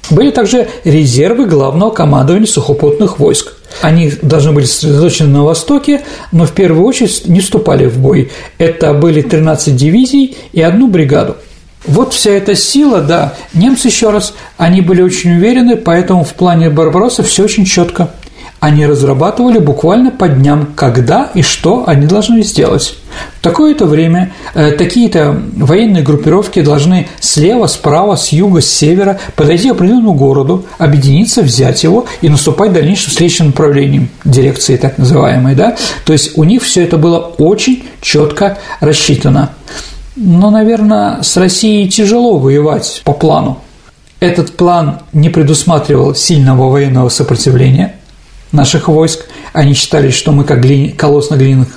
Были 0.08 0.30
также 0.30 0.68
резервы 0.84 1.46
главного 1.46 1.90
командования 1.90 2.46
сухопутных 2.46 3.18
войск. 3.18 3.54
Они 3.82 4.12
должны 4.22 4.52
были 4.52 4.64
сосредоточены 4.64 5.30
на 5.30 5.44
востоке, 5.44 6.02
но 6.32 6.46
в 6.46 6.52
первую 6.52 6.86
очередь 6.86 7.26
не 7.26 7.40
вступали 7.40 7.86
в 7.86 7.98
бой. 7.98 8.30
Это 8.58 8.94
были 8.94 9.20
13 9.20 9.74
дивизий 9.74 10.36
и 10.52 10.62
одну 10.62 10.86
бригаду. 10.86 11.36
Вот 11.86 12.14
вся 12.14 12.30
эта 12.30 12.54
сила, 12.54 13.00
да, 13.00 13.34
немцы 13.52 13.88
еще 13.88 14.10
раз, 14.10 14.34
они 14.56 14.80
были 14.80 15.02
очень 15.02 15.36
уверены, 15.36 15.76
поэтому 15.76 16.24
в 16.24 16.34
плане 16.34 16.70
Барбаросса 16.70 17.22
все 17.22 17.44
очень 17.44 17.64
четко 17.64 18.10
они 18.66 18.84
разрабатывали 18.84 19.60
буквально 19.60 20.10
по 20.10 20.28
дням, 20.28 20.70
когда 20.74 21.30
и 21.34 21.42
что 21.42 21.84
они 21.86 22.06
должны 22.06 22.42
сделать. 22.42 22.96
В 23.38 23.40
такое-то 23.40 23.86
время 23.86 24.32
э, 24.54 24.72
такие-то 24.72 25.40
военные 25.54 26.02
группировки 26.02 26.60
должны 26.62 27.06
слева, 27.20 27.68
справа, 27.68 28.16
с 28.16 28.30
юга, 28.30 28.60
с 28.60 28.68
севера 28.68 29.20
подойти 29.36 29.68
к 29.68 29.72
определенному 29.72 30.14
городу, 30.14 30.64
объединиться, 30.78 31.42
взять 31.42 31.84
его 31.84 32.06
и 32.22 32.28
наступать 32.28 32.72
дальнейшим 32.72 33.10
встречным 33.10 33.48
направлением 33.48 34.08
дирекции 34.24 34.76
так 34.76 34.98
называемой. 34.98 35.54
Да? 35.54 35.76
То 36.04 36.12
есть 36.12 36.36
у 36.36 36.42
них 36.42 36.64
все 36.64 36.82
это 36.82 36.98
было 36.98 37.18
очень 37.38 37.84
четко 38.00 38.58
рассчитано. 38.80 39.50
Но, 40.16 40.50
наверное, 40.50 41.22
с 41.22 41.36
Россией 41.36 41.88
тяжело 41.88 42.38
воевать 42.38 43.02
по 43.04 43.12
плану. 43.12 43.58
Этот 44.18 44.56
план 44.56 45.02
не 45.12 45.28
предусматривал 45.28 46.16
сильного 46.16 46.68
военного 46.68 47.10
сопротивления– 47.10 47.94
наших 48.52 48.88
войск. 48.88 49.26
Они 49.52 49.74
считали, 49.74 50.10
что 50.10 50.32
мы 50.32 50.44
как 50.44 50.60
глини, 50.60 50.88
колосс 50.88 51.30
на 51.30 51.36
глиняных 51.36 51.68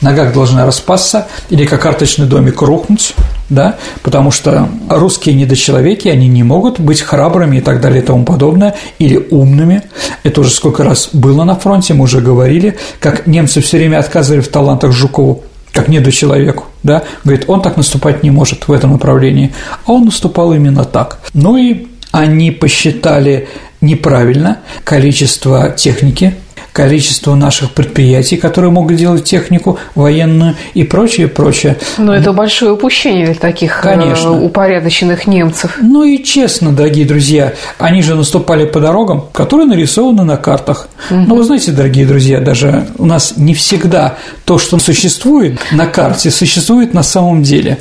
ногах 0.00 0.32
должны 0.32 0.64
распасться 0.64 1.28
или 1.50 1.66
как 1.66 1.82
карточный 1.82 2.26
домик 2.26 2.62
рухнуть, 2.62 3.14
да, 3.50 3.76
потому 4.02 4.30
что 4.30 4.68
русские 4.88 5.34
недочеловеки, 5.34 6.08
они 6.08 6.28
не 6.28 6.42
могут 6.42 6.80
быть 6.80 7.00
храбрыми 7.00 7.58
и 7.58 7.60
так 7.60 7.80
далее 7.80 8.02
и 8.02 8.04
тому 8.04 8.24
подобное, 8.24 8.74
или 8.98 9.26
умными. 9.30 9.82
Это 10.22 10.40
уже 10.40 10.50
сколько 10.50 10.84
раз 10.84 11.10
было 11.12 11.44
на 11.44 11.54
фронте, 11.54 11.94
мы 11.94 12.04
уже 12.04 12.20
говорили, 12.20 12.78
как 13.00 13.26
немцы 13.26 13.60
все 13.60 13.78
время 13.78 13.98
отказывали 13.98 14.40
в 14.40 14.48
талантах 14.48 14.92
Жукову, 14.92 15.44
как 15.72 15.88
недочеловеку, 15.88 16.64
да, 16.82 17.04
говорит, 17.24 17.44
он 17.48 17.62
так 17.62 17.76
наступать 17.76 18.22
не 18.22 18.30
может 18.30 18.68
в 18.68 18.72
этом 18.72 18.92
направлении, 18.92 19.52
а 19.86 19.92
он 19.92 20.06
наступал 20.06 20.52
именно 20.52 20.84
так. 20.84 21.20
Ну 21.34 21.56
и 21.56 21.88
они 22.10 22.50
посчитали 22.50 23.48
неправильно 23.80 24.58
количество 24.84 25.70
техники. 25.70 26.34
количество 26.72 27.34
наших 27.34 27.72
предприятий, 27.72 28.36
которые 28.36 28.70
могут 28.70 28.96
делать 28.96 29.24
технику 29.24 29.80
военную 29.96 30.54
и 30.74 30.84
прочее, 30.84 31.26
прочее. 31.26 31.76
Но 31.96 32.14
это 32.14 32.32
большое 32.32 32.70
упущение 32.72 33.26
для 33.26 33.34
таких 33.34 33.80
э, 33.80 33.82
Конечно. 33.82 34.40
упорядоченных 34.40 35.26
немцев. 35.26 35.76
Ну 35.82 36.04
и 36.04 36.22
честно, 36.22 36.70
дорогие 36.70 37.04
друзья, 37.04 37.54
они 37.78 38.00
же 38.00 38.14
наступали 38.14 38.64
по 38.64 38.78
дорогам, 38.78 39.24
которые 39.32 39.66
нарисованы 39.66 40.22
на 40.22 40.36
картах. 40.36 40.88
Угу. 41.10 41.18
Но 41.26 41.34
вы 41.34 41.42
знаете, 41.42 41.72
дорогие 41.72 42.06
друзья, 42.06 42.40
даже 42.40 42.86
у 42.96 43.06
нас 43.06 43.34
не 43.36 43.54
всегда 43.54 44.16
то, 44.44 44.58
что 44.58 44.78
существует 44.78 45.58
на 45.72 45.86
карте, 45.86 46.30
существует 46.30 46.94
на 46.94 47.02
самом 47.02 47.42
деле. 47.42 47.78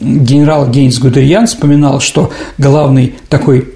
Генерал 0.00 0.68
Гейнс 0.68 0.98
Гудериан 0.98 1.46
вспоминал, 1.46 2.00
что 2.00 2.32
главный 2.58 3.14
такой 3.28 3.71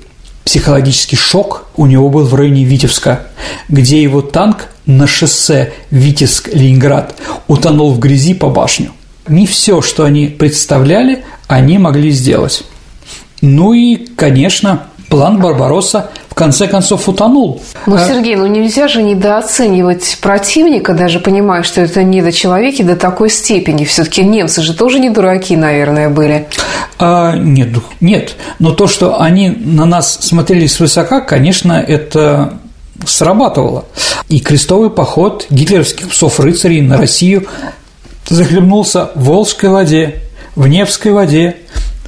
психологический 0.46 1.16
шок 1.16 1.66
у 1.76 1.86
него 1.86 2.08
был 2.08 2.24
в 2.24 2.34
районе 2.34 2.64
Витебска, 2.64 3.26
где 3.68 4.00
его 4.00 4.22
танк 4.22 4.68
на 4.86 5.08
шоссе 5.08 5.72
Витебск-Ленинград 5.90 7.16
утонул 7.48 7.92
в 7.92 7.98
грязи 7.98 8.32
по 8.32 8.48
башню. 8.48 8.92
Не 9.26 9.46
все, 9.46 9.82
что 9.82 10.04
они 10.04 10.28
представляли, 10.28 11.24
они 11.48 11.78
могли 11.78 12.12
сделать. 12.12 12.62
Ну 13.42 13.72
и, 13.72 13.96
конечно, 13.96 14.84
план 15.08 15.40
Барбаросса 15.40 16.10
конце 16.36 16.68
концов 16.68 17.08
утонул. 17.08 17.62
Ну, 17.86 17.96
Сергей, 17.96 18.36
ну 18.36 18.46
нельзя 18.46 18.88
же 18.88 19.02
недооценивать 19.02 20.18
противника, 20.20 20.92
даже 20.92 21.18
понимая, 21.18 21.62
что 21.62 21.80
это 21.80 22.04
не 22.04 22.20
до 22.20 22.30
человеки 22.30 22.82
до 22.82 22.94
такой 22.94 23.30
степени. 23.30 23.86
Все-таки 23.86 24.22
немцы 24.22 24.60
же 24.60 24.74
тоже 24.74 24.98
не 24.98 25.08
дураки, 25.08 25.56
наверное, 25.56 26.10
были. 26.10 26.46
А, 26.98 27.34
нет, 27.36 27.70
нет. 28.02 28.36
Но 28.58 28.72
то, 28.72 28.86
что 28.86 29.18
они 29.18 29.48
на 29.48 29.86
нас 29.86 30.18
смотрели 30.20 30.66
свысока, 30.66 31.22
конечно, 31.22 31.72
это 31.72 32.58
срабатывало. 33.06 33.86
И 34.28 34.40
крестовый 34.40 34.90
поход 34.90 35.46
гитлеровских 35.48 36.10
псов-рыцарей 36.10 36.82
на 36.82 36.98
Россию 36.98 37.46
захлебнулся 38.28 39.10
в 39.14 39.24
Волжской 39.24 39.70
воде, 39.70 40.16
в 40.54 40.66
Невской 40.66 41.12
воде, 41.12 41.56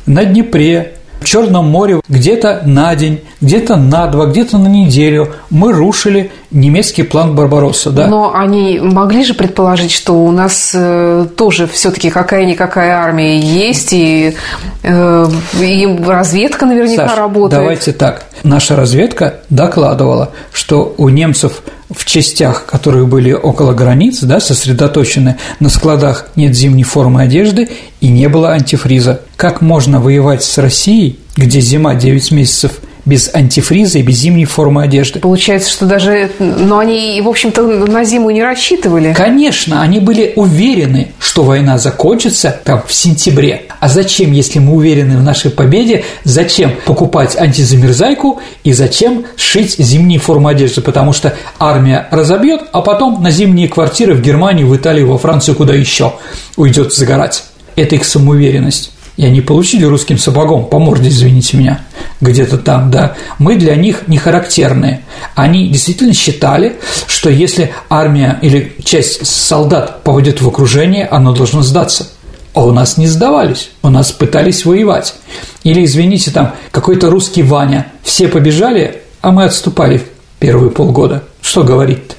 на 0.05 0.27
Днепре, 0.27 0.98
в 1.21 1.25
Черном 1.25 1.69
море 1.69 2.01
где-то 2.09 2.63
на 2.65 2.95
день, 2.95 3.21
где-то 3.41 3.77
на 3.77 4.07
два, 4.07 4.27
где-то 4.27 4.59
на 4.59 4.69
неделю 4.69 5.33
мы 5.51 5.73
рушили 5.73 6.31
немецкий 6.51 7.03
план 7.03 7.35
Барбаросса, 7.35 7.91
да. 7.91 8.07
Но 8.07 8.33
они 8.35 8.79
могли 8.81 9.25
же 9.25 9.35
предположить, 9.35 9.91
что 9.91 10.15
у 10.15 10.31
нас 10.31 10.73
э, 10.75 11.27
тоже 11.37 11.67
все-таки 11.67 12.11
какая-никакая 12.11 12.95
армия 12.95 13.39
есть, 13.39 13.93
и, 13.93 14.35
э, 14.83 15.27
и 15.61 15.99
разведка 16.07 16.67
наверняка 16.67 17.09
Саш, 17.09 17.19
работает. 17.19 17.63
Давайте 17.63 17.93
так. 17.93 18.25
Наша 18.45 18.77
разведка 18.77 19.41
докладывала, 19.51 20.31
что 20.53 20.95
у 20.97 21.09
немцев 21.09 21.63
в 21.91 22.05
частях, 22.05 22.67
которые 22.67 23.07
были 23.07 23.33
около 23.33 23.73
границ, 23.73 24.21
да, 24.23 24.41
сосредоточены 24.41 25.37
на 25.59 25.69
складах 25.71 26.29
нет 26.37 26.55
зимней 26.55 26.85
формы 26.85 27.23
одежды 27.23 27.69
и 28.01 28.09
не 28.09 28.29
было 28.29 28.51
антифриза. 28.51 29.23
Как 29.37 29.61
можно 29.61 30.01
воевать 30.01 30.43
с 30.43 30.59
Россией, 30.59 31.19
где 31.37 31.61
зима 31.61 31.95
9 31.95 32.33
месяцев 32.33 32.73
без 33.09 33.35
антифриза 33.35 33.99
и 33.99 34.03
без 34.03 34.17
зимней 34.17 34.45
формы 34.45 34.83
одежды. 34.83 35.19
Получается, 35.19 35.71
что 35.71 35.87
даже, 35.87 36.31
ну, 36.39 36.79
они, 36.79 37.21
в 37.23 37.29
общем-то, 37.29 37.63
на 37.63 38.05
зиму 38.05 38.31
не 38.31 38.43
рассчитывали. 38.43 39.15
Конечно, 39.15 39.81
они 39.81 39.99
были 39.99 40.35
уверены, 40.37 41.13
что 41.19 41.43
война 41.43 41.79
закончится 41.79 42.61
там 42.63 42.83
в 42.87 42.93
сентябре. 42.93 43.63
А 43.81 43.89
зачем, 43.89 44.33
если 44.33 44.59
мы 44.59 44.75
уверены 44.75 45.17
в 45.17 45.23
нашей 45.23 45.51
победе, 45.51 46.05
зачем 46.25 46.73
покупать 46.85 47.37
антизамерзайку 47.37 48.41
и 48.63 48.73
зачем 48.73 49.25
шить 49.37 49.77
зимние 49.79 50.19
формы 50.19 50.51
одежды? 50.51 50.83
Потому 50.83 51.13
что 51.13 51.35
армия 51.59 52.09
разобьет, 52.11 52.63
а 52.73 52.83
потом 52.83 53.23
на 53.23 53.31
зимние 53.31 53.69
квартиры 53.69 54.15
в 54.15 54.21
Германии, 54.21 54.65
в 54.65 54.77
Италии, 54.77 55.03
во 55.03 55.17
Франции, 55.17 55.55
куда 55.55 55.75
еще 55.75 56.15
уйдет 56.57 56.93
загорать. 56.93 57.45
Это 57.75 57.95
их 57.95 58.05
самоуверенность 58.05 58.93
и 59.19 59.27
они 59.27 59.41
получили 59.41 59.85
русским 59.85 60.17
сапогом 60.17 60.67
по 60.67 60.79
морде, 60.79 61.09
извините 61.09 61.57
меня, 61.57 61.81
где-то 62.21 62.57
там, 62.57 62.89
да, 62.91 63.17
мы 63.41 63.57
для 63.57 63.75
них 63.75 64.07
не 64.07 64.17
характерные. 64.17 65.03
Они 65.35 65.69
действительно 65.69 66.15
считали, 66.15 66.77
что 67.09 67.29
если 67.29 67.73
армия 67.91 68.39
или 68.43 68.77
часть 68.85 69.27
солдат 69.27 70.05
попадет 70.05 70.41
в 70.41 70.47
окружение, 70.49 71.05
оно 71.05 71.35
должно 71.35 71.63
сдаться. 71.63 72.13
А 72.55 72.65
у 72.65 72.71
нас 72.71 72.97
не 72.97 73.09
сдавались, 73.09 73.71
у 73.83 73.91
нас 73.91 74.13
пытались 74.13 74.65
воевать. 74.65 75.15
Или, 75.65 75.85
извините, 75.85 76.31
там 76.31 76.55
какой-то 76.71 77.11
русский 77.11 77.43
Ваня, 77.43 77.89
все 78.05 78.29
побежали, 78.29 79.03
а 79.21 79.33
мы 79.33 79.45
отступали 79.45 80.01
первые 80.39 80.71
полгода. 80.71 81.25
Что 81.43 81.65
говорить? 81.65 81.99
-то? 81.99 82.15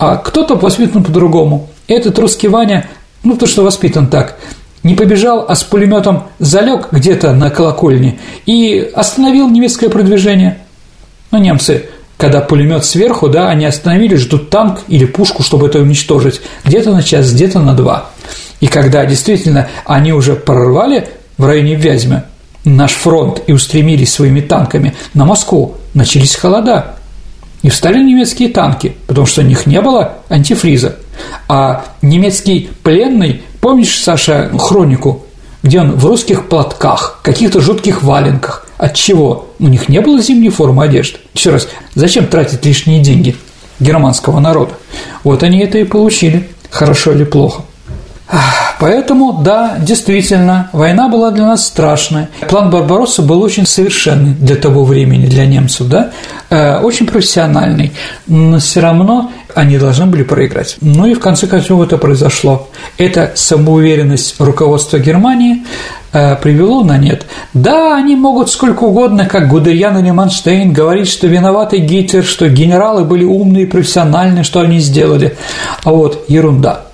А 0.00 0.16
кто-то 0.16 0.56
воспитан 0.56 1.04
по-другому. 1.04 1.70
Этот 1.86 2.18
русский 2.18 2.48
Ваня, 2.48 2.88
ну, 3.22 3.36
то, 3.36 3.46
что 3.46 3.62
воспитан 3.62 4.08
так, 4.08 4.36
не 4.82 4.94
побежал, 4.94 5.44
а 5.48 5.54
с 5.54 5.62
пулеметом 5.62 6.24
залег 6.38 6.88
где-то 6.90 7.32
на 7.32 7.50
колокольне 7.50 8.18
и 8.46 8.78
остановил 8.94 9.48
немецкое 9.48 9.90
продвижение. 9.90 10.58
Но 11.30 11.38
немцы, 11.38 11.86
когда 12.16 12.40
пулемет 12.40 12.84
сверху, 12.84 13.28
да, 13.28 13.48
они 13.48 13.64
остановили, 13.66 14.16
ждут 14.16 14.50
танк 14.50 14.80
или 14.88 15.04
пушку, 15.04 15.42
чтобы 15.42 15.66
это 15.66 15.80
уничтожить, 15.80 16.40
где-то 16.64 16.92
на 16.92 17.02
час, 17.02 17.32
где-то 17.32 17.60
на 17.60 17.74
два. 17.74 18.10
И 18.60 18.66
когда 18.66 19.04
действительно 19.04 19.68
они 19.84 20.12
уже 20.12 20.34
прорвали 20.34 21.08
в 21.38 21.44
районе 21.44 21.74
Вязьмы 21.74 22.24
наш 22.64 22.92
фронт 22.92 23.42
и 23.46 23.52
устремились 23.52 24.12
своими 24.12 24.40
танками 24.40 24.94
на 25.14 25.24
Москву, 25.24 25.76
начались 25.94 26.36
холода. 26.36 26.96
И 27.62 27.68
встали 27.68 28.02
немецкие 28.02 28.48
танки, 28.48 28.96
потому 29.06 29.26
что 29.26 29.42
у 29.42 29.44
них 29.44 29.66
не 29.66 29.80
было 29.82 30.14
антифриза. 30.30 30.96
А 31.48 31.84
немецкий 32.00 32.70
пленный 32.82 33.42
Помнишь, 33.60 34.00
Саша, 34.02 34.50
хронику, 34.58 35.22
где 35.62 35.80
он 35.80 35.92
в 35.92 36.06
русских 36.06 36.48
платках, 36.48 37.20
каких-то 37.22 37.60
жутких 37.60 38.02
валенках? 38.02 38.66
От 38.78 38.94
чего? 38.94 39.50
У 39.58 39.68
них 39.68 39.90
не 39.90 40.00
было 40.00 40.20
зимней 40.20 40.48
формы 40.48 40.84
одежды. 40.84 41.18
Еще 41.34 41.50
раз, 41.50 41.68
зачем 41.94 42.26
тратить 42.26 42.64
лишние 42.64 43.00
деньги 43.00 43.36
германского 43.78 44.40
народа? 44.40 44.72
Вот 45.22 45.42
они 45.42 45.60
это 45.60 45.78
и 45.78 45.84
получили. 45.84 46.48
Хорошо 46.70 47.12
или 47.12 47.24
плохо? 47.24 47.62
Поэтому, 48.78 49.42
да, 49.42 49.76
действительно, 49.78 50.70
война 50.72 51.08
была 51.08 51.30
для 51.30 51.46
нас 51.46 51.66
страшная. 51.66 52.30
План 52.48 52.70
Барбаросса 52.70 53.22
был 53.22 53.42
очень 53.42 53.66
совершенный 53.66 54.32
для 54.32 54.56
того 54.56 54.84
времени, 54.84 55.26
для 55.26 55.46
немцев, 55.46 55.88
да, 55.88 56.12
э, 56.48 56.78
очень 56.78 57.06
профессиональный, 57.06 57.92
но 58.26 58.58
все 58.58 58.80
равно 58.80 59.30
они 59.54 59.78
должны 59.78 60.06
были 60.06 60.22
проиграть. 60.22 60.76
Ну 60.80 61.06
и 61.06 61.14
в 61.14 61.20
конце 61.20 61.46
концов 61.46 61.82
это 61.82 61.98
произошло. 61.98 62.68
Это 62.98 63.32
самоуверенность 63.34 64.40
руководства 64.40 64.98
Германии 64.98 65.64
э, 66.12 66.36
привело 66.36 66.82
на 66.82 66.96
нет. 66.96 67.26
Да, 67.52 67.96
они 67.96 68.16
могут 68.16 68.50
сколько 68.50 68.84
угодно, 68.84 69.26
как 69.26 69.48
Гудериан 69.48 69.98
или 69.98 70.10
Манштейн, 70.10 70.72
говорить, 70.72 71.08
что 71.08 71.26
виноватый 71.26 71.80
Гитлер, 71.80 72.24
что 72.24 72.48
генералы 72.48 73.04
были 73.04 73.24
умные, 73.24 73.66
профессиональные, 73.66 74.44
что 74.44 74.60
они 74.60 74.78
сделали. 74.78 75.36
А 75.84 75.90
вот 75.90 76.24
ерунда. 76.28 76.89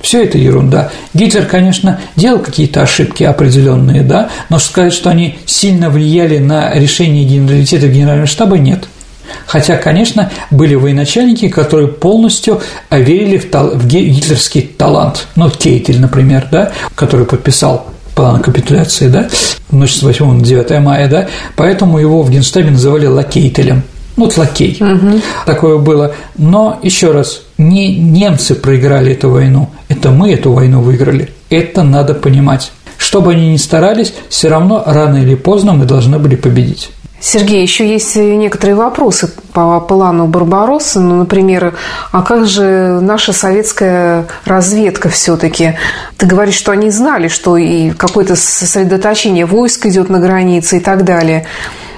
Все 0.00 0.24
это 0.24 0.38
ерунда. 0.38 0.90
Гитлер, 1.12 1.46
конечно, 1.46 2.00
делал 2.16 2.38
какие-то 2.38 2.82
ошибки 2.82 3.22
определенные, 3.22 4.02
да, 4.02 4.30
но 4.48 4.58
сказать, 4.58 4.94
что 4.94 5.10
они 5.10 5.38
сильно 5.46 5.90
влияли 5.90 6.38
на 6.38 6.72
решение 6.74 7.24
генералитета 7.24 7.88
генерального 7.88 8.26
штаба, 8.26 8.58
нет– 8.58 8.88
Хотя, 9.46 9.76
конечно, 9.76 10.30
были 10.50 10.74
военачальники, 10.74 11.48
которые 11.48 11.88
полностью 11.88 12.60
верили 12.90 13.38
в, 13.38 13.50
тал- 13.50 13.70
в 13.74 13.86
гитлерский 13.86 14.62
талант. 14.62 15.26
Ну, 15.36 15.50
Кейтель, 15.50 16.00
например, 16.00 16.48
да, 16.50 16.72
который 16.94 17.26
подписал 17.26 17.86
план 18.14 18.40
капитуляции, 18.40 19.08
да, 19.08 19.28
ночь 19.70 19.94
с 19.94 20.02
8 20.02 20.38
на 20.38 20.44
9 20.44 20.80
мая, 20.80 21.08
да, 21.08 21.28
поэтому 21.56 21.98
его 21.98 22.22
в 22.22 22.30
Генштабе 22.30 22.70
называли 22.70 23.06
лакейтелем. 23.06 23.82
Ну, 24.16 24.26
вот 24.26 24.36
лакей. 24.36 24.76
Угу. 24.78 25.20
Такое 25.46 25.78
было. 25.78 26.14
Но, 26.36 26.78
еще 26.82 27.12
раз, 27.12 27.42
не 27.60 27.96
немцы 27.96 28.54
проиграли 28.54 29.12
эту 29.12 29.30
войну, 29.30 29.70
это 29.88 30.10
мы 30.10 30.32
эту 30.32 30.52
войну 30.52 30.80
выиграли. 30.80 31.30
Это 31.50 31.82
надо 31.82 32.14
понимать. 32.14 32.72
Что 32.96 33.20
бы 33.20 33.32
они 33.32 33.52
ни 33.52 33.56
старались, 33.56 34.14
все 34.28 34.48
равно 34.48 34.82
рано 34.84 35.18
или 35.18 35.34
поздно 35.34 35.72
мы 35.72 35.84
должны 35.84 36.18
были 36.18 36.36
победить. 36.36 36.90
Сергей, 37.22 37.60
еще 37.60 37.86
есть 37.86 38.16
некоторые 38.16 38.74
вопросы 38.74 39.30
по 39.52 39.78
плану 39.80 40.26
Барбаросса. 40.26 41.00
Ну, 41.00 41.16
например, 41.16 41.74
а 42.12 42.22
как 42.22 42.46
же 42.46 42.98
наша 43.02 43.34
советская 43.34 44.26
разведка 44.46 45.10
все-таки? 45.10 45.74
Ты 46.16 46.24
говоришь, 46.24 46.54
что 46.54 46.72
они 46.72 46.90
знали, 46.90 47.28
что 47.28 47.58
и 47.58 47.90
какое-то 47.90 48.36
сосредоточение 48.36 49.44
войск 49.44 49.84
идет 49.84 50.08
на 50.08 50.18
границе 50.18 50.78
и 50.78 50.80
так 50.80 51.04
далее. 51.04 51.46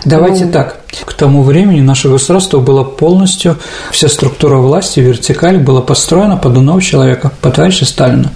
Давайте 0.04 0.46
ну... 0.46 0.52
так. 0.52 0.80
К 1.04 1.12
тому 1.14 1.42
времени 1.42 1.80
наше 1.80 2.08
государство 2.08 2.58
было 2.58 2.84
полностью, 2.84 3.58
вся 3.90 4.08
структура 4.08 4.56
власти, 4.56 5.00
вертикаль 5.00 5.58
была 5.58 5.80
построена 5.80 6.36
под 6.36 6.56
одного 6.58 6.80
человека, 6.80 7.32
по 7.40 7.50
товарища 7.50 7.84
Сталина. 7.84 8.30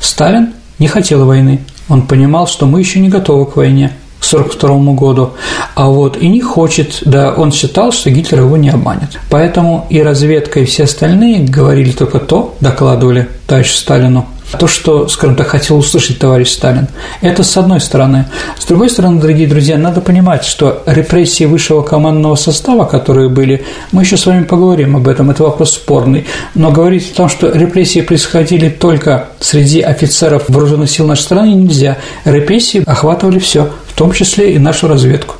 Сталин 0.00 0.52
не 0.78 0.88
хотел 0.88 1.24
войны. 1.24 1.60
Он 1.88 2.06
понимал, 2.06 2.46
что 2.46 2.66
мы 2.66 2.80
еще 2.80 3.00
не 3.00 3.08
готовы 3.08 3.46
к 3.46 3.56
войне 3.56 3.92
к 4.18 4.26
1942 4.26 4.94
году, 4.94 5.32
а 5.74 5.88
вот 5.88 6.16
и 6.16 6.28
не 6.28 6.40
хочет, 6.40 7.02
да, 7.04 7.32
он 7.32 7.52
считал, 7.52 7.92
что 7.92 8.10
Гитлер 8.10 8.40
его 8.40 8.56
не 8.56 8.70
обманет. 8.70 9.18
Поэтому 9.30 9.86
и 9.90 10.02
разведка, 10.02 10.60
и 10.60 10.64
все 10.64 10.84
остальные 10.84 11.44
говорили 11.44 11.92
только 11.92 12.18
то, 12.18 12.56
докладывали 12.60 13.28
товарищу 13.46 13.76
Сталину, 13.76 14.26
то, 14.58 14.66
что, 14.66 15.08
скажем 15.08 15.36
так, 15.36 15.48
хотел 15.48 15.76
услышать 15.76 16.18
товарищ 16.18 16.50
Сталин. 16.50 16.88
Это 17.20 17.42
с 17.42 17.56
одной 17.56 17.80
стороны. 17.80 18.26
С 18.58 18.64
другой 18.64 18.90
стороны, 18.90 19.20
дорогие 19.20 19.48
друзья, 19.48 19.76
надо 19.76 20.00
понимать, 20.00 20.44
что 20.44 20.82
репрессии 20.86 21.44
высшего 21.44 21.82
командного 21.82 22.36
состава, 22.36 22.84
которые 22.84 23.28
были, 23.28 23.64
мы 23.92 24.02
еще 24.02 24.16
с 24.16 24.26
вами 24.26 24.44
поговорим 24.44 24.96
об 24.96 25.08
этом, 25.08 25.30
это 25.30 25.42
вопрос 25.42 25.74
спорный, 25.74 26.26
но 26.54 26.70
говорить 26.70 27.12
о 27.12 27.16
том, 27.16 27.28
что 27.28 27.50
репрессии 27.50 28.00
происходили 28.00 28.68
только 28.68 29.28
среди 29.40 29.80
офицеров 29.80 30.44
вооруженных 30.48 30.90
сил 30.90 31.06
нашей 31.06 31.22
страны, 31.22 31.52
нельзя. 31.52 31.98
Репрессии 32.24 32.82
охватывали 32.86 33.38
все, 33.38 33.70
в 33.86 33.94
том 33.94 34.12
числе 34.12 34.54
и 34.54 34.58
нашу 34.58 34.88
разведку. 34.88 35.34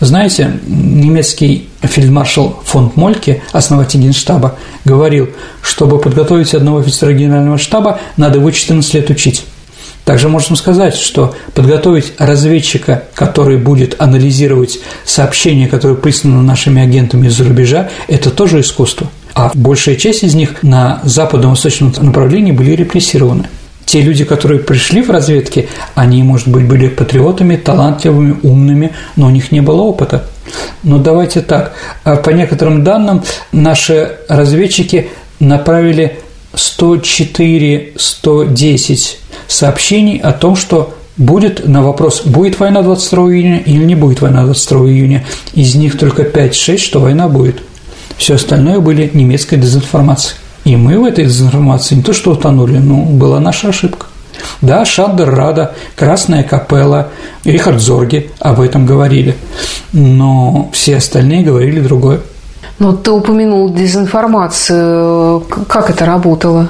Знаете, 0.00 0.58
немецкий 0.66 1.69
фельдмаршал 1.82 2.60
фон 2.64 2.92
Мольке, 2.94 3.42
основатель 3.52 4.00
Генштаба, 4.00 4.56
говорил, 4.84 5.30
чтобы 5.62 5.98
подготовить 5.98 6.54
одного 6.54 6.78
офицера 6.78 7.12
генерального 7.12 7.58
штаба, 7.58 8.00
надо 8.16 8.38
его 8.38 8.50
14 8.50 8.94
лет 8.94 9.10
учить. 9.10 9.44
Также 10.04 10.28
можем 10.28 10.56
сказать, 10.56 10.94
что 10.94 11.34
подготовить 11.54 12.14
разведчика, 12.18 13.04
который 13.14 13.58
будет 13.58 14.00
анализировать 14.00 14.78
сообщения, 15.04 15.68
которые 15.68 15.96
присланы 15.96 16.42
нашими 16.42 16.82
агентами 16.82 17.28
из-за 17.28 17.44
рубежа, 17.44 17.90
это 18.08 18.30
тоже 18.30 18.60
искусство. 18.60 19.08
А 19.34 19.52
большая 19.54 19.96
часть 19.96 20.24
из 20.24 20.34
них 20.34 20.62
на 20.62 21.00
западно-восточном 21.04 21.94
направлении 22.00 22.52
были 22.52 22.72
репрессированы– 22.72 23.48
те 23.90 24.02
люди, 24.02 24.24
которые 24.24 24.60
пришли 24.60 25.02
в 25.02 25.10
разведке, 25.10 25.66
они, 25.96 26.22
может 26.22 26.46
быть, 26.46 26.64
были 26.64 26.86
патриотами, 26.86 27.56
талантливыми, 27.56 28.36
умными, 28.44 28.92
но 29.16 29.26
у 29.26 29.30
них 29.30 29.50
не 29.50 29.62
было 29.62 29.82
опыта. 29.82 30.26
Но 30.82 30.98
давайте 30.98 31.40
так. 31.40 31.72
А 32.04 32.16
по 32.16 32.30
некоторым 32.30 32.84
данным, 32.84 33.22
наши 33.52 34.18
разведчики 34.28 35.08
направили 35.38 36.18
104-110 36.54 39.16
сообщений 39.46 40.18
о 40.18 40.32
том, 40.32 40.56
что 40.56 40.94
будет 41.16 41.68
на 41.68 41.82
вопрос, 41.82 42.22
будет 42.24 42.58
война 42.58 42.82
22 42.82 43.34
июня 43.34 43.58
или 43.58 43.84
не 43.84 43.94
будет 43.94 44.20
война 44.20 44.44
22 44.44 44.88
июня. 44.88 45.24
Из 45.54 45.74
них 45.74 45.98
только 45.98 46.22
5-6, 46.22 46.78
что 46.78 47.00
война 47.00 47.28
будет. 47.28 47.62
Все 48.16 48.34
остальное 48.34 48.80
были 48.80 49.10
немецкой 49.12 49.56
дезинформацией. 49.56 50.36
И 50.64 50.76
мы 50.76 50.98
в 50.98 51.04
этой 51.04 51.24
дезинформации 51.24 51.96
не 51.96 52.02
то 52.02 52.12
что 52.12 52.32
утонули, 52.32 52.78
но 52.78 53.02
была 53.02 53.40
наша 53.40 53.68
ошибка. 53.68 54.06
Да, 54.60 54.84
Шандер 54.84 55.34
Рада, 55.34 55.74
Красная 55.96 56.42
Капелла, 56.42 57.08
Рихард 57.44 57.80
Зорги 57.80 58.30
об 58.38 58.60
этом 58.60 58.86
говорили, 58.86 59.36
но 59.92 60.70
все 60.72 60.96
остальные 60.96 61.42
говорили 61.42 61.80
другое. 61.80 62.20
Но 62.78 62.92
ты 62.94 63.10
упомянул 63.10 63.72
дезинформацию. 63.72 65.40
Как 65.68 65.90
это 65.90 66.06
работало? 66.06 66.68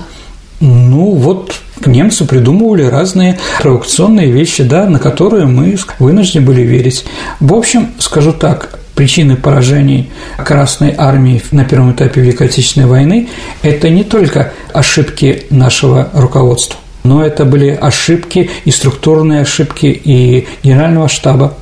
Ну, 0.60 1.12
вот 1.14 1.54
немцы 1.86 2.26
придумывали 2.26 2.82
разные 2.82 3.38
провокационные 3.62 4.30
вещи, 4.30 4.62
да, 4.62 4.86
на 4.86 4.98
которые 4.98 5.46
мы 5.46 5.78
вынуждены 5.98 6.44
были 6.44 6.62
верить. 6.62 7.06
В 7.38 7.54
общем, 7.54 7.92
скажу 7.98 8.32
так, 8.32 8.78
причины 8.94 9.36
поражений 9.36 10.10
Красной 10.36 10.94
Армии 10.96 11.42
на 11.52 11.64
первом 11.64 11.92
этапе 11.92 12.20
Великой 12.20 12.48
Отечественной 12.48 12.86
войны– 12.86 13.28
это 13.62 13.88
не 13.88 14.04
только 14.04 14.52
ошибки 14.74 15.46
нашего 15.48 16.10
руководства, 16.12 16.78
но 17.02 17.24
это 17.24 17.44
были 17.44 17.70
ошибки 17.70 18.50
и 18.64 18.70
структурные 18.70 19.42
ошибки 19.42 19.86
и 19.86 20.46
Генерального 20.62 21.08
штаба, 21.08 21.54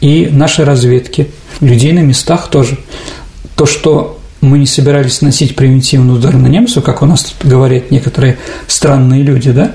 и 0.00 0.28
нашей 0.30 0.64
разведки, 0.64 1.30
людей 1.60 1.92
на 1.92 2.00
местах 2.00 2.48
тоже. 2.48 2.78
То, 3.54 3.66
что 3.66 4.18
мы 4.40 4.58
не 4.58 4.66
собирались 4.66 5.20
носить 5.20 5.54
превентивный 5.54 6.14
удар 6.14 6.34
на 6.34 6.46
немцев, 6.46 6.82
как 6.82 7.02
у 7.02 7.06
нас 7.06 7.24
тут 7.24 7.50
говорят 7.50 7.90
некоторые 7.90 8.38
странные 8.66 9.22
люди, 9.22 9.50
да, 9.52 9.72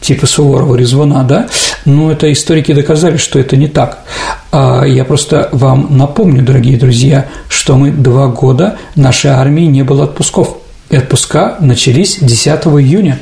типа 0.00 0.26
Суворова, 0.26 0.76
Резвана, 0.76 1.24
да, 1.24 1.48
но 1.84 2.10
это 2.10 2.32
историки 2.32 2.72
доказали, 2.72 3.16
что 3.16 3.38
это 3.38 3.56
не 3.56 3.68
так. 3.68 4.04
А 4.52 4.84
я 4.84 5.04
просто 5.04 5.48
вам 5.52 5.98
напомню, 5.98 6.42
дорогие 6.42 6.78
друзья, 6.78 7.26
что 7.48 7.76
мы 7.76 7.90
два 7.90 8.28
года 8.28 8.78
нашей 8.94 9.32
армии 9.32 9.64
не 9.64 9.82
было 9.82 10.04
отпусков. 10.04 10.58
И 10.88 10.96
отпуска 10.96 11.56
начались 11.60 12.18
10 12.20 12.46
июня. 12.46 13.18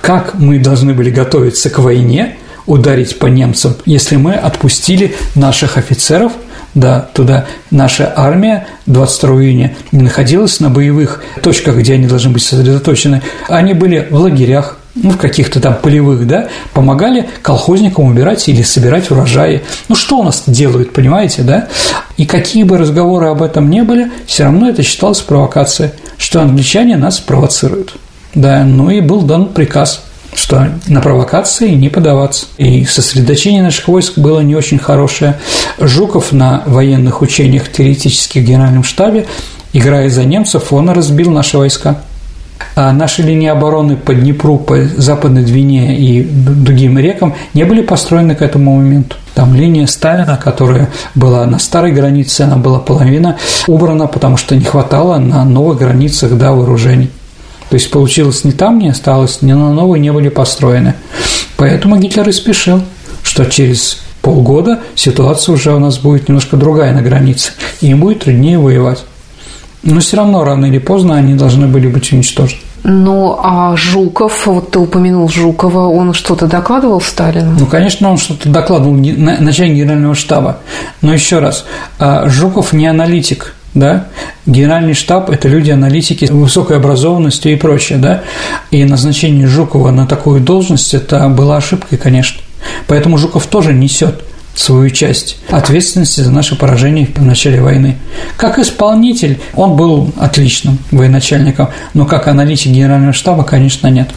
Как 0.00 0.34
мы 0.34 0.58
должны 0.58 0.94
были 0.94 1.10
готовиться 1.10 1.70
к 1.70 1.78
войне, 1.78 2.36
ударить 2.66 3.18
по 3.18 3.26
немцам, 3.26 3.76
если 3.84 4.16
мы 4.16 4.34
отпустили 4.34 5.14
наших 5.34 5.76
офицеров 5.76 6.32
да, 6.76 7.08
туда 7.14 7.46
наша 7.70 8.12
армия 8.14 8.66
22 8.84 9.42
июня 9.42 9.74
не 9.92 10.02
находилась 10.02 10.60
на 10.60 10.68
боевых 10.68 11.24
точках, 11.42 11.76
где 11.76 11.94
они 11.94 12.06
должны 12.06 12.30
быть 12.30 12.42
сосредоточены. 12.42 13.22
Они 13.48 13.72
были 13.72 14.06
в 14.10 14.16
лагерях, 14.16 14.78
ну, 14.94 15.10
в 15.10 15.16
каких-то 15.16 15.58
там 15.58 15.74
полевых, 15.82 16.26
да, 16.26 16.48
помогали 16.74 17.30
колхозникам 17.40 18.04
убирать 18.04 18.46
или 18.48 18.60
собирать 18.60 19.10
урожаи. 19.10 19.62
Ну, 19.88 19.94
что 19.94 20.18
у 20.18 20.22
нас 20.22 20.42
делают, 20.46 20.92
понимаете, 20.92 21.42
да? 21.42 21.68
И 22.18 22.26
какие 22.26 22.62
бы 22.62 22.76
разговоры 22.76 23.28
об 23.28 23.42
этом 23.42 23.70
не 23.70 23.82
были, 23.82 24.10
все 24.26 24.44
равно 24.44 24.68
это 24.68 24.82
считалось 24.82 25.20
провокацией, 25.20 25.92
что 26.18 26.42
англичане 26.42 26.98
нас 26.98 27.20
провоцируют. 27.20 27.96
Да, 28.36 28.62
ну 28.64 28.90
и 28.90 29.00
был 29.00 29.22
дан 29.22 29.46
приказ 29.46 30.02
что 30.34 30.68
на 30.86 31.00
провокации 31.00 31.70
не 31.70 31.88
подаваться. 31.88 32.44
И 32.58 32.84
сосредоточение 32.84 33.62
наших 33.62 33.88
войск 33.88 34.18
было 34.18 34.40
не 34.40 34.54
очень 34.54 34.78
хорошее. 34.78 35.38
Жуков 35.80 36.32
на 36.32 36.62
военных 36.66 37.22
учениях 37.22 37.72
теоретических 37.72 38.42
в 38.42 38.44
Генеральном 38.44 38.84
штабе, 38.84 39.26
играя 39.72 40.10
за 40.10 40.24
немцев, 40.24 40.74
он 40.74 40.90
разбил 40.90 41.30
наши 41.30 41.56
войска. 41.56 42.02
А 42.74 42.92
наши 42.92 43.22
линии 43.22 43.48
обороны 43.48 43.96
по 43.96 44.14
Днепру, 44.14 44.58
по 44.58 44.76
Западной 44.84 45.42
Двине 45.42 45.98
и 45.98 46.22
другим 46.22 46.98
рекам 46.98 47.34
не 47.54 47.64
были 47.64 47.80
построены 47.80 48.34
к 48.34 48.42
этому 48.42 48.76
моменту. 48.76 49.16
Там 49.34 49.54
линия 49.54 49.86
Сталина, 49.86 50.38
которая 50.42 50.90
была 51.14 51.46
на 51.46 51.58
старой 51.58 51.92
границе, 51.92 52.42
она 52.42 52.56
была 52.56 52.78
половина 52.78 53.38
убрана, 53.66 54.06
потому 54.06 54.36
что 54.36 54.54
не 54.54 54.64
хватало 54.64 55.18
на 55.18 55.44
новых 55.44 55.78
границах 55.78 56.36
да, 56.36 56.52
вооружений. 56.52 57.10
То 57.68 57.74
есть 57.74 57.90
получилось 57.90 58.44
не 58.44 58.52
там 58.52 58.78
не 58.78 58.88
осталось, 58.88 59.42
ни 59.42 59.52
на 59.52 59.72
новой 59.72 59.98
не 59.98 60.12
были 60.12 60.28
построены. 60.28 60.94
Поэтому 61.56 61.96
Гитлер 61.96 62.28
и 62.28 62.32
спешил, 62.32 62.82
что 63.22 63.44
через 63.46 64.02
полгода 64.22 64.80
ситуация 64.94 65.54
уже 65.54 65.74
у 65.74 65.78
нас 65.78 65.98
будет 65.98 66.28
немножко 66.28 66.56
другая 66.56 66.92
на 66.92 67.02
границе, 67.02 67.52
и 67.80 67.88
им 67.88 68.00
будет 68.00 68.24
труднее 68.24 68.58
воевать. 68.58 69.04
Но 69.82 70.00
все 70.00 70.16
равно 70.16 70.44
рано 70.44 70.66
или 70.66 70.78
поздно 70.78 71.16
они 71.16 71.34
должны 71.34 71.66
были 71.66 71.86
быть 71.86 72.12
уничтожены. 72.12 72.60
Ну, 72.88 73.36
а 73.42 73.74
Жуков, 73.76 74.46
вот 74.46 74.70
ты 74.70 74.78
упомянул 74.78 75.28
Жукова, 75.28 75.88
он 75.88 76.12
что-то 76.12 76.46
докладывал 76.46 77.00
Сталину? 77.00 77.56
Ну, 77.58 77.66
конечно, 77.66 78.08
он 78.08 78.16
что-то 78.16 78.48
докладывал 78.48 78.94
начальник 78.94 79.78
генерального 79.78 80.14
штаба. 80.14 80.58
Но 81.02 81.12
еще 81.12 81.40
раз, 81.40 81.64
а 81.98 82.28
Жуков 82.28 82.72
не 82.72 82.86
аналитик, 82.86 83.55
да, 83.76 84.06
генеральный 84.46 84.94
штаб– 84.94 85.30
это 85.30 85.48
люди-аналитики 85.48 86.24
с 86.24 86.30
высокой 86.30 86.78
образованностью 86.78 87.52
и 87.52 87.56
прочее, 87.56 87.98
да, 87.98 88.22
и 88.70 88.82
назначение 88.84 89.46
Жукова 89.46 89.90
на 89.90 90.06
такую 90.06 90.40
должность– 90.40 90.94
это 90.94 91.28
была 91.28 91.58
ошибкой, 91.58 91.98
конечно. 91.98 92.40
Поэтому 92.88 93.18
Жуков 93.18 93.46
тоже 93.46 93.74
несет 93.74 94.24
свою 94.54 94.88
часть 94.88 95.38
ответственности 95.50 96.22
за 96.22 96.30
наше 96.30 96.56
поражение 96.56 97.06
в 97.14 97.22
начале 97.22 97.60
войны. 97.60 97.98
Как 98.38 98.58
исполнитель 98.58 99.38
он 99.54 99.76
был 99.76 100.10
отличным 100.16 100.78
военачальником, 100.90 101.68
но 101.92 102.06
как 102.06 102.28
аналитик 102.28 102.72
генерального 102.72 103.12
штаба, 103.12 103.44
конечно, 103.44 103.88
нет. 103.88 104.08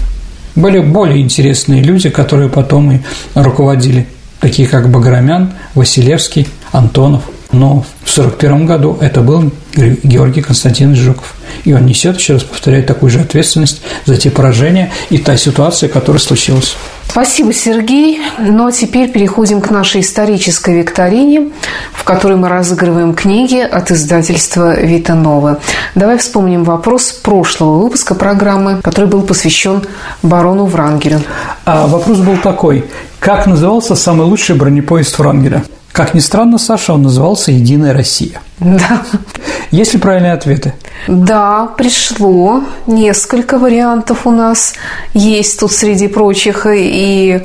Были 0.55 0.80
более 0.80 1.22
интересные 1.22 1.84
люди, 1.84 2.10
которые 2.10 2.49
потом 2.49 2.93
и 2.93 2.99
руководили, 3.36 4.07
такие 4.39 4.70
как 4.70 4.89
Баграмян, 4.89 5.51
Василевский, 5.76 6.47
Антонов. 6.72 7.24
Но 7.52 7.84
в 8.04 8.12
1941 8.18 8.66
году 8.68 8.97
это 9.02 9.22
был 9.22 9.52
Георгий 9.76 10.41
Константинович 10.41 11.00
Жуков. 11.00 11.34
И 11.64 11.74
он 11.74 11.86
несет, 11.86 12.18
еще 12.18 12.34
раз 12.34 12.43
повторяю, 12.43 12.84
такую 12.84 13.10
же 13.10 13.22
ответственность 13.22 13.82
за 14.06 14.18
те 14.18 14.30
поражения 14.30 14.91
и 15.10 15.18
та 15.18 15.36
ситуация, 15.36 15.89
которая 15.89 16.20
случилась. 16.20 16.76
Спасибо, 17.10 17.52
Сергей. 17.52 18.22
Ну 18.38 18.68
а 18.68 18.72
теперь 18.72 19.10
переходим 19.10 19.62
к 19.62 19.72
нашей 19.72 20.02
исторической 20.02 20.78
викторине, 20.78 21.50
в 21.91 22.04
которой 22.04 22.38
мы 22.38 22.50
разыгрываем 22.50 23.16
книги 23.16 23.60
от 23.60 23.89
издательства 23.89 24.80
«Вита 24.80 25.16
Нова». 25.16 25.60
Давай 25.95 26.20
вспомним 26.20 26.64
вопрос 26.64 27.12
прошлого 27.12 27.80
выпуска 27.80 28.14
программы, 28.14 28.80
который 28.84 29.08
был 29.08 29.24
посвящен 29.24 29.82
барону 30.22 30.66
Врангелю. 30.66 31.22
А 31.66 31.88
вопрос 31.88 32.20
был 32.20 32.38
такой. 32.38 32.86
Как 33.20 33.47
назывался 33.47 33.95
самый 33.95 34.28
лучший 34.28 34.56
бронепоезд 34.56 35.18
Врангеля? 35.18 35.64
Как 35.92 36.14
ни 36.14 36.20
странно, 36.20 36.58
Саша, 36.58 36.94
он 36.94 37.04
назывался 37.04 37.52
«Единая 37.52 37.94
Россия». 37.94 38.42
Да. 38.60 39.04
Есть 39.72 39.94
ли 39.94 40.00
правильные 40.00 40.34
ответы? 40.34 40.74
Да, 41.08 41.68
пришло. 41.78 42.64
Несколько 42.88 43.58
вариантов 43.58 44.26
у 44.26 44.32
нас 44.32 44.74
есть 45.14 45.60
тут 45.60 45.72
среди 45.72 46.08
прочих. 46.08 46.66
И 46.70 47.42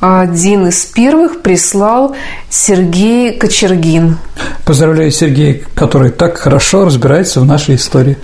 один 0.00 0.68
из 0.68 0.84
первых 0.84 1.42
прислал 1.42 2.14
Сергей 2.48 3.36
Кочергин. 3.36 4.18
Поздравляю 4.64 5.10
Сергея, 5.10 5.60
который 5.74 6.10
так 6.10 6.38
хорошо 6.38 6.84
разбирается 6.84 7.40
в 7.40 7.46
нашей 7.46 7.74
истории. 7.74 8.16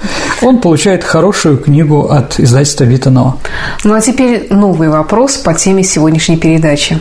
Он 0.43 0.61
получает 0.61 1.03
хорошую 1.03 1.59
книгу 1.59 2.03
от 2.03 2.39
издательства 2.39 2.85
Витанова. 2.85 3.39
Ну 3.83 3.95
а 3.95 4.01
теперь 4.01 4.47
новый 4.51 4.89
вопрос 4.89 5.37
по 5.37 5.53
теме 5.55 5.83
сегодняшней 5.83 6.37
передачи. 6.37 6.99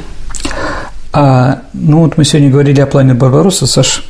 А, 1.14 1.62
ну 1.74 2.00
вот 2.00 2.18
мы 2.18 2.26
сегодня 2.26 2.50
говорили 2.50 2.82
о 2.82 2.88
плане 2.88 3.14
Барбаросса, 3.14 3.68
Саш. 3.68 4.04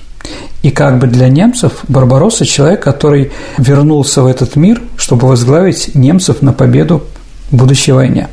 И 0.61 0.71
как 0.71 0.99
бы 0.99 1.07
для 1.07 1.27
немцев 1.27 1.83
Барбаросса– 1.89 2.45
человек, 2.47 2.81
который 2.81 3.33
вернулся 3.57 4.23
в 4.23 4.27
этот 4.27 4.55
мир, 4.55 4.81
чтобы 4.95 5.27
возглавить 5.27 5.93
немцев 5.95 6.41
на 6.41 6.53
победу 6.53 7.03
в 7.51 7.57
будущей 7.57 7.91
войне. 7.91 8.29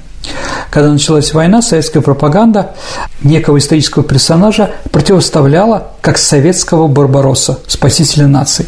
Когда 0.71 0.93
началась 0.93 1.35
война, 1.35 1.62
советская 1.62 2.01
пропаганда 2.01 2.77
некого 3.23 3.59
исторического 3.59 4.05
персонажа 4.05 4.71
противоставляла 4.93 5.89
как 6.01 6.16
советского 6.18 6.87
Барбаросса, 6.87 7.59
спасителя 7.66 8.29
наций. 8.29 8.66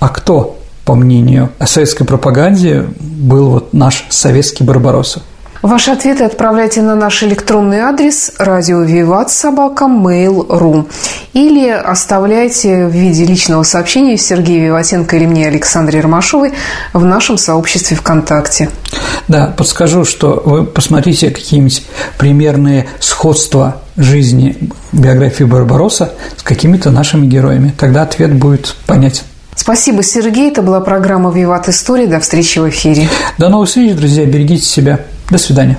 А 0.00 0.08
кто, 0.08 0.58
по 0.84 0.96
мнению 0.96 1.50
советской 1.64 2.04
пропаганде, 2.04 2.86
был 2.98 3.50
вот 3.50 3.72
наш 3.72 4.06
советский 4.08 4.64
Барбаросса? 4.64 5.22
Ваши 5.66 5.90
ответы 5.90 6.22
отправляйте 6.22 6.80
на 6.80 6.94
наш 6.94 7.24
электронный 7.24 7.80
адрес 7.80 8.30
радио 8.38 8.82
Виват 8.82 9.32
собака 9.32 9.86
mail.ru 9.86 10.88
или 11.32 11.68
оставляйте 11.68 12.86
в 12.86 12.90
виде 12.90 13.24
личного 13.24 13.64
сообщения 13.64 14.16
Сергею 14.16 14.66
Виватенко 14.66 15.16
или 15.16 15.26
мне 15.26 15.48
Александре 15.48 16.00
Ромашовой 16.00 16.52
в 16.92 17.04
нашем 17.04 17.36
сообществе 17.36 17.96
ВКонтакте. 17.96 18.70
Да, 19.26 19.52
подскажу, 19.56 20.04
что 20.04 20.40
вы 20.44 20.62
посмотрите 20.62 21.30
какие-нибудь 21.30 21.82
примерные 22.16 22.86
сходства 23.00 23.82
жизни 23.96 24.70
биографии 24.92 25.42
Барбароса 25.42 26.12
с 26.36 26.44
какими-то 26.44 26.92
нашими 26.92 27.26
героями. 27.26 27.74
Тогда 27.76 28.02
ответ 28.02 28.32
будет 28.32 28.76
понятен. 28.86 29.24
Спасибо, 29.56 30.04
Сергей. 30.04 30.52
Это 30.52 30.62
была 30.62 30.80
программа 30.80 31.32
«Виват 31.32 31.68
История». 31.68 32.06
До 32.06 32.20
встречи 32.20 32.60
в 32.60 32.68
эфире. 32.68 33.08
До 33.36 33.48
новых 33.48 33.66
встреч, 33.68 33.96
друзья. 33.96 34.26
Берегите 34.26 34.64
себя. 34.64 35.00
До 35.30 35.38
свидания. 35.38 35.78